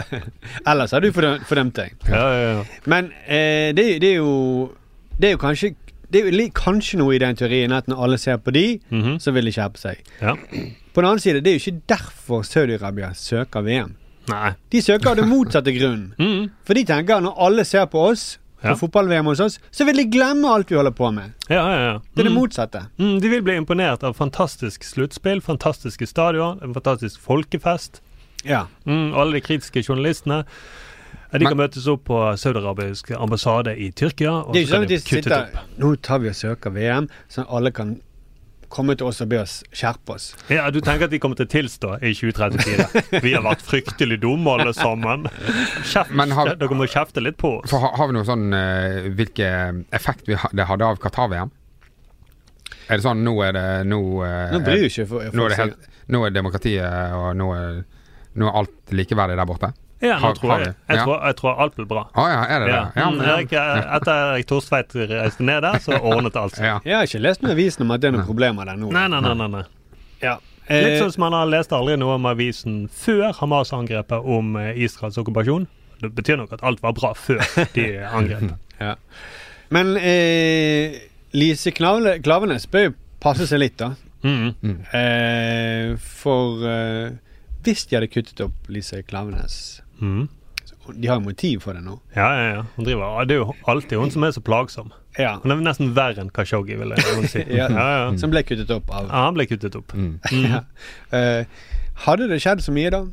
Ellers 0.67 0.93
har 0.93 1.01
du 1.05 1.11
fordømt, 1.12 1.75
deg. 1.77 1.95
Ja, 2.09 2.25
ja, 2.35 2.51
ja. 2.59 2.64
Men 2.90 3.11
eh, 3.27 3.73
det, 3.77 3.87
det 4.03 4.11
er 4.14 4.21
jo 4.21 4.73
Det 5.19 5.29
er 5.31 5.37
jo 5.37 5.40
kanskje 5.43 5.75
det 6.14 6.21
er 6.21 6.29
jo 6.31 6.47
kanskje 6.55 6.99
noe 7.01 7.14
i 7.17 7.19
den 7.19 7.35
teorien 7.35 7.73
at 7.75 7.88
når 7.90 8.03
alle 8.05 8.19
ser 8.23 8.37
på 8.38 8.53
de, 8.55 8.79
Mhm. 8.93 9.17
så 9.19 9.33
vil 9.35 9.49
de 9.49 9.53
skjerpe 9.57 9.81
seg. 9.81 9.99
ja. 10.21 10.35
På 10.95 11.01
den 11.03 11.09
annen 11.09 11.19
side, 11.19 11.40
det 11.43 11.51
er 11.51 11.57
jo 11.59 11.62
ikke 11.64 11.81
derfor 11.90 12.45
Saudi-Arabia 12.47 13.09
søker 13.19 13.64
VM. 13.67 13.97
Nei. 14.31 14.53
De 14.71 14.83
søker 14.83 15.11
av 15.11 15.17
det 15.19 15.25
motsatte 15.27 15.73
grunnen. 15.75 16.12
Mm. 16.23 16.51
For 16.64 16.75
de 16.79 16.85
tenker 16.87 17.17
at 17.17 17.23
når 17.25 17.35
alle 17.49 17.64
ser 17.67 17.87
på 17.90 17.99
oss, 18.12 18.38
på 18.64 18.74
fotball-VM 18.81 19.27
hos 19.31 19.40
oss, 19.40 19.59
så 19.70 19.85
vil 19.87 19.96
de 20.00 20.05
glemme 20.11 20.48
alt 20.48 20.70
vi 20.72 20.77
holder 20.79 20.94
på 20.96 21.11
med. 21.14 21.33
Ja, 21.48 21.62
ja, 21.70 21.81
ja. 21.87 21.98
Det 22.14 22.20
er 22.24 22.29
det 22.29 22.33
Mm. 22.33 22.38
motsatte. 22.40 22.87
Mm, 22.98 23.20
de 23.20 23.29
vil 23.29 23.42
bli 23.42 23.57
imponert 23.61 24.03
av 24.05 24.14
fantastisk 24.16 24.85
sluttspill, 24.85 25.40
fantastiske 25.40 26.07
stadion, 26.07 26.59
en 26.62 26.74
fantastisk 26.74 27.20
folkefest. 27.20 28.00
Ja. 28.44 28.66
Mm, 28.87 29.12
alle 29.14 29.33
de 29.33 29.40
kritiske 29.40 29.83
journalistene. 29.83 30.44
De 31.35 31.44
kan 31.44 31.57
møtes 31.59 31.87
opp 31.90 32.05
på 32.07 32.18
Saudi-Arabisk 32.38 33.11
ambassade 33.18 33.72
i 33.77 33.90
Tyrkia. 33.90 34.31
Og 34.47 34.53
Det 34.55 34.61
er 34.61 34.66
ikke 34.66 34.74
sånn 34.76 34.82
at 34.82 34.89
de 34.89 34.99
sitter. 34.99 35.49
Nå 35.78 35.97
tar 36.01 36.18
vi 36.20 36.28
og 36.28 36.34
søker 36.34 36.70
VM, 36.70 37.09
så 37.28 37.45
alle 37.51 37.70
kan 37.72 37.97
komme 38.75 38.97
til 38.99 39.07
oss 39.09 39.20
og 39.25 39.29
be 39.31 39.39
oss 39.41 39.57
skjerpe 39.75 40.16
oss. 40.16 40.27
Ja, 40.53 40.66
Du 40.75 40.81
tenker 40.85 41.07
at 41.07 41.12
de 41.14 41.20
kommer 41.22 41.39
til 41.39 41.47
å 41.47 41.53
tilstå 41.55 41.93
i 42.03 42.11
2034? 42.18 43.20
Vi 43.25 43.33
har 43.37 43.45
vært 43.47 43.62
fryktelig 43.64 44.18
dumme 44.25 44.57
alle 44.59 44.75
sammen. 44.77 45.29
Kjeft, 45.87 46.11
Men 46.18 46.35
har- 46.35 46.55
Dere 46.61 46.77
må 46.79 46.89
kjefte 46.91 47.22
litt 47.22 47.39
på 47.41 47.55
oss. 47.61 47.70
For 47.70 47.83
har, 47.87 47.95
har 48.01 48.11
vi 48.11 48.16
noe 48.18 48.27
sånn 48.29 48.49
uh, 48.55 49.09
Hvilken 49.14 49.85
effekt 49.95 50.27
vi 50.29 50.35
ha, 50.41 50.51
det 50.53 50.66
hadde 50.68 50.89
av 50.91 50.99
Qatar-VM? 51.03 51.53
Er 52.89 52.99
det 53.01 53.05
sånn 53.07 53.22
nå 53.25 53.33
er 53.47 53.55
det 53.57 53.66
Nå, 53.89 54.01
uh, 54.20 54.51
Nå 54.53 54.61
bryr 54.66 54.83
jo 54.85 54.91
ikke 54.91 55.07
folk 55.09 55.33
nå 55.33 55.47
er, 55.47 55.55
det 55.55 55.57
seg. 55.57 55.70
helt, 55.70 55.89
nå 56.12 56.20
er 56.27 56.35
demokratiet 56.35 57.14
og 57.16 57.31
nå 57.41 57.47
er, 57.57 57.79
nå 58.37 58.51
er 58.51 58.59
alt 58.61 58.93
likeverdig 58.99 59.39
der 59.41 59.49
borte? 59.49 59.70
Ja, 60.05 60.18
nå 60.20 60.30
tror 60.36 60.59
jeg, 60.59 60.66
jeg, 60.88 60.96
Ja. 60.98 61.05
tror, 61.05 61.20
jeg 61.26 61.36
tror 61.40 61.61
alt 61.64 61.76
blir 61.76 61.86
bra. 61.90 62.02
Å 62.14 62.24
ja, 62.28 62.40
er 62.44 62.59
det 62.64 62.68
Ja. 62.68 62.84
det? 62.84 62.92
Ja, 63.02 63.11
Mm, 63.11 63.16
men- 63.18 63.28
Erik, 63.28 63.52
etter 63.52 64.12
Erik 64.34 64.46
Torstveit 64.46 64.92
reiste 65.11 65.40
ned 65.40 65.62
der, 65.62 65.78
så 65.80 65.98
ordnet 66.00 66.36
alt 66.36 66.52
seg. 66.55 66.64
ja. 66.64 66.80
Jeg 66.84 66.94
har 66.96 67.02
ikke 67.05 67.20
lest 67.22 67.42
noen 67.42 67.52
avisen 67.57 67.80
om 67.82 67.90
at 67.90 68.00
det 68.00 68.09
er 68.09 68.16
noen 68.18 68.26
problemer 68.26 68.64
der 68.66 68.76
nå. 68.76 68.90
Nei, 68.92 69.07
nei, 69.09 69.20
nei. 69.20 69.34
nei, 69.34 69.46
nei. 69.48 69.64
Ja. 70.22 70.36
Litt 70.68 70.94
Eh, 70.94 71.00
sånn 71.00 71.12
som 71.12 71.20
man 71.20 71.32
har 71.32 71.46
lest 71.46 71.70
aldri 71.72 71.96
noe 71.98 72.14
om 72.14 72.24
avisen 72.24 72.88
før 72.88 73.34
Hamas-angrepet 73.34 74.24
om 74.24 74.57
eh, 74.57 74.72
Israels 74.78 75.16
okkupasjon. 75.18 75.66
Det 76.00 76.14
betyr 76.14 76.36
nok 76.38 76.52
at 76.52 76.62
alt 76.62 76.80
var 76.82 76.92
bra 76.92 77.12
før 77.14 77.38
de 77.74 77.98
angrep. 78.18 78.57
ja. 78.80 78.94
Men 79.70 79.96
eh, 79.96 81.00
Lise 81.34 81.70
Klavenes 81.72 82.66
bør 82.66 82.84
jo 82.90 82.94
passe 83.20 83.46
seg 83.46 83.59
litt, 83.59 83.76
da. 83.76 83.94
Mm. 84.22 84.55
Eh, 84.94 85.96
for 86.00 86.64
eh, 86.66 87.11
hvis 87.62 87.86
de 87.88 87.96
hadde 87.96 88.09
kuttet 88.12 88.40
opp 88.40 88.52
Lise 88.72 89.02
Klavenes 89.02 89.80
Mm. 90.05 90.28
De 91.00 91.09
har 91.09 91.16
jo 91.16 91.24
motiv 91.24 91.62
for 91.64 91.76
det 91.76 91.80
nå. 91.84 91.96
Ja, 92.16 92.28
ja, 92.36 92.44
ja. 92.59 92.62
Hun 92.76 92.84
driver, 92.86 93.24
det 93.28 93.38
er 93.38 93.40
jo 93.40 93.55
alltid 93.72 93.98
hun 94.02 94.12
som 94.12 94.26
er 94.26 94.34
så 94.36 94.42
plagsom. 94.44 94.92
Ja. 95.16 95.38
Hun 95.42 95.55
er 95.55 95.62
nesten 95.64 95.94
verre 95.96 96.20
enn 96.24 96.32
Kashoggi, 96.34 96.76
vil 96.80 96.92
jeg 96.92 97.28
si. 97.32 97.44
Ja. 97.59 97.68
Ja, 97.72 97.86
ja. 97.96 98.07
Som 98.20 98.34
ble 98.34 98.44
kuttet 98.46 98.72
opp 98.74 98.90
av 98.92 99.09
ja, 99.09 99.26
han 99.26 99.36
ble 99.36 99.48
kuttet 99.48 99.76
opp. 99.80 99.94
Mm. 99.96 100.16
Mm. 100.32 100.57
Eh, 101.14 101.44
Hadde 102.05 102.26
det 102.26 102.40
skjedd 102.42 102.64
så 102.64 102.72
mye, 102.74 102.90
da? 102.90 103.05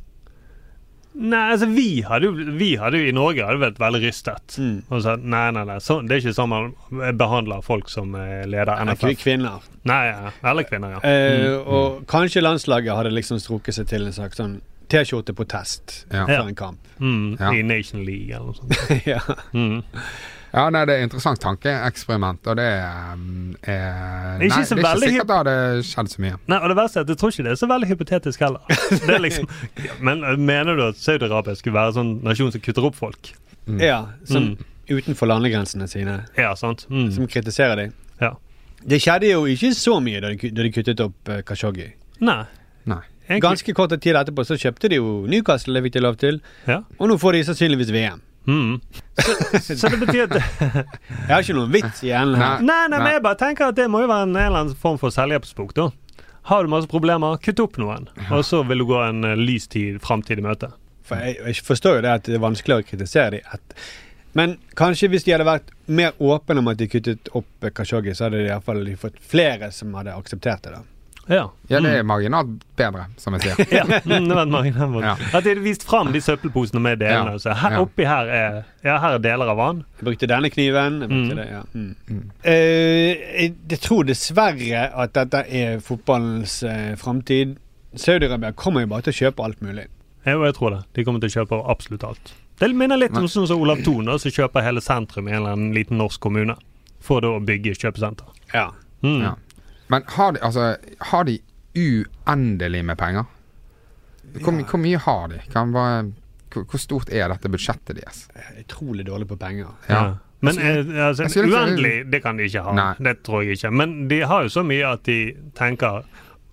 Nei, 1.12 1.42
altså 1.52 1.68
vi 1.68 2.02
hadde 2.08 2.30
jo 2.30 2.46
Vi 2.56 2.70
hadde 2.80 3.02
jo 3.02 3.10
i 3.10 3.14
Norge 3.14 3.44
hadde 3.44 3.60
vært 3.62 3.80
veldig 3.82 4.02
rystet. 4.06 4.56
Mm. 4.58 4.78
Og 4.88 5.04
sagt 5.06 5.26
nei, 5.28 5.44
nei, 5.54 5.66
nei, 5.68 5.78
så, 5.84 6.00
det 6.02 6.16
er 6.16 6.24
ikke 6.24 6.36
sånn 6.38 6.52
man 6.52 6.72
behandler 7.20 7.64
folk 7.66 7.92
som 7.92 8.16
eh, 8.18 8.42
leder 8.50 8.80
NFF. 8.88 9.14
kvinner. 9.22 9.68
Nei, 9.88 10.02
ja. 10.10 10.32
Eller 10.52 10.68
kvinner, 10.68 10.98
ja. 10.98 11.02
Uh. 11.04 11.72
Og 11.76 12.04
kanskje 12.12 12.44
landslaget 12.44 12.96
hadde 12.96 13.14
liksom 13.14 13.42
strukket 13.44 13.78
seg 13.78 13.90
til 13.92 14.08
en 14.08 14.16
slags 14.16 14.40
sånn 14.42 14.60
T-skjorte-protest 14.92 16.06
Ja. 16.12 16.26
før 16.28 16.48
en 16.52 16.56
kamp. 16.56 16.88
Mm, 17.00 17.38
Ja. 17.40 17.52
I 17.56 17.62
Nation 17.64 18.04
League 18.06 18.30
eller 18.36 18.52
noe 18.52 18.56
sånt. 18.56 19.06
ja. 19.14 19.20
Mm. 19.54 19.82
Ja, 20.52 20.66
nei, 20.70 20.82
det 20.84 20.96
er 20.98 21.06
interessant 21.06 21.40
tankeeksperiment, 21.40 22.44
og 22.52 22.58
det 22.60 22.66
um, 23.16 23.54
er 23.64 23.72
er 23.72 24.40
Nei, 24.42 24.50
det 24.50 24.52
er 24.52 24.66
ikke 24.66 25.00
sikkert 25.00 25.30
det 25.30 25.38
hadde 25.38 25.54
skjedd 25.88 26.10
så 26.12 26.20
mye. 26.26 26.40
Nei, 26.52 26.58
og 26.60 26.68
det 26.74 26.76
verste 26.82 27.00
er 27.00 27.06
at 27.06 27.14
jeg 27.14 27.20
tror 27.22 27.32
ikke 27.32 27.46
det 27.46 27.54
er 27.54 27.60
så 27.62 27.70
veldig 27.72 27.88
hypotetisk 27.94 28.44
heller. 28.44 28.66
Det 29.08 29.14
er 29.16 29.24
liksom, 29.24 29.48
men 30.04 30.26
eh, 30.28 30.36
mener 30.36 30.76
du 30.76 30.84
at 30.90 31.00
Saudi-Arabia 31.00 31.56
skulle 31.56 31.78
være 31.78 31.94
en 31.94 31.98
sånn 32.02 32.12
nasjon 32.28 32.52
som 32.52 32.62
kutter 32.68 32.90
opp 32.90 33.00
folk? 33.00 33.32
ja. 33.80 34.02
Som 34.28 34.52
Mm. 34.52 34.98
utenfor 34.98 35.30
landegrensene 35.32 35.88
sine, 35.88 36.18
Ja, 36.38 36.52
sant? 36.60 36.84
Mm. 36.90 37.12
som 37.16 37.28
kritiserer 37.32 37.76
dem. 37.86 37.94
Ja. 38.20 38.34
Det 38.84 39.00
skjedde 39.00 39.30
jo 39.32 39.46
ikke 39.48 39.72
så 39.78 40.02
mye 40.04 40.20
da 40.20 40.34
de, 40.34 40.50
da 40.52 40.64
de 40.68 40.72
kuttet 40.76 41.00
opp 41.00 41.30
uh, 41.32 41.40
Kashoggi. 41.48 41.94
Nei. 42.20 42.42
Nei. 42.92 43.00
Egentlig, 43.32 43.46
Ganske 43.48 43.76
kort 43.78 43.96
tid 43.96 44.18
etterpå 44.20 44.44
så 44.48 44.58
kjøpte 44.60 44.92
de 44.92 45.00
jo 45.00 45.14
Newcastle, 45.32 45.78
det 45.78 45.86
fikk 45.88 45.96
de 45.96 46.04
lov 46.04 46.20
til. 46.22 46.42
Ja. 46.68 46.82
Og 47.00 47.10
nå 47.12 47.18
får 47.22 47.38
de 47.38 47.46
sannsynligvis 47.48 47.94
VM. 47.96 48.22
Mm. 48.48 48.80
Så, 49.62 49.78
så 49.78 49.90
det 49.94 50.00
betyr 50.02 50.24
at 50.26 50.34
Jeg 51.28 51.30
har 51.30 51.44
ikke 51.44 51.56
noen 51.56 51.74
vits 51.74 52.02
i 52.04 52.10
enden. 52.10 52.40
her. 52.42 52.64
Nei, 52.66 52.84
nei, 52.90 53.00
men 53.00 53.14
jeg 53.14 53.24
bare 53.24 53.40
tenker 53.40 53.70
at 53.70 53.78
det 53.78 53.86
må 53.92 54.02
jo 54.04 54.10
være 54.10 54.28
en, 54.28 54.36
en 54.36 54.46
eller 54.48 54.64
annen 54.66 54.78
form 54.82 54.98
for 55.02 55.14
selvhjelpsbok, 55.14 55.76
da. 55.78 55.90
Har 56.50 56.66
du 56.66 56.72
masse 56.74 56.90
problemer, 56.90 57.38
kutt 57.38 57.60
opp 57.62 57.78
noen. 57.78 58.08
Og 58.34 58.42
så 58.48 58.64
vil 58.66 58.82
du 58.82 58.88
gå 58.90 58.98
en 59.06 59.26
uh, 59.28 59.36
lys 59.38 59.68
tid, 59.70 60.00
framtid 60.02 60.42
i 60.42 60.46
møte. 60.46 60.72
For 61.06 61.22
jeg, 61.22 61.38
jeg 61.46 61.66
forstår 61.68 62.00
jo 62.00 62.06
det 62.08 62.16
at 62.18 62.30
det 62.30 62.40
er 62.40 62.42
vanskelig 62.42 62.80
å 62.80 62.88
kritisere 62.88 63.36
dem. 63.38 63.46
At, 63.54 63.76
Men 64.38 64.56
kanskje 64.80 65.12
hvis 65.14 65.28
de 65.28 65.36
hadde 65.36 65.46
vært 65.46 65.70
mer 65.86 66.18
åpne 66.18 66.64
om 66.64 66.72
at 66.72 66.82
de 66.82 66.90
kuttet 66.90 67.30
opp 67.38 67.70
Kashoggi, 67.78 68.16
så 68.18 68.26
hadde 68.28 68.42
de 68.42 68.50
iallfall 68.50 68.90
fått 68.98 69.22
flere 69.22 69.70
som 69.76 69.94
hadde 70.00 70.18
akseptert 70.18 70.66
det. 70.66 70.80
da. 70.80 70.82
Ja. 71.30 71.44
Ja, 71.70 71.80
det 71.80 71.92
er 72.00 72.04
marginalt 72.04 72.64
bedre, 72.76 73.06
som 73.22 73.36
jeg 73.38 73.44
sier. 73.46 73.60
Ja, 73.78 73.84
mm, 73.86 74.26
det 74.28 74.36
var 74.36 74.42
en 74.42 74.52
marginal 74.52 74.96
Ja. 75.04 75.14
At 75.32 75.44
de 75.46 75.52
hadde 75.54 75.64
vist 75.64 75.84
fram 75.88 76.10
de 76.12 76.22
søppelposene 76.24 76.82
med 76.82 77.00
delene. 77.00 77.36
Ja. 77.38 77.40
Så 77.44 77.54
her, 77.62 77.78
oppi 77.84 78.08
her 78.10 78.32
er, 78.34 78.58
ja, 78.84 78.98
her 79.04 79.16
er 79.20 79.24
deler 79.24 79.52
av 79.54 79.58
vann 79.62 79.84
Jeg 80.00 80.08
brukte 80.10 80.30
denne 80.32 80.50
kniven. 80.52 81.00
Jeg 81.04 81.10
brukte 81.12 81.32
Mm. 81.32 81.38
det, 81.38 81.48
ja. 81.52 81.62
Mm. 81.74 81.96
Mm. 82.10 82.24
Uh, 82.46 83.56
jeg 83.72 83.80
tror 83.86 84.04
dessverre 84.10 84.84
at 85.04 85.14
dette 85.14 85.44
er 85.48 85.80
fotballens 85.80 86.64
uh, 86.64 86.96
framtid. 86.98 87.58
Saudi-Arabia 87.96 88.52
kommer 88.56 88.82
jo 88.86 88.88
bare 88.88 89.06
til 89.08 89.14
å 89.14 89.20
kjøpe 89.26 89.44
alt 89.46 89.62
mulig. 89.62 89.88
Jo, 90.26 90.44
jeg 90.46 90.56
tror 90.58 90.76
det. 90.76 90.82
De 90.96 91.04
kommer 91.06 91.20
til 91.24 91.32
å 91.32 91.38
kjøpe 91.42 91.62
absolutt 91.72 92.04
alt. 92.08 92.34
Det 92.62 92.70
minner 92.78 93.00
litt 93.00 93.16
om 93.18 93.26
sånn 93.26 93.48
som 93.50 93.62
Olav 93.62 93.80
Thon, 93.86 94.06
som 94.22 94.32
kjøper 94.32 94.62
hele 94.62 94.82
sentrum 94.86 95.28
i 95.28 95.32
en 95.34 95.40
eller 95.40 95.56
annen 95.58 95.72
liten 95.74 95.98
norsk 95.98 96.22
kommune. 96.22 96.54
For 97.02 97.24
da 97.24 97.32
å 97.34 97.40
bygge 97.42 97.74
kjøpesenter. 97.74 98.28
Ja. 98.54 98.68
Mm. 99.02 99.22
Ja. 99.24 99.32
Men 99.92 100.04
har 100.16 100.34
de, 100.36 100.42
altså, 100.48 100.76
har 101.12 101.24
de 101.28 101.38
uendelig 101.76 102.82
med 102.86 102.98
penger? 103.00 103.26
Hvor, 104.42 104.54
ja. 104.56 104.66
hvor 104.70 104.80
mye 104.80 105.00
har 105.04 105.28
de? 105.32 105.40
Kan 105.52 105.74
bare, 105.76 106.04
hvor, 106.54 106.66
hvor 106.72 106.80
stort 106.82 107.10
er 107.12 107.32
dette 107.34 107.52
budsjettet 107.52 107.98
deres? 108.00 108.26
Er 108.36 108.62
Utrolig 108.64 109.06
dårlig 109.08 109.28
på 109.32 109.38
penger. 109.42 109.72
Ja. 109.90 110.04
Men 110.42 110.58
eh, 110.58 111.08
altså, 111.08 111.28
skulle 111.30 111.52
ikke- 111.52 111.60
uendelig, 111.60 112.12
det 112.12 112.22
kan 112.24 112.38
de 112.40 112.48
ikke 112.48 112.64
ha. 112.66 112.74
Nei. 112.78 112.94
Det 113.10 113.18
tror 113.28 113.44
jeg 113.44 113.58
ikke. 113.60 113.72
Men 113.72 114.08
de 114.10 114.22
har 114.26 114.48
jo 114.48 114.50
så 114.50 114.64
mye 114.66 114.88
at 114.96 115.04
de 115.06 115.20
tenker 115.58 116.02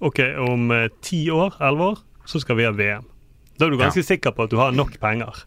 OK, 0.01 0.18
om 0.49 0.70
eh, 0.74 0.89
ti 1.03 1.22
år, 1.30 1.57
elleve 1.61 1.93
år, 1.95 2.03
så 2.28 2.41
skal 2.43 2.59
vi 2.59 2.66
ha 2.68 2.70
VM. 2.76 3.07
Da 3.59 3.66
er 3.66 3.70
du 3.72 3.78
ganske 3.80 4.03
sikker 4.07 4.30
på 4.36 4.45
at 4.47 4.51
du 4.53 4.59
har 4.61 4.70
nok 4.76 4.99
penger. 5.01 5.45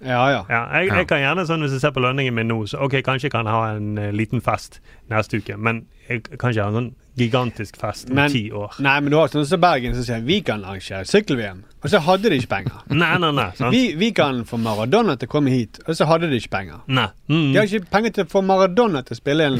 Ja, 0.00 0.22
ja. 0.32 0.44
Ja, 0.48 0.60
jeg, 0.78 0.88
Ja. 0.88 0.94
jeg 0.96 1.08
kan 1.10 1.18
gjerne 1.20 1.42
sånn 1.44 1.60
Hvis 1.60 1.74
jeg 1.76 1.80
ser 1.82 1.90
på 1.92 2.00
lønningen 2.00 2.32
min 2.32 2.48
nå, 2.48 2.62
så 2.70 2.78
OK, 2.86 3.02
kanskje 3.04 3.26
jeg 3.28 3.32
kan 3.34 3.44
ha 3.46 3.74
en 3.76 3.98
uh, 3.98 4.06
liten 4.16 4.40
fest 4.40 4.78
neste 5.10 5.36
uke, 5.42 5.58
men 5.60 5.82
jeg 6.10 6.24
kan 6.36 6.50
ikke 6.50 6.64
ha 6.66 6.72
en 6.72 6.78
sånn 6.80 6.90
gigantisk 7.20 7.76
fest 7.80 8.08
om 8.10 8.20
ti 8.32 8.46
år. 8.54 8.76
Nei, 8.82 8.94
men 9.02 9.12
du 9.12 9.16
har 9.18 9.28
sånn 9.28 9.44
som 9.48 9.60
Bergen 9.60 9.96
som 9.96 10.04
sier 10.06 10.22
vi 10.24 10.38
kan 10.46 10.62
arrangere 10.64 11.04
sykkel-VM. 11.08 11.64
Og 11.80 11.88
så 11.92 12.00
hadde 12.04 12.28
de 12.28 12.36
ikke 12.40 12.50
penger. 12.50 12.80
Nei, 12.92 13.10
nei, 13.22 13.30
nei. 13.36 13.46
Sant? 13.56 13.72
Vi, 13.72 13.94
vi 13.98 14.10
kan 14.16 14.42
få 14.48 14.58
Maradona 14.60 15.14
til 15.20 15.28
å 15.28 15.32
komme 15.32 15.52
hit, 15.52 15.78
og 15.86 15.96
så 15.96 16.06
hadde 16.08 16.28
de 16.30 16.36
ikke 16.40 16.52
penger. 16.52 16.82
Nei. 16.92 17.06
Mm. 17.32 17.46
De 17.54 17.58
har 17.60 17.68
ikke 17.68 17.88
penger 17.92 18.14
til 18.16 18.26
å 18.26 18.30
få 18.34 18.42
Maradona 18.46 19.02
til 19.06 19.16
å 19.16 19.18
spille 19.20 19.48
en 19.48 19.58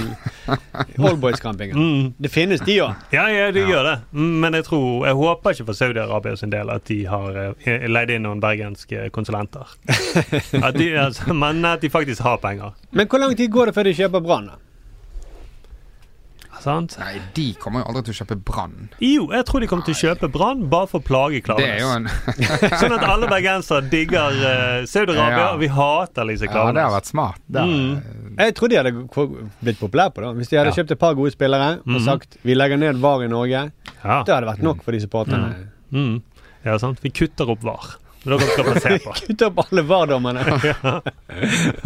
Oldboys-kamp 1.11 1.65
engang. 1.65 1.81
Mm. 1.81 2.09
Det 2.21 2.33
finnes 2.33 2.65
de 2.67 2.77
òg. 2.85 3.05
Ja, 3.17 3.27
ja, 3.33 3.49
de 3.57 3.65
gjør 3.65 3.89
det. 3.89 3.97
Mm, 4.13 4.33
Men 4.45 4.59
jeg 4.59 4.67
tror 4.69 5.07
Jeg 5.09 5.19
håper 5.21 5.57
ikke 5.57 5.69
for 5.71 5.81
Saudi-Arabia 5.81 6.37
sin 6.41 6.53
del 6.55 6.73
at 6.75 6.87
de 6.91 7.01
har 7.11 7.41
eh, 7.47 7.87
leid 7.89 8.15
inn 8.15 8.27
noen 8.29 8.43
bergenske 8.43 9.09
konsulenter. 9.17 9.77
At 10.67 10.77
de, 10.77 10.91
altså, 11.01 11.33
men 11.35 11.65
at 11.65 11.81
de 11.83 11.91
faktisk 11.91 12.23
har 12.25 12.37
penger. 12.43 12.75
Men 12.93 13.09
hvor 13.09 13.21
lang 13.23 13.37
tid 13.37 13.51
går 13.53 13.71
det 13.71 13.75
før 13.77 13.89
de 13.89 13.95
kjøper 13.97 14.23
Brann? 14.25 14.51
Sant? 16.61 16.95
Nei, 17.01 17.15
de 17.35 17.55
kommer 17.57 17.81
jo 17.81 17.87
aldri 17.89 18.03
til 18.05 18.13
å 18.15 18.19
kjøpe 18.21 18.37
Brann. 18.45 18.91
Jo, 19.01 19.27
jeg 19.33 19.45
tror 19.49 19.61
de 19.65 19.67
kommer 19.71 19.85
til 19.87 19.95
å 19.95 20.01
kjøpe 20.01 20.29
Brann 20.35 20.67
bare 20.69 20.87
for 20.91 21.01
å 21.01 21.05
plage 21.07 21.39
Det 21.41 21.45
Klaveness. 21.47 21.83
en 21.97 22.09
Sånn 22.83 22.93
at 22.99 23.05
alle 23.09 23.27
bergensere 23.31 23.89
digger 23.89 24.37
uh, 24.37 24.85
Saudi-Arabia, 24.85 25.39
Ja. 25.39 25.47
og 25.55 25.61
vi 25.63 25.71
hater 25.73 26.29
Lise 26.29 26.45
Ja, 26.51 26.67
det 26.77 26.83
har 26.85 26.93
vært 26.93 27.09
smart. 27.09 27.41
Er, 27.55 27.65
Mm. 27.65 28.37
Jeg 28.39 28.55
tror 28.57 28.69
de 28.69 28.77
hadde 28.77 28.93
blitt 29.65 29.81
populære 29.81 30.13
på 30.15 30.21
det. 30.23 30.29
Hvis 30.39 30.49
de 30.53 30.57
hadde 30.61 30.71
Ja. 30.71 30.77
kjøpt 30.83 30.91
et 30.93 30.99
par 31.01 31.15
gode 31.15 31.33
spillere 31.33 31.79
og 31.81 31.87
Mhm. 31.97 32.05
sagt 32.05 32.37
vi 32.45 32.55
legger 32.55 32.79
ned 32.79 32.97
VAR 33.01 33.23
i 33.25 33.29
Norge, 33.29 33.73
Ja. 34.05 34.23
det 34.23 34.35
hadde 34.35 34.47
vært 34.47 34.63
nok 34.63 34.83
for 34.85 34.93
de 34.93 35.01
supporterne. 35.01 35.55
Mm. 35.93 36.23
ja, 36.65 36.77
sant. 36.79 37.01
Vi 37.01 37.11
kutter 37.11 37.49
opp 37.51 37.61
VAR. 37.63 37.97
Dere 38.23 38.41
skal 38.41 38.67
få 38.67 38.81
se 38.81 38.97
på. 39.05 39.13
Kutt 39.27 39.45
opp 39.47 39.61
alle 39.65 39.85
VAR-dommerne. 39.89 40.43
ja. 40.71 40.97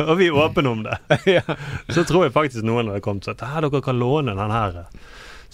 Og 0.04 0.16
vi 0.18 0.30
er 0.30 0.38
åpne 0.38 0.70
om 0.70 0.86
det. 0.86 0.98
Så 1.94 2.06
tror 2.08 2.26
jeg 2.26 2.34
faktisk 2.34 2.66
noen 2.66 2.90
hadde 2.90 3.04
kommet 3.04 3.28
og 3.28 3.34
sagt 3.34 3.44
at 3.46 3.62
dere 3.62 3.82
kan 3.84 4.00
låne 4.00 4.34
den 4.34 4.54
her 4.54 4.80
eh, 4.82 5.04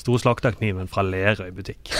store 0.00 0.22
slakterkniven 0.22 0.88
fra 0.88 1.04
Lerøy 1.04 1.50
butikk. 1.52 1.92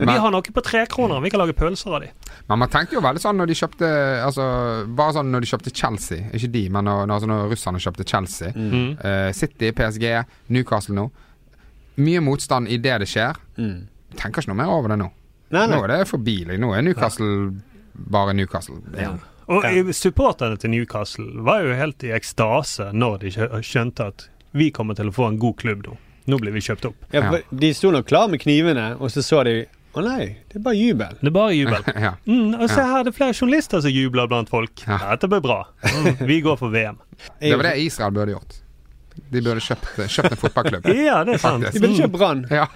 Vi 0.00 0.10
har 0.10 0.32
noe 0.34 0.42
på 0.42 0.64
tre 0.66 0.82
kroner, 0.90 1.22
vi 1.22 1.30
kan 1.30 1.42
lage 1.42 1.54
pølser 1.54 1.94
av 1.94 2.02
de. 2.02 2.10
Men 2.50 2.64
man 2.64 2.72
tenkte 2.72 2.98
jo 2.98 3.04
veldig 3.04 3.22
sånn 3.22 3.38
når 3.38 3.52
de 3.52 3.56
kjøpte 3.60 3.88
Altså, 4.24 4.44
bare 4.98 5.14
sånn 5.14 5.30
når 5.30 5.44
de 5.44 5.52
kjøpte 5.52 5.74
Chelsea. 5.76 6.26
Ikke 6.34 6.50
de, 6.50 6.64
men 6.74 6.88
når, 6.88 7.04
når, 7.04 7.14
altså 7.14 7.30
når 7.30 7.54
russerne 7.54 7.84
kjøpte 7.84 8.08
Chelsea. 8.10 8.50
Mm. 8.56 8.90
Uh, 8.98 9.30
City, 9.36 9.70
PSG, 9.76 10.08
Newcastle 10.50 10.98
nå. 10.98 11.06
Mye 12.02 12.24
motstand 12.24 12.66
i 12.72 12.80
det 12.82 12.98
det 13.04 13.10
skjer. 13.12 13.38
Mm. 13.60 13.86
Tenker 14.18 14.42
ikke 14.42 14.50
noe 14.50 14.62
mer 14.64 14.74
over 14.74 14.90
det 14.90 14.98
nå. 15.04 15.12
Nei, 15.50 15.66
Nå 15.66 15.80
er 15.84 15.88
det 15.96 16.08
forbi. 16.08 16.36
Nå 16.46 16.70
er 16.76 16.82
Newcastle 16.86 17.52
bare 18.10 18.32
Newcastle. 18.34 18.78
Ja. 18.96 19.14
Og 19.50 19.64
Ja. 19.66 19.82
supporterne 19.92 20.56
til 20.62 20.70
Newcastle 20.70 21.42
var 21.42 21.62
jo 21.66 21.74
helt 21.74 22.04
i 22.06 22.12
ekstase 22.14 22.92
når 22.94 23.18
de 23.24 23.30
skjø- 23.34 23.60
skjønte 23.66 24.06
at 24.12 24.28
vi 24.54 24.70
kommer 24.70 24.94
til 24.94 25.10
å 25.10 25.14
få 25.14 25.26
en 25.28 25.38
god 25.38 25.56
klubb 25.58 25.82
nå. 25.86 25.96
Nå 26.30 26.38
blir 26.38 26.52
vi 26.54 26.60
kjøpt 26.60 26.84
opp. 26.86 26.94
Ja, 27.12 27.24
for 27.30 27.42
De 27.50 27.72
sto 27.74 27.90
nok 27.90 28.06
klar 28.06 28.28
med 28.30 28.40
knivene, 28.40 28.92
og 29.00 29.10
så 29.10 29.22
så 29.26 29.42
de 29.44 29.66
Å 29.92 30.04
nei, 30.06 30.36
det 30.48 30.60
er 30.60 30.62
bare 30.62 30.76
jubel. 30.78 31.16
Det 31.18 31.26
er 31.26 31.34
bare 31.34 31.50
jubel. 31.56 31.82
ja. 32.06 32.12
Mm, 32.24 32.54
og 32.60 32.68
se 32.70 32.78
her, 32.80 33.02
det 33.02 33.10
er 33.10 33.16
flere 33.16 33.34
journalister 33.34 33.80
som 33.82 33.90
jubler 33.90 34.28
blant 34.30 34.48
folk. 34.48 34.70
Ja. 34.86 34.98
Dette 35.16 35.26
blir 35.32 35.40
bra. 35.42 35.64
Mm, 35.82 36.26
vi 36.28 36.40
går 36.46 36.56
for 36.60 36.70
VM. 36.70 37.00
Det 37.40 37.56
var 37.56 37.64
det 37.66 37.72
Israel 37.82 38.12
burde 38.14 38.36
gjort. 38.36 38.60
De 39.32 39.40
burde 39.42 39.58
kjøpt, 39.60 39.90
kjøpt 40.06 40.30
en 40.30 40.38
fotballklubb. 40.44 40.86
Ja, 41.10 41.24
det 41.26 41.34
er 41.34 41.42
sant. 41.42 41.64
Faktisk. 41.64 41.74
De 41.74 41.88
burde 41.88 41.98
kjøpt 41.98 42.14
Brann. 42.20 42.46
Ja, 42.54 42.66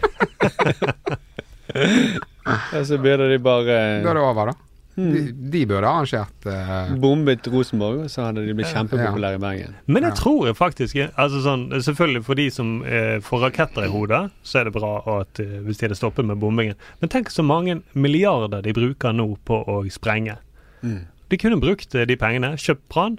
Og 2.77 2.85
så 2.87 2.99
burde 3.01 3.31
de 3.31 3.39
bare 3.43 3.65
da 4.05 4.11
er 4.13 4.19
det 4.19 4.23
over, 4.23 4.53
da. 4.53 4.61
De, 4.95 5.23
de 5.51 5.65
burde 5.67 5.89
arrangert 5.91 6.45
uh... 6.47 6.93
bombet 7.03 7.49
Rosenborg, 7.51 8.05
og 8.05 8.11
så 8.13 8.29
hadde 8.29 8.45
de 8.47 8.53
blitt 8.55 8.71
kjempepopulære 8.71 9.41
i 9.41 9.43
Bergen. 9.43 9.73
Men 9.91 10.05
jeg 10.07 10.13
Ja. 10.13 10.19
tror 10.21 10.47
jeg 10.47 10.55
faktisk 10.55 11.01
altså 11.19 11.41
sånn, 11.43 11.65
Selvfølgelig 11.83 12.23
for 12.29 12.39
de 12.39 12.47
som 12.55 12.77
eh, 12.87 13.17
får 13.25 13.43
raketter 13.49 13.89
i 13.89 13.91
hodet, 13.91 14.31
så 14.47 14.61
er 14.61 14.69
det 14.69 14.75
bra 14.77 14.93
at, 15.17 15.41
eh, 15.43 15.57
hvis 15.67 15.81
de 15.81 15.89
hadde 15.89 15.99
stoppet 15.99 16.29
med 16.29 16.39
bombingen. 16.39 16.79
Men 17.01 17.11
tenk 17.11 17.33
så 17.35 17.43
mange 17.43 17.81
milliarder 17.95 18.63
de 18.63 18.77
bruker 18.77 19.13
nå 19.17 19.27
på 19.45 19.65
å 19.67 19.81
sprenge. 19.91 20.37
Mm. 20.85 21.01
De 21.33 21.43
kunne 21.43 21.59
brukt 21.59 21.95
eh, 21.99 22.07
de 22.07 22.15
pengene, 22.21 22.55
kjøpt 22.55 22.87
Brann. 22.89 23.19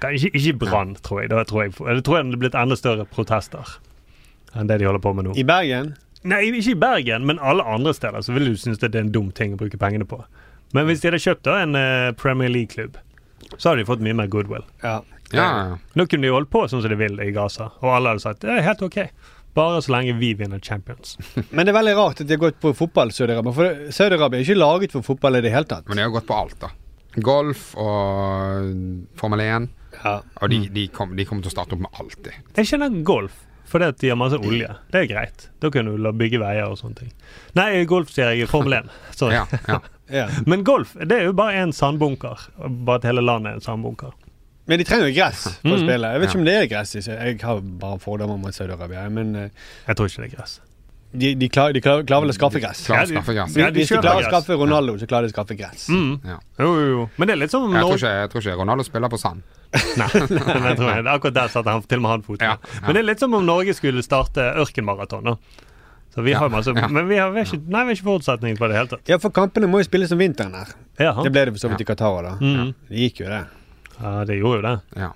Ikke, 0.00 0.32
ikke 0.32 0.56
Brann, 0.64 0.94
tror 1.04 1.20
jeg. 1.20 1.28
Da 1.34 1.44
tror 1.44 1.66
jeg, 1.66 1.74
eller 1.84 2.00
tror 2.00 2.16
jeg 2.16 2.24
det 2.24 2.30
hadde 2.32 2.40
blitt 2.46 2.56
enda 2.56 2.76
større 2.80 3.04
protester 3.04 3.76
enn 4.56 4.66
det 4.66 4.80
de 4.80 4.86
holder 4.88 5.02
på 5.04 5.12
med 5.14 5.28
nå. 5.28 5.34
I 5.38 5.44
Bergen 5.46 5.92
Nei, 6.28 6.42
ikke 6.50 6.74
i 6.74 6.80
Bergen, 6.80 7.24
men 7.28 7.40
alle 7.40 7.64
andre 7.64 7.94
steder 7.96 8.24
så 8.24 8.34
vil 8.36 8.50
du 8.50 8.58
synes 8.60 8.80
det 8.82 8.92
er 8.92 9.06
en 9.06 9.12
dum 9.14 9.30
ting 9.32 9.54
å 9.56 9.60
bruke 9.60 9.80
pengene 9.80 10.04
på. 10.08 10.20
Men 10.76 10.86
hvis 10.86 11.00
de 11.02 11.08
hadde 11.08 11.22
kjøpt 11.22 11.46
da 11.48 11.56
en 11.62 11.78
uh, 11.78 12.12
Premier 12.18 12.52
League-klubb, 12.52 12.98
så 13.56 13.70
hadde 13.70 13.82
de 13.82 13.88
fått 13.88 14.04
mye 14.04 14.18
mer 14.18 14.28
goodwill. 14.30 14.66
Ja. 14.84 15.00
Ja. 15.32 15.78
Nå 15.94 16.06
kunne 16.10 16.26
de 16.26 16.32
holdt 16.34 16.50
på 16.50 16.64
sånn 16.68 16.82
som 16.82 16.90
de 16.90 16.98
vil 16.98 17.20
i 17.22 17.30
Gaza, 17.34 17.70
og 17.80 17.94
alle 17.94 18.14
hadde 18.14 18.24
sagt 18.24 18.42
det 18.44 18.52
er 18.52 18.66
helt 18.66 18.82
ok. 18.82 18.98
Bare 19.54 19.80
så 19.82 19.94
lenge 19.94 20.14
vi 20.20 20.32
vinner 20.38 20.60
Champions. 20.62 21.16
Men 21.50 21.66
det 21.66 21.72
er 21.72 21.78
veldig 21.80 21.96
rart 21.98 22.22
at 22.22 22.28
de 22.28 22.36
har 22.36 22.44
gått 22.44 22.60
på 22.62 22.74
fotball, 22.76 23.10
Saudi-Arabia. 23.14 23.54
For 23.56 23.80
Saudi-Arabia 23.94 24.38
er 24.38 24.46
ikke 24.46 24.60
laget 24.60 24.94
for 24.94 25.06
fotball 25.06 25.40
i 25.40 25.42
det 25.46 25.54
hele 25.54 25.66
tatt. 25.70 25.88
Men 25.90 25.98
de 25.98 26.06
har 26.06 26.14
gått 26.14 26.28
på 26.28 26.36
alt, 26.36 26.58
da. 26.62 26.70
Golf 27.18 27.72
og 27.80 28.70
Formel 29.18 29.42
1. 29.42 29.70
Ja. 30.04 30.20
Og 30.38 30.52
de, 30.52 30.60
de, 30.70 30.86
kom, 30.94 31.16
kommer 31.18 31.42
til 31.42 31.50
å 31.50 31.54
starte 31.56 31.74
opp 31.74 31.82
med 31.82 31.98
alt, 31.98 32.18
de. 32.26 32.34
Jeg 32.60 32.70
kjenner 32.70 33.00
golf, 33.06 33.42
fordi 33.70 33.86
at 33.92 33.98
de 34.02 34.08
har 34.10 34.18
masse 34.18 34.38
olje. 34.42 34.68
Det 34.92 35.00
er 35.04 35.06
greit. 35.10 35.48
Da 35.62 35.70
kan 35.70 35.86
du 35.86 35.96
la 35.96 36.10
bygge 36.12 36.40
veier 36.42 36.66
og 36.70 36.78
sånne 36.80 36.96
ting. 37.04 37.12
Nei, 37.58 37.84
golf 37.90 38.10
sier 38.10 38.32
jeg 38.34 38.48
Formel 38.50 38.80
1. 38.82 38.90
Sorry. 39.20 39.34
Ja, 39.38 39.46
ja. 39.68 39.80
Ja. 40.10 40.24
Men 40.50 40.64
golf 40.66 40.96
det 40.98 41.20
er 41.20 41.28
jo 41.28 41.32
bare 41.38 41.54
en 41.62 41.70
sandbunker. 41.76 42.48
Bare 42.58 42.98
at 42.98 43.04
hele 43.06 43.22
landet 43.22 43.52
er 43.52 43.60
en 43.60 43.66
sandbunker. 43.68 44.10
Men 44.70 44.78
de 44.78 44.84
trenger 44.86 45.08
jo 45.10 45.14
gress 45.16 45.44
for 45.62 45.70
å 45.72 45.76
Mm. 45.78 45.84
spille. 45.86 46.08
Jeg 46.14 46.20
vet 46.20 46.26
Ja. 46.26 46.30
ikke 46.30 46.38
om 46.40 46.44
det 46.46 46.54
er 46.56 46.66
gress. 46.70 46.94
Jeg 46.94 47.40
har 47.42 47.60
bare 47.60 47.98
fordommer 48.02 48.38
mot 48.38 48.52
Saudi-Arabia. 48.54 49.08
Men 49.10 49.34
eh, 49.36 49.48
Jeg 49.86 49.96
tror 49.96 50.06
ikke 50.10 50.22
det 50.26 50.32
er 50.32 50.36
gress. 50.36 50.60
De, 51.12 51.34
de, 51.34 51.48
klarer, 51.50 51.74
de 51.74 51.80
klarer, 51.82 52.04
klarer 52.06 52.22
vel 52.26 52.30
å 52.30 52.36
skaffe 52.36 52.60
gress. 52.62 52.84
Ja, 52.86 53.00
de-. 53.04 53.14
Ja, 53.34 53.46
de 53.70 53.80
Hvis 53.80 53.88
de 53.90 53.98
klarer 53.98 54.22
å 54.22 54.28
skaffe 54.30 54.54
Ronaldo, 54.58 54.94
så 55.00 55.08
klarer 55.10 55.26
de 55.26 55.32
å 55.32 55.34
skaffe 55.34 55.56
gress. 55.58 55.88
Mm. 55.90 56.12
Ja. 56.22 56.36
Jo, 56.62 56.68
jo, 56.78 56.84
jo. 56.92 57.06
Men 57.16 57.30
det 57.30 57.34
er 57.34 57.40
litt 57.42 57.54
som 57.54 57.66
Jeg 57.66 57.82
tror, 57.82 57.98
ikke, 57.98 58.12
jeg 58.20 58.30
tror 58.30 58.44
ikke 58.44 58.58
Ronaldo 58.60 58.86
spiller 58.86 59.10
på 59.10 59.18
sand. 59.18 59.42
Nei, 60.00 60.06
nei, 60.10 60.70
jeg 60.70 60.78
tror 60.78 60.88
jeg. 60.90 61.02
Akkurat 61.06 61.34
der 61.36 61.50
satte 61.50 61.70
han 61.74 61.82
til 61.86 62.00
og 62.00 62.02
med 62.02 62.10
han 62.10 62.22
foten. 62.26 62.46
Ja, 62.46 62.56
ja. 62.58 62.80
Men 62.86 62.96
det 62.96 63.02
er 63.02 63.08
litt 63.12 63.22
som 63.22 63.34
om 63.38 63.44
Norge 63.46 63.74
skulle 63.78 64.02
starte 64.02 64.48
ørkenmaraton. 64.62 65.36
Så 66.14 66.24
vi 66.26 66.32
Ja, 66.32 66.40
har 66.42 66.50
masse, 66.50 66.74
ja. 66.74 66.88
Men 66.90 67.06
vi 67.06 67.18
har, 67.22 67.30
vi 67.30 67.38
har 67.42 67.46
ikke, 67.46 67.60
nei, 67.70 67.84
vi 67.86 67.92
har 67.92 67.98
ikke 67.98 68.08
forutsetninger 68.08 68.58
på 68.58 68.66
det 68.66 68.70
i 68.70 68.74
det 68.74 68.80
hele 68.80 68.92
tatt. 68.96 69.12
Ja, 69.12 69.18
for 69.22 69.34
kampene 69.34 69.70
må 69.70 69.78
jo 69.82 69.86
spilles 69.86 70.10
om 70.14 70.18
vinteren 70.18 70.56
her. 70.58 70.72
Jaha. 70.98 71.22
Det 71.22 71.30
ble 71.34 71.44
det 71.46 71.54
for 71.54 71.62
så 71.62 71.70
vidt 71.70 71.84
i 71.84 71.86
Qatar, 71.86 72.26
da. 72.26 72.34
Mhm. 72.42 72.72
Det 72.90 73.04
gikk 73.04 73.22
jo, 73.22 73.30
det. 73.30 73.44
Ja, 74.00 74.14
det 74.26 74.40
gjorde 74.40 74.58
jo 74.58 74.66
det. 74.66 74.74
Ja. 75.04 75.12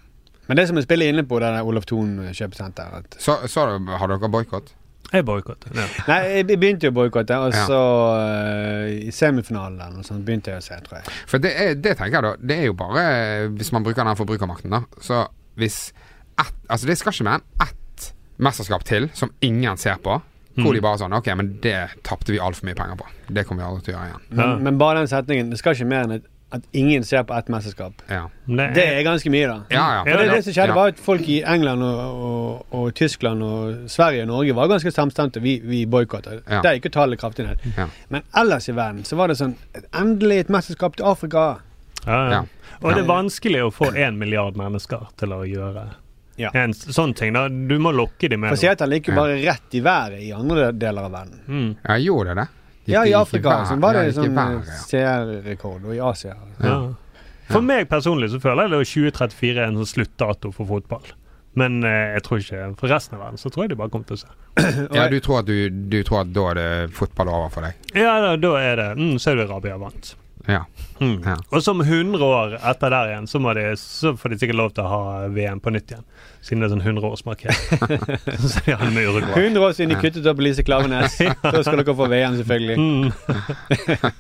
Men 0.47 0.61
det 0.61 0.69
som 0.69 0.79
vi 0.79 0.85
spiller 0.85 1.11
inne 1.11 1.25
på 1.27 1.41
det 1.43 1.51
der 1.55 1.67
Olof 1.67 1.87
Thon 1.89 2.19
kjøpesenter 2.37 3.07
Så, 3.19 3.39
så 3.49 3.65
har 3.65 4.13
dere 4.13 4.31
boikott? 4.31 4.75
Jeg 5.13 5.25
boikotter. 5.25 5.71
Ja. 5.77 5.85
Nei, 6.09 6.21
jeg 6.41 6.47
begynte 6.59 6.89
jo 6.89 6.91
å 6.91 6.95
boikotte, 6.97 7.37
og 7.39 7.53
Ja. 7.55 7.67
så 7.69 7.81
eh, 8.19 9.07
i 9.09 9.11
semifinalen 9.15 9.99
og 10.01 10.05
sånn 10.07 10.25
begynte 10.27 10.51
jeg 10.55 10.59
å 10.59 10.65
se, 10.65 10.79
tror 10.87 10.99
jeg. 11.03 11.13
For 11.31 11.39
det, 11.39 11.53
er, 11.61 11.75
det 11.75 11.97
tenker 11.99 12.17
jeg 12.19 12.23
da, 12.23 12.35
det 12.41 12.59
er 12.59 12.65
jo 12.71 12.75
bare 12.75 13.49
Hvis 13.55 13.73
man 13.73 13.85
bruker 13.87 14.05
den 14.05 14.17
forbrukermakten, 14.17 14.71
da. 14.71 14.83
Så 15.01 15.27
hvis 15.61 15.93
ett 16.41 16.53
Altså, 16.69 16.87
det 16.89 16.97
skal 16.99 17.13
ikke 17.13 17.25
mer 17.29 17.39
enn 17.41 17.69
ett 17.69 18.13
mesterskap 18.39 18.83
til 18.85 19.11
som 19.15 19.31
ingen 19.41 19.77
ser 19.77 19.97
på. 20.03 20.21
Hvor 20.55 20.71
Mm. 20.71 20.75
de 20.75 20.81
bare 20.81 20.99
sånn 20.99 21.13
Ok, 21.17 21.27
men 21.37 21.59
det 21.61 21.77
tapte 22.07 22.31
vi 22.31 22.39
altfor 22.39 22.65
mye 22.69 22.75
penger 22.79 22.97
på. 22.97 23.07
Det 23.29 23.45
kommer 23.47 23.63
vi 23.65 23.69
aldri 23.69 23.85
til 23.85 23.95
å 23.95 23.99
gjøre 23.99 24.09
igjen. 24.11 24.23
Men, 24.31 24.49
Ja. 24.49 24.57
men 24.59 24.79
bare 24.79 24.99
den 25.01 25.09
setningen. 25.09 25.51
Det 25.51 25.59
skal 25.59 25.75
ikke 25.75 25.87
mer 25.87 26.05
enn 26.05 26.13
at, 26.13 26.23
at 26.55 26.63
ingen 26.73 27.03
ser 27.05 27.25
på 27.27 27.35
ett 27.35 27.49
mesterskap. 27.51 28.03
Ja, 28.09 28.29
Det 28.47 28.85
er 28.85 29.03
ganske 29.07 29.31
mye, 29.33 29.47
da. 29.51 29.57
ja. 29.75 29.85
ja. 29.99 30.05
Det, 30.07 30.27
det 30.31 30.41
som 30.47 30.53
skjedde, 30.55 30.69
Ja. 30.71 30.75
var 30.79 30.93
at 30.95 31.01
folk 31.03 31.27
i 31.29 31.41
England 31.43 31.83
og, 31.83 32.23
og, 32.29 32.67
og 32.79 32.95
Tyskland 32.95 33.43
og 33.43 33.91
Sverige 33.91 34.23
og 34.23 34.29
Norge 34.31 34.55
var 34.55 34.69
ganske 34.71 34.93
samstemte. 34.95 35.43
Vi, 35.43 35.57
vi 35.65 35.85
boikotta. 35.87 36.39
Ja. 36.47 36.61
Der 36.63 36.79
gikk 36.79 36.87
jo 36.91 36.95
tallet 37.01 37.21
kraftig 37.21 37.47
ned. 37.49 37.59
Ja. 37.77 37.89
Men 38.09 38.23
ellers 38.37 38.69
i 38.69 38.77
verden 38.77 39.03
så 39.05 39.17
var 39.19 39.29
det 39.33 39.37
sånn 39.41 39.57
Endelig 39.93 40.39
et 40.45 40.49
mesterskap 40.55 40.97
til 40.97 41.07
Afrika. 41.11 41.45
Ja, 42.07 42.21
ja. 42.21 42.31
Ja. 42.39 42.43
Og 42.83 42.91
det 42.95 43.05
er 43.05 43.09
vanskelig 43.09 43.63
å 43.65 43.71
få 43.73 43.93
én 43.97 44.17
milliard 44.21 44.57
mennesker 44.61 45.07
til 45.21 45.33
å 45.33 45.43
gjøre 45.49 45.87
Ja. 46.37 46.51
en 46.55 46.73
sånn 46.75 47.15
ting. 47.15 47.33
da 47.33 47.49
Du 47.49 47.79
må 47.79 47.93
lokke 47.95 48.29
dem 48.29 48.41
med 48.41 48.51
For 48.51 48.57
noe. 48.57 48.61
Seattle 48.61 48.89
ligger 48.91 49.13
jo 49.15 49.21
bare 49.21 49.37
rett 49.45 49.75
i 49.79 49.81
været 49.81 50.21
i 50.27 50.33
andre 50.35 50.73
deler 50.73 51.07
av 51.07 51.13
verden. 51.13 51.41
Mm. 51.49 51.77
ja, 51.85 51.97
gjorde 52.03 52.35
det 52.35 52.49
Ja, 52.91 53.05
i 53.07 53.15
Afrika 53.17 53.63
så 53.69 53.79
var 53.81 53.97
det 53.97 54.13
sånn 54.17 54.37
ja. 54.37 54.47
seerrekord, 54.85 55.85
og 55.87 55.97
i 55.97 56.01
Asia. 56.05 56.37
Ja. 56.61 56.79
For 57.51 57.65
meg 57.65 57.89
personlig 57.91 58.31
så 58.33 58.41
føler 58.41 58.67
jeg 58.67 58.73
det 58.73 58.81
er 58.81 58.91
2034 59.13 59.61
er 59.61 59.69
en 59.69 59.79
sånn 59.81 59.93
sluttdato 59.93 60.53
for 60.55 60.69
fotball. 60.69 61.13
Men 61.59 61.85
eh, 61.87 62.17
jeg 62.17 62.25
tror 62.27 62.43
ikke 62.43 62.65
for 62.81 62.91
resten 62.91 63.17
av 63.17 63.27
verden 63.29 63.41
så 63.41 63.51
tror 63.53 63.65
jeg 63.65 63.75
de 63.75 63.79
bare 63.79 63.93
kommer 63.93 64.09
til 64.09 64.19
å 64.19 64.23
se. 64.25 64.33
Ja, 64.97 65.07
du 65.11 65.19
tror, 65.23 65.43
at 65.43 65.51
du, 65.51 65.69
du 65.71 66.01
tror 66.07 66.25
at 66.25 66.33
da 66.35 66.49
er 66.51 66.61
det 66.61 66.71
fotball 66.97 67.31
over 67.31 67.53
for 67.55 67.69
deg? 67.69 67.93
Ja, 67.95 68.17
da, 68.25 68.35
da 68.41 68.55
er 68.61 68.81
det 68.81 68.91
mm, 68.99 69.17
Saudi-Arabia 69.23 69.79
vant. 69.83 70.15
Ja. 70.47 70.65
Mm. 71.01 71.23
Ja. 71.25 71.35
Og 71.51 71.63
som 71.65 71.81
100 71.81 72.25
år 72.25 72.57
etter 72.59 72.93
der 72.93 73.13
igjen, 73.13 73.27
så, 73.31 73.41
må 73.43 73.55
de, 73.57 73.65
så 73.81 74.15
får 74.19 74.35
de 74.35 74.39
sikkert 74.43 74.59
lov 74.61 74.75
til 74.77 74.85
å 74.85 74.91
ha 74.93 75.01
VM 75.33 75.63
på 75.63 75.73
nytt 75.75 75.95
igjen. 75.95 76.05
Siden 76.45 76.63
det 76.63 76.69
er 76.69 76.75
sånn 76.75 76.85
100-årsmarkering. 76.85 77.63
så 78.53 78.63
de 78.67 78.77
har 78.77 78.93
med 78.95 79.09
Uruguay. 79.09 79.47
100 79.47 79.65
år 79.65 79.77
siden 79.77 79.95
de 79.95 80.01
kuttet 80.03 80.29
opp 80.31 80.43
Lise 80.45 80.67
Klavenes. 80.67 81.17
Da 81.55 81.63
skal 81.65 81.81
dere 81.81 81.97
få 81.97 82.09
VM, 82.13 82.37
selvfølgelig. 82.41 82.77
Mm. 82.79 83.09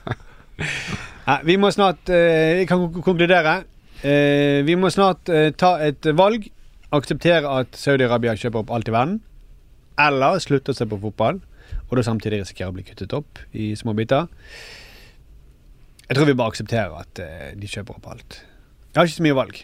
ja, 1.29 1.39
vi 1.45 1.57
må 1.61 1.71
snart 1.75 2.11
eh, 2.13 2.61
Vi 2.61 2.67
kan 2.71 2.89
konkludere. 2.95 3.63
Eh, 4.05 4.63
vi 4.67 4.77
må 4.81 4.91
snart 4.93 5.31
eh, 5.33 5.51
ta 5.57 5.77
et 5.85 6.09
valg. 6.17 6.49
Akseptere 6.95 7.51
at 7.51 7.77
Saudi-Arabia 7.79 8.37
kjøper 8.39 8.63
opp 8.63 8.73
alt 8.75 8.89
i 8.89 8.95
verden. 8.95 9.19
Eller 10.01 10.41
slutte 10.43 10.73
å 10.73 10.77
se 10.77 10.87
på 10.91 10.99
fotball, 10.99 11.39
og 11.87 11.93
da 11.95 12.03
samtidig 12.03 12.41
risikere 12.43 12.73
å 12.73 12.75
bli 12.75 12.83
kuttet 12.87 13.13
opp 13.15 13.39
i 13.55 13.73
små 13.79 13.95
biter. 13.95 14.27
Jeg 16.09 16.17
tror 16.19 16.29
vi 16.29 16.35
bare 16.37 16.53
aksepterer 16.53 16.93
at 17.01 17.21
eh, 17.25 17.53
de 17.57 17.69
kjøper 17.71 17.97
opp 17.97 18.09
alt. 18.13 18.37
Jeg 18.93 18.99
har 19.01 19.09
ikke 19.09 19.17
så 19.17 19.25
mye 19.25 19.37
valg. 19.39 19.61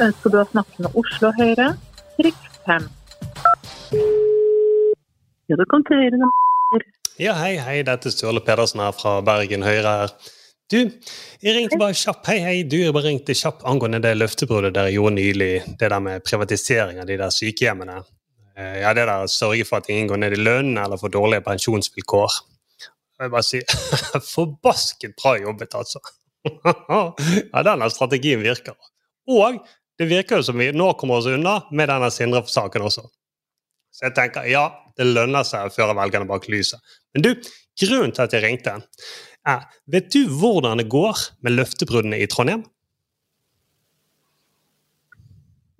Ønsker 0.00 0.32
du 0.32 0.36
å 0.40 0.44
snakke 0.52 0.84
med 0.86 0.94
Oslo 1.00 1.32
Høyre? 1.36 1.66
Trykk 2.20 2.44
5. 2.68 2.86
Ja, 5.50 5.58
du 5.58 5.64
kan 5.72 5.82
til 5.88 5.98
høyre. 6.04 6.28
Ja, 7.20 7.34
hei, 7.36 7.56
hei, 7.60 7.80
dette 7.84 8.08
er 8.08 8.14
Sturle 8.14 8.40
Pedersen 8.46 8.80
her 8.80 8.94
fra 8.96 9.16
Bergen 9.26 9.66
Høyre 9.66 9.96
her. 10.04 10.14
Du, 10.70 10.78
jeg 11.42 11.56
ringte 11.56 11.76
bare 11.80 11.96
kjapp. 11.98 12.22
Hei, 12.30 12.38
hei, 12.44 12.54
du, 12.62 12.78
jeg 12.78 12.94
bare 12.94 13.10
ringte 13.10 13.34
kjapp 13.36 13.64
angående 13.68 13.98
det 14.04 14.14
løftebruddet 14.14 14.76
dere 14.78 14.94
gjorde 14.94 15.16
nylig. 15.18 15.50
Det 15.80 15.90
der 15.90 16.00
med 16.06 16.22
privatisering 16.24 17.02
av 17.02 17.10
de 17.10 17.18
der 17.20 17.34
sykehjemmene. 17.34 17.98
Eh, 18.54 18.78
Ja, 18.84 18.94
det 18.94 19.08
der 19.10 19.26
å 19.26 19.28
sørge 19.28 19.66
for 19.66 19.82
at 19.82 19.90
ingen 19.90 20.08
går 20.12 20.22
ned 20.22 20.38
i 20.38 20.40
lønn 20.40 20.76
eller 20.78 21.00
får 21.02 21.12
dårlige 21.18 21.44
pensjonsvilkår. 21.50 22.38
Jeg 23.20 23.32
bare 23.32 23.44
si 23.44 23.60
forbasket 24.34 25.16
bra 25.20 25.36
jobbet, 25.40 25.76
altså. 25.76 26.00
ja, 27.52 27.62
denne 27.66 27.90
strategien 27.92 28.40
virker. 28.42 28.76
Og 29.28 29.60
det 30.00 30.08
virker 30.08 30.40
jo 30.40 30.46
som 30.48 30.60
vi 30.60 30.70
nå 30.72 30.92
kommer 30.96 31.20
oss 31.20 31.28
unna 31.28 31.58
med 31.76 31.90
denne 31.92 32.08
Sindre-saken 32.12 32.86
også. 32.88 33.04
Så 33.92 34.06
jeg 34.06 34.16
tenker 34.16 34.48
ja, 34.48 34.64
det 34.96 35.08
lønner 35.10 35.44
seg 35.44 35.68
å 35.68 35.74
føre 35.74 35.96
velgerne 35.98 36.28
bak 36.30 36.46
lyset. 36.48 36.80
Men 37.12 37.26
du, 37.26 37.30
grunnen 37.82 38.14
til 38.16 38.24
at 38.24 38.36
jeg 38.36 38.46
ringte, 38.46 38.78
er 39.48 39.66
Vet 39.90 40.10
du 40.14 40.22
hvordan 40.40 40.80
det 40.80 40.88
går 40.92 41.20
med 41.44 41.56
løftebruddene 41.58 42.20
i 42.20 42.28
Trondheim? 42.30 42.64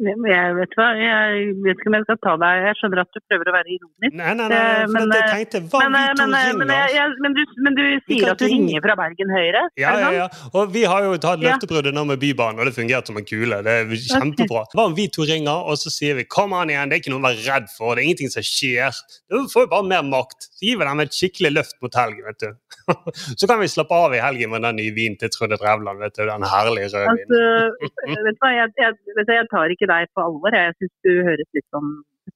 Jeg 0.01 0.55
vet 0.57 0.75
hva, 0.79 0.87
jeg 0.97 1.49
vet 1.65 1.77
ikke 1.81 1.91
om 1.91 1.95
jeg 1.99 2.05
skal 2.07 2.19
ta 2.25 2.33
deg 2.41 2.61
Jeg 2.65 2.77
skjønner 2.81 3.01
at 3.03 3.11
du 3.13 3.19
prøver 3.29 3.51
å 3.51 3.53
være 3.57 3.71
ironisk. 3.75 4.15
Nei, 4.17 4.33
nei, 4.39 4.47
nei, 4.49 4.61
Eh, 4.61 4.87
men, 4.95 5.11
jeg 5.13 5.21
eh, 5.21 5.33
tenkte 5.35 5.61
hva 5.69 5.81
men, 5.85 5.93
vi 5.93 6.01
eh, 6.01 6.15
to 6.15 6.25
men, 6.25 6.33
ringer? 6.41 6.57
men, 6.61 6.69
jeg- 6.77 6.95
jeg- 6.97 7.19
men, 7.25 7.35
du, 7.37 7.43
men 7.67 7.75
du 7.77 7.83
sier 8.09 8.31
at 8.33 8.39
du 8.41 8.45
ringe. 8.47 8.69
ringer 8.71 8.81
fra 8.87 8.95
Bergen 9.01 9.31
Høyre? 9.37 9.63
Ja, 9.77 9.93
ja, 10.01 10.11
ja. 10.17 10.27
Og 10.55 10.73
vi 10.73 10.85
har 10.89 11.03
jo 11.05 11.17
tatt 11.21 11.43
løftebruddet 11.45 11.93
nå 11.93 12.07
med 12.09 12.19
Bybanen, 12.23 12.61
og 12.61 12.65
det 12.71 12.75
fungerte 12.79 13.13
som 13.13 13.21
en 13.21 13.29
kule. 13.29 13.61
Det 13.67 13.75
er 13.83 13.85
kjempebra. 14.07 14.65
Hva 14.75 14.87
om 14.89 14.95
vi 14.97 15.07
to 15.13 15.23
ringer, 15.29 15.61
og 15.69 15.77
så 15.77 15.93
sier 15.93 16.15
vi 16.17 16.25
'kom 16.25 16.53
an 16.57 16.71
igjen, 16.71 16.89
det 16.89 16.97
er 16.97 17.01
ikke 17.05 17.13
noe 17.13 17.21
å 17.21 17.29
være 17.29 17.45
redd 17.51 17.69
for', 17.77 17.95
det 17.97 18.03
er 18.05 18.07
ingenting 18.09 18.31
som 18.33 18.43
skjer. 18.43 18.93
Du 19.29 19.45
får 19.53 19.67
jo 19.67 19.71
bare 19.77 19.85
mer 19.85 20.03
makt. 20.03 20.49
Så 20.57 20.65
gir 20.65 20.79
vi 20.79 20.85
dem 20.89 21.01
et 21.01 21.13
skikkelig 21.13 21.53
løft 21.61 21.77
mot 21.83 21.95
helgen, 21.95 22.25
vet 22.25 22.39
du. 22.41 22.51
Så 23.39 23.47
kan 23.47 23.61
vi 23.61 23.67
slappe 23.69 23.93
av 23.93 24.15
i 24.15 24.21
helgen 24.25 24.51
med 24.51 24.63
den 24.63 24.77
nye 24.77 24.93
vinen 24.97 25.19
til 25.21 25.29
Trude 25.29 25.57
Drevland, 25.61 25.99
vet 26.01 26.15
du. 26.17 26.25
Den 26.27 26.43
herlige 26.43 26.89
rødvinen. 26.89 27.29
Altså, 27.29 28.25
vet 28.25 28.35
du 28.35 28.41
hva, 28.41 28.51
jeg, 28.57 28.69
jeg, 28.81 28.93
jeg 29.29 29.49
tar 29.53 29.69
ikke 29.77 29.90
deg 29.91 30.15
på 30.15 30.25
alvor. 30.25 30.55
Jeg 30.57 30.79
syns 30.79 30.97
du 31.07 31.13
høres 31.27 31.51
litt 31.57 31.69
sånn 31.75 31.91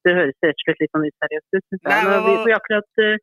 det 0.05 0.17
høres 0.19 0.35
rett 0.45 0.59
og 0.59 0.67
slett 0.67 0.83
litt 0.83 0.93
sånn 0.95 1.07
useriøst 1.11 1.57
ut. 1.57 1.79
Nei, 1.87 2.03
men 2.09 2.27
vi, 2.27 2.35
vi 2.49 2.55
akkurat 2.57 3.03
eh, 3.05 3.23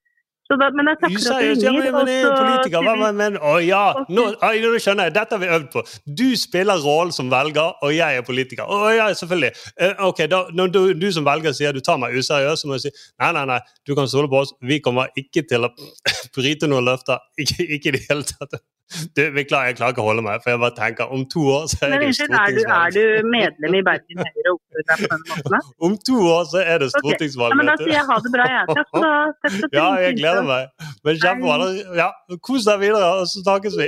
Så 0.50 0.58
da, 0.60 0.68
men 0.76 0.90
jeg 0.90 1.00
takker 1.02 1.18
at 1.20 1.44
du 1.44 1.46
gir, 1.46 1.62
Ja, 1.62 1.74
men, 1.76 1.94
men 1.96 2.10
jeg 2.10 2.18
er 2.18 2.26
jo 2.26 2.32
politiker. 2.38 2.86
Hva, 2.88 3.12
men, 3.20 3.38
å 3.38 3.54
ja, 3.64 3.82
nå, 4.10 4.26
nå 4.42 4.72
skjønner 4.84 5.10
jeg. 5.10 5.16
Dette 5.18 5.38
har 5.38 5.44
vi 5.44 5.52
øvd 5.58 5.70
på. 5.76 5.84
Du 6.22 6.26
spiller 6.40 6.82
rollen 6.84 7.14
som 7.16 7.30
velger, 7.32 7.78
og 7.86 7.94
jeg 7.96 8.20
er 8.20 8.26
politiker. 8.28 8.66
Å 8.66 8.92
ja, 8.96 9.08
selvfølgelig. 9.22 9.54
Eh, 9.78 10.04
ok, 10.10 10.26
da, 10.32 10.44
Når 10.58 10.74
du, 10.76 10.82
du 11.04 11.08
som 11.14 11.28
velger 11.28 11.56
sier 11.58 11.78
du 11.78 11.84
tar 11.86 12.02
meg 12.02 12.18
useriøst, 12.18 12.66
så 12.66 12.72
må 12.72 12.80
jeg 12.80 12.88
si 12.88 12.94
nei, 12.96 13.32
nei, 13.38 13.46
nei, 13.54 13.62
du 13.88 13.96
kan 13.98 14.10
stole 14.12 14.32
på 14.32 14.44
oss. 14.44 14.56
Vi 14.66 14.82
kommer 14.84 15.14
ikke 15.20 15.46
til 15.50 15.70
å 15.70 15.74
bryte 16.38 16.72
noen 16.72 16.90
løfter. 16.90 17.24
Ikke, 17.40 17.68
ikke 17.78 17.94
i 17.94 17.98
det 18.00 18.06
hele 18.10 18.28
tatt. 18.28 18.62
Du, 19.16 19.22
beklager, 19.36 19.68
jeg 19.72 19.76
klarer 19.80 19.94
ikke 19.96 20.04
å 20.04 20.08
holde 20.10 20.24
meg, 20.26 20.42
for 20.44 20.52
jeg 20.54 20.60
bare 20.62 20.76
tenker 20.78 21.12
om 21.16 21.22
to 21.32 21.42
år 21.54 21.68
så 21.72 21.78
er 21.88 21.94
Men 21.94 22.02
det 22.04 22.10
stortingsvalg. 22.18 22.58
er 22.82 22.96
du, 22.96 23.02
er 23.02 23.22
du 23.22 23.30
medlem 23.32 23.78
i 23.80 23.82
Bergen 23.88 24.18
Høyre 24.22 24.52
og 24.52 24.58
oppfører 24.58 24.86
deg 24.90 24.98
på 25.02 25.10
den 25.12 25.22
måten? 25.30 25.52
da? 25.56 25.62
Om 25.88 25.94
to 26.10 26.18
år 26.34 26.44
så 26.52 26.60
er 26.64 26.78
det 26.84 26.90
stortingsvalg. 26.92 27.00
stortingsvalg. 27.00 27.52
Ja, 27.52 27.60
men 27.62 27.72
da 27.72 27.76
sier 27.80 27.96
jeg 27.96 28.06
ha 28.10 28.18
det 28.26 28.32
bra, 28.36 28.46
jeg. 28.52 28.66
Takk 28.76 28.90
Ja, 29.80 29.88
jeg 30.06 30.18
gleder 30.20 30.44
meg. 30.50 30.64
Men 31.08 31.22
kjempebra. 31.24 31.70
Ja, 32.02 32.10
kos 32.50 32.68
deg 32.68 32.84
videre, 32.84 33.08
og 33.22 33.32
så 33.32 33.44
snakkes 33.46 33.80
vi. 33.80 33.88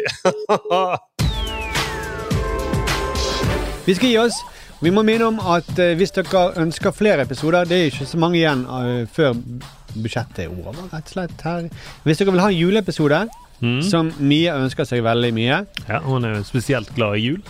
Vi 3.86 3.95
skal 3.97 4.10
gi 4.14 4.18
oss. 4.24 4.39
Vi 4.84 4.91
må 4.91 5.04
minne 5.08 5.28
om 5.30 5.38
at 5.54 5.70
eh, 5.80 5.93
hvis 5.99 6.12
dere 6.16 6.41
ønsker 6.60 6.91
flere 6.95 7.24
episoder 7.24 7.64
Det 7.68 7.78
er 7.78 7.86
ikke 7.91 8.08
så 8.10 8.18
mange 8.20 8.39
igjen 8.41 8.66
eh, 8.68 9.06
før 9.16 9.36
budsjettet 9.93 10.45
er 10.47 10.51
over, 10.51 10.76
rett 10.91 11.08
og 11.08 11.14
slett. 11.14 11.43
her. 11.45 11.68
Hvis 12.04 12.20
dere 12.20 12.34
vil 12.36 12.41
ha 12.43 12.49
en 12.51 12.58
juleepisode, 12.58 13.20
som 13.89 14.11
Mia 14.20 14.55
ønsker 14.59 14.88
seg 14.88 15.03
veldig 15.05 15.34
mye 15.36 15.59
Ja, 15.88 15.99
Hun 16.03 16.26
er 16.26 16.41
spesielt 16.43 16.93
glad 16.95 17.16
i 17.20 17.28
jul. 17.28 17.41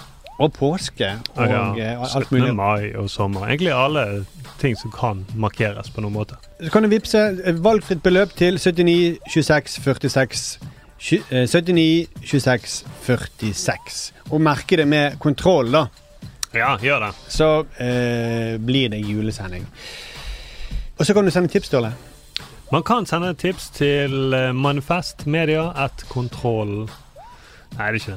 Og 0.42 0.54
påske. 0.54 1.12
Og 1.36 1.50
ja, 1.50 1.64
eh, 1.78 2.02
alt 2.02 2.28
17. 2.30 2.56
mai 2.56 2.96
og 2.98 3.10
sommer. 3.10 3.46
Egentlig 3.48 3.72
alle 3.74 4.26
ting 4.60 4.76
som 4.80 4.92
kan 4.92 5.26
markeres 5.36 5.92
på 5.94 6.02
noen 6.02 6.16
måte. 6.16 6.40
Så 6.64 6.72
kan 6.74 6.84
du 6.84 6.90
vippse 6.90 7.22
valgfritt 7.64 8.02
beløp 8.04 8.34
til 8.40 8.58
79 8.58 9.20
26 9.30 9.78
46 9.84 10.60
eh, 11.32 11.46
79 11.48 12.08
26 12.24 12.86
46. 13.06 14.14
Og 14.32 14.42
merke 14.42 14.78
det 14.78 14.88
med 14.88 15.20
kontroll, 15.20 15.72
da. 15.72 15.86
Ja, 16.54 16.76
gjør 16.82 17.08
det. 17.08 17.14
Så 17.34 17.52
eh, 17.82 18.58
blir 18.62 18.90
det 18.94 19.02
julesending. 19.06 19.66
Og 20.98 21.06
så 21.06 21.14
kan 21.14 21.26
du 21.26 21.32
sende 21.34 21.50
tips, 21.50 21.68
Ståle. 21.68 21.94
Man 22.74 22.82
kan 22.84 23.06
sende 23.06 23.34
tips 23.38 23.68
til 23.76 24.34
eh, 24.34 24.50
Manifest 24.58 25.28
Media 25.30 25.68
at 25.78 26.06
kontroll... 26.10 26.88
Nei, 27.78 27.88
det 27.94 28.00
er 28.00 28.00
ikke 28.00 28.16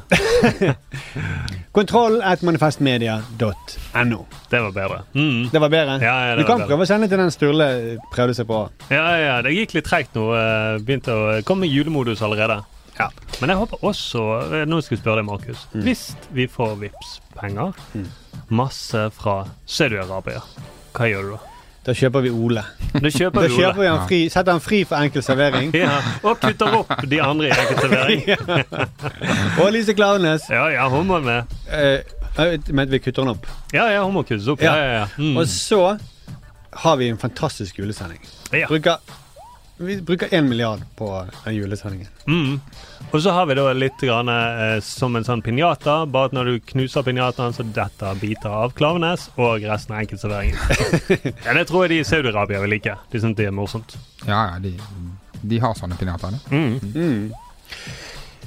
det. 0.60 0.70
Kontroll 1.76 2.18
at 2.24 2.42
manifestmedia.no. 2.44 4.18
Det 4.50 4.60
var 4.62 4.72
bedre. 4.72 4.98
Mm. 5.12 5.48
Det 5.52 5.60
var 5.60 5.68
bedre? 5.72 5.98
Ja, 6.00 6.14
ja, 6.28 6.34
det 6.36 6.44
du 6.44 6.48
kan 6.48 6.64
prøve 6.64 6.84
å 6.84 6.88
sende 6.88 7.08
til 7.08 7.20
den 7.20 7.32
Sturle 7.32 7.66
prøvde 8.12 8.36
seg 8.36 8.48
på. 8.48 8.62
Ja, 8.92 9.04
ja, 9.20 9.34
det 9.44 9.52
gikk 9.56 9.76
litt 9.76 9.88
treigt 9.88 10.16
nå. 10.16 10.26
eh, 10.36 10.76
Begynte 10.84 11.16
å 11.16 11.40
komme 11.48 11.68
i 11.68 11.72
julemodus 11.72 12.24
allerede. 12.24 12.62
Ja. 12.96 13.10
Men 13.42 13.52
jeg 13.52 13.60
håper 13.60 13.84
også 13.84 14.22
eh, 14.40 14.64
Nå 14.68 14.80
skal 14.84 14.96
jeg 14.96 15.02
spørre 15.02 15.20
deg, 15.20 15.28
Markus. 15.28 15.66
Hvis 15.84 16.06
vi 16.36 16.48
får 16.48 16.78
vips 16.84 17.18
penger 17.36 17.76
masse 18.48 19.04
fra 19.16 19.42
Saudi-Arabia, 19.68 20.40
hva 20.96 21.08
gjør 21.12 21.28
du 21.28 21.36
da? 21.36 21.55
Da 21.86 21.94
kjøper 21.94 22.24
vi 22.24 22.30
Ole. 22.34 22.64
Da 22.96 23.10
kjøper 23.14 23.44
Da 23.44 23.46
vi 23.46 23.58
kjøper 23.60 23.78
vi 23.78 23.86
han 23.86 24.00
fri, 24.08 24.18
setter 24.32 24.56
han 24.56 24.62
fri 24.64 24.80
for 24.88 24.98
enkel 24.98 25.22
servering. 25.22 25.70
Ja, 25.86 26.00
og 26.26 26.40
kutter 26.42 26.74
opp 26.80 26.90
de 27.06 27.20
andre 27.22 27.50
i 27.50 27.54
enkeltservering. 27.54 28.22
Og 29.62 29.70
Lise 29.74 29.94
Klaveness. 29.94 30.48
Ja, 30.50 30.66
ja, 30.72 30.88
hun 30.90 31.06
må 31.06 31.20
med. 31.22 31.52
Eh, 31.70 32.56
men 32.74 32.90
vi 32.90 32.98
kutter 33.04 33.22
den 33.22 33.36
opp. 33.36 33.46
Ja, 33.74 33.86
ja, 33.92 34.02
hun 34.02 34.16
må 34.16 34.24
kuttes 34.26 34.48
opp. 34.50 34.64
Ja, 34.64 34.74
ja, 34.80 34.88
ja. 35.00 35.06
Mm. 35.20 35.36
Og 35.38 35.46
så 35.52 35.80
har 36.82 36.98
vi 36.98 37.08
en 37.12 37.20
fantastisk 37.22 37.78
julesending. 37.78 38.20
Ja. 38.52 38.66
Bruker, 38.66 38.98
vi 39.76 39.96
bruker 40.02 40.28
én 40.34 40.48
milliard 40.48 40.80
på 40.96 41.26
den 41.44 41.54
julesendingen. 41.54 42.08
Mm. 42.26 42.60
Og 43.10 43.22
så 43.22 43.30
har 43.30 43.46
vi 43.46 43.54
da 43.54 43.72
litt 43.76 44.00
grann, 44.00 44.28
eh, 44.28 44.80
som 44.80 45.16
en 45.16 45.24
sånn 45.24 45.42
pinjata, 45.44 45.98
bare 46.08 46.30
at 46.30 46.36
når 46.36 46.50
du 46.50 46.60
knuser 46.72 47.04
pinjataen, 47.04 47.52
så 47.52 47.66
detter 47.76 48.16
biter 48.20 48.48
av 48.48 48.72
Klavenes 48.78 49.28
og 49.36 49.66
resten 49.68 49.94
av 49.94 50.00
enkeltserveringen. 50.00 50.56
ja, 51.46 51.56
det 51.58 51.66
tror 51.68 51.84
jeg 51.84 51.92
de 51.92 52.00
i 52.00 52.08
Saudi-Arabia 52.08 52.62
vil 52.64 52.72
like. 52.78 52.96
De 53.12 53.20
syns 53.20 53.36
det 53.36 53.50
er 53.50 53.54
morsomt. 53.56 53.98
Ja, 54.24 54.54
ja, 54.54 54.58
de, 54.64 54.72
de 55.42 55.60
har 55.60 55.76
sånne 55.76 56.00
pinjataer. 56.00 56.40
Mm. 56.48 56.80
Mm. 56.96 57.30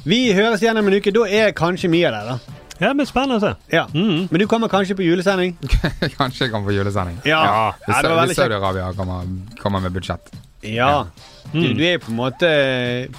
Vi 0.09 0.23
høres 0.33 0.65
igjen 0.65 0.81
om 0.81 0.89
en 0.89 0.97
uke. 0.97 1.13
Da 1.13 1.29
er 1.29 1.53
kanskje 1.53 1.91
mye 1.93 2.09
av 2.09 2.17
det, 2.17 2.25
da. 2.33 2.57
Ja, 2.79 2.87
det 2.87 2.95
blir 3.01 3.09
spennende 3.09 3.37
å 3.37 3.43
se. 3.43 3.55
Ja. 3.75 3.85
Men 3.93 4.39
du 4.39 4.47
kommer 4.47 4.71
kanskje 4.71 4.95
på 4.95 5.03
julesending? 5.03 5.57
Kanskje 6.19 6.45
jeg 6.45 6.53
kommer 6.53 6.71
på 6.71 6.77
julesending. 6.77 7.17
Ja. 7.27 7.41
Hvis, 7.83 7.91
Ja, 7.91 8.01
det 8.01 8.11
var 8.13 8.21
veldig 8.21 8.31
hvis 8.31 8.39
Saudi-Arabia 8.39 8.93
kommer, 8.95 9.33
kommer 9.59 9.83
med 9.83 9.91
budsjett. 9.97 10.31
Ja. 10.61 11.07
Du, 11.53 11.61
du 11.73 11.81
er 11.81 11.95
jo 11.95 12.01
på 12.03 12.11
en 12.11 12.17
måte 12.19 12.49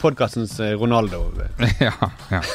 podkastens 0.00 0.58
Ronaldo. 0.80 1.24
ja, 1.80 1.94
ja. 2.30 2.42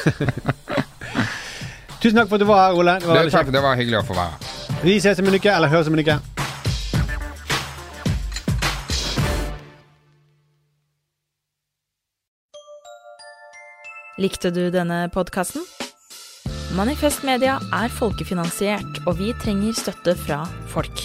Tusen 2.00 2.20
takk 2.20 2.28
for 2.30 2.36
at 2.36 2.44
du 2.44 2.48
var 2.48 2.60
her, 2.68 2.78
Ole. 2.78 2.98
Det 3.00 3.08
var 3.08 3.24
Det, 3.24 3.32
takk, 3.34 3.52
det 3.52 3.62
var 3.64 3.76
hyggelig 3.78 3.98
å 4.02 4.06
få 4.06 4.16
være 4.16 4.36
her. 4.36 4.80
Vi 4.84 4.98
ses 5.02 5.18
om 5.20 5.28
en 5.30 5.36
uke, 5.38 5.50
eller 5.52 5.72
høres 5.72 5.88
om 5.90 5.96
en 5.96 6.04
uke. 6.04 6.18
Likte 14.16 14.48
du 14.54 14.70
denne 14.72 15.06
podkasten? 15.12 15.64
Manifest 16.76 17.24
Media 17.24 17.58
er 17.74 17.92
folkefinansiert, 17.92 19.02
og 19.06 19.18
vi 19.20 19.32
trenger 19.42 19.76
støtte 19.76 20.16
fra 20.16 20.44
folk. 20.72 21.04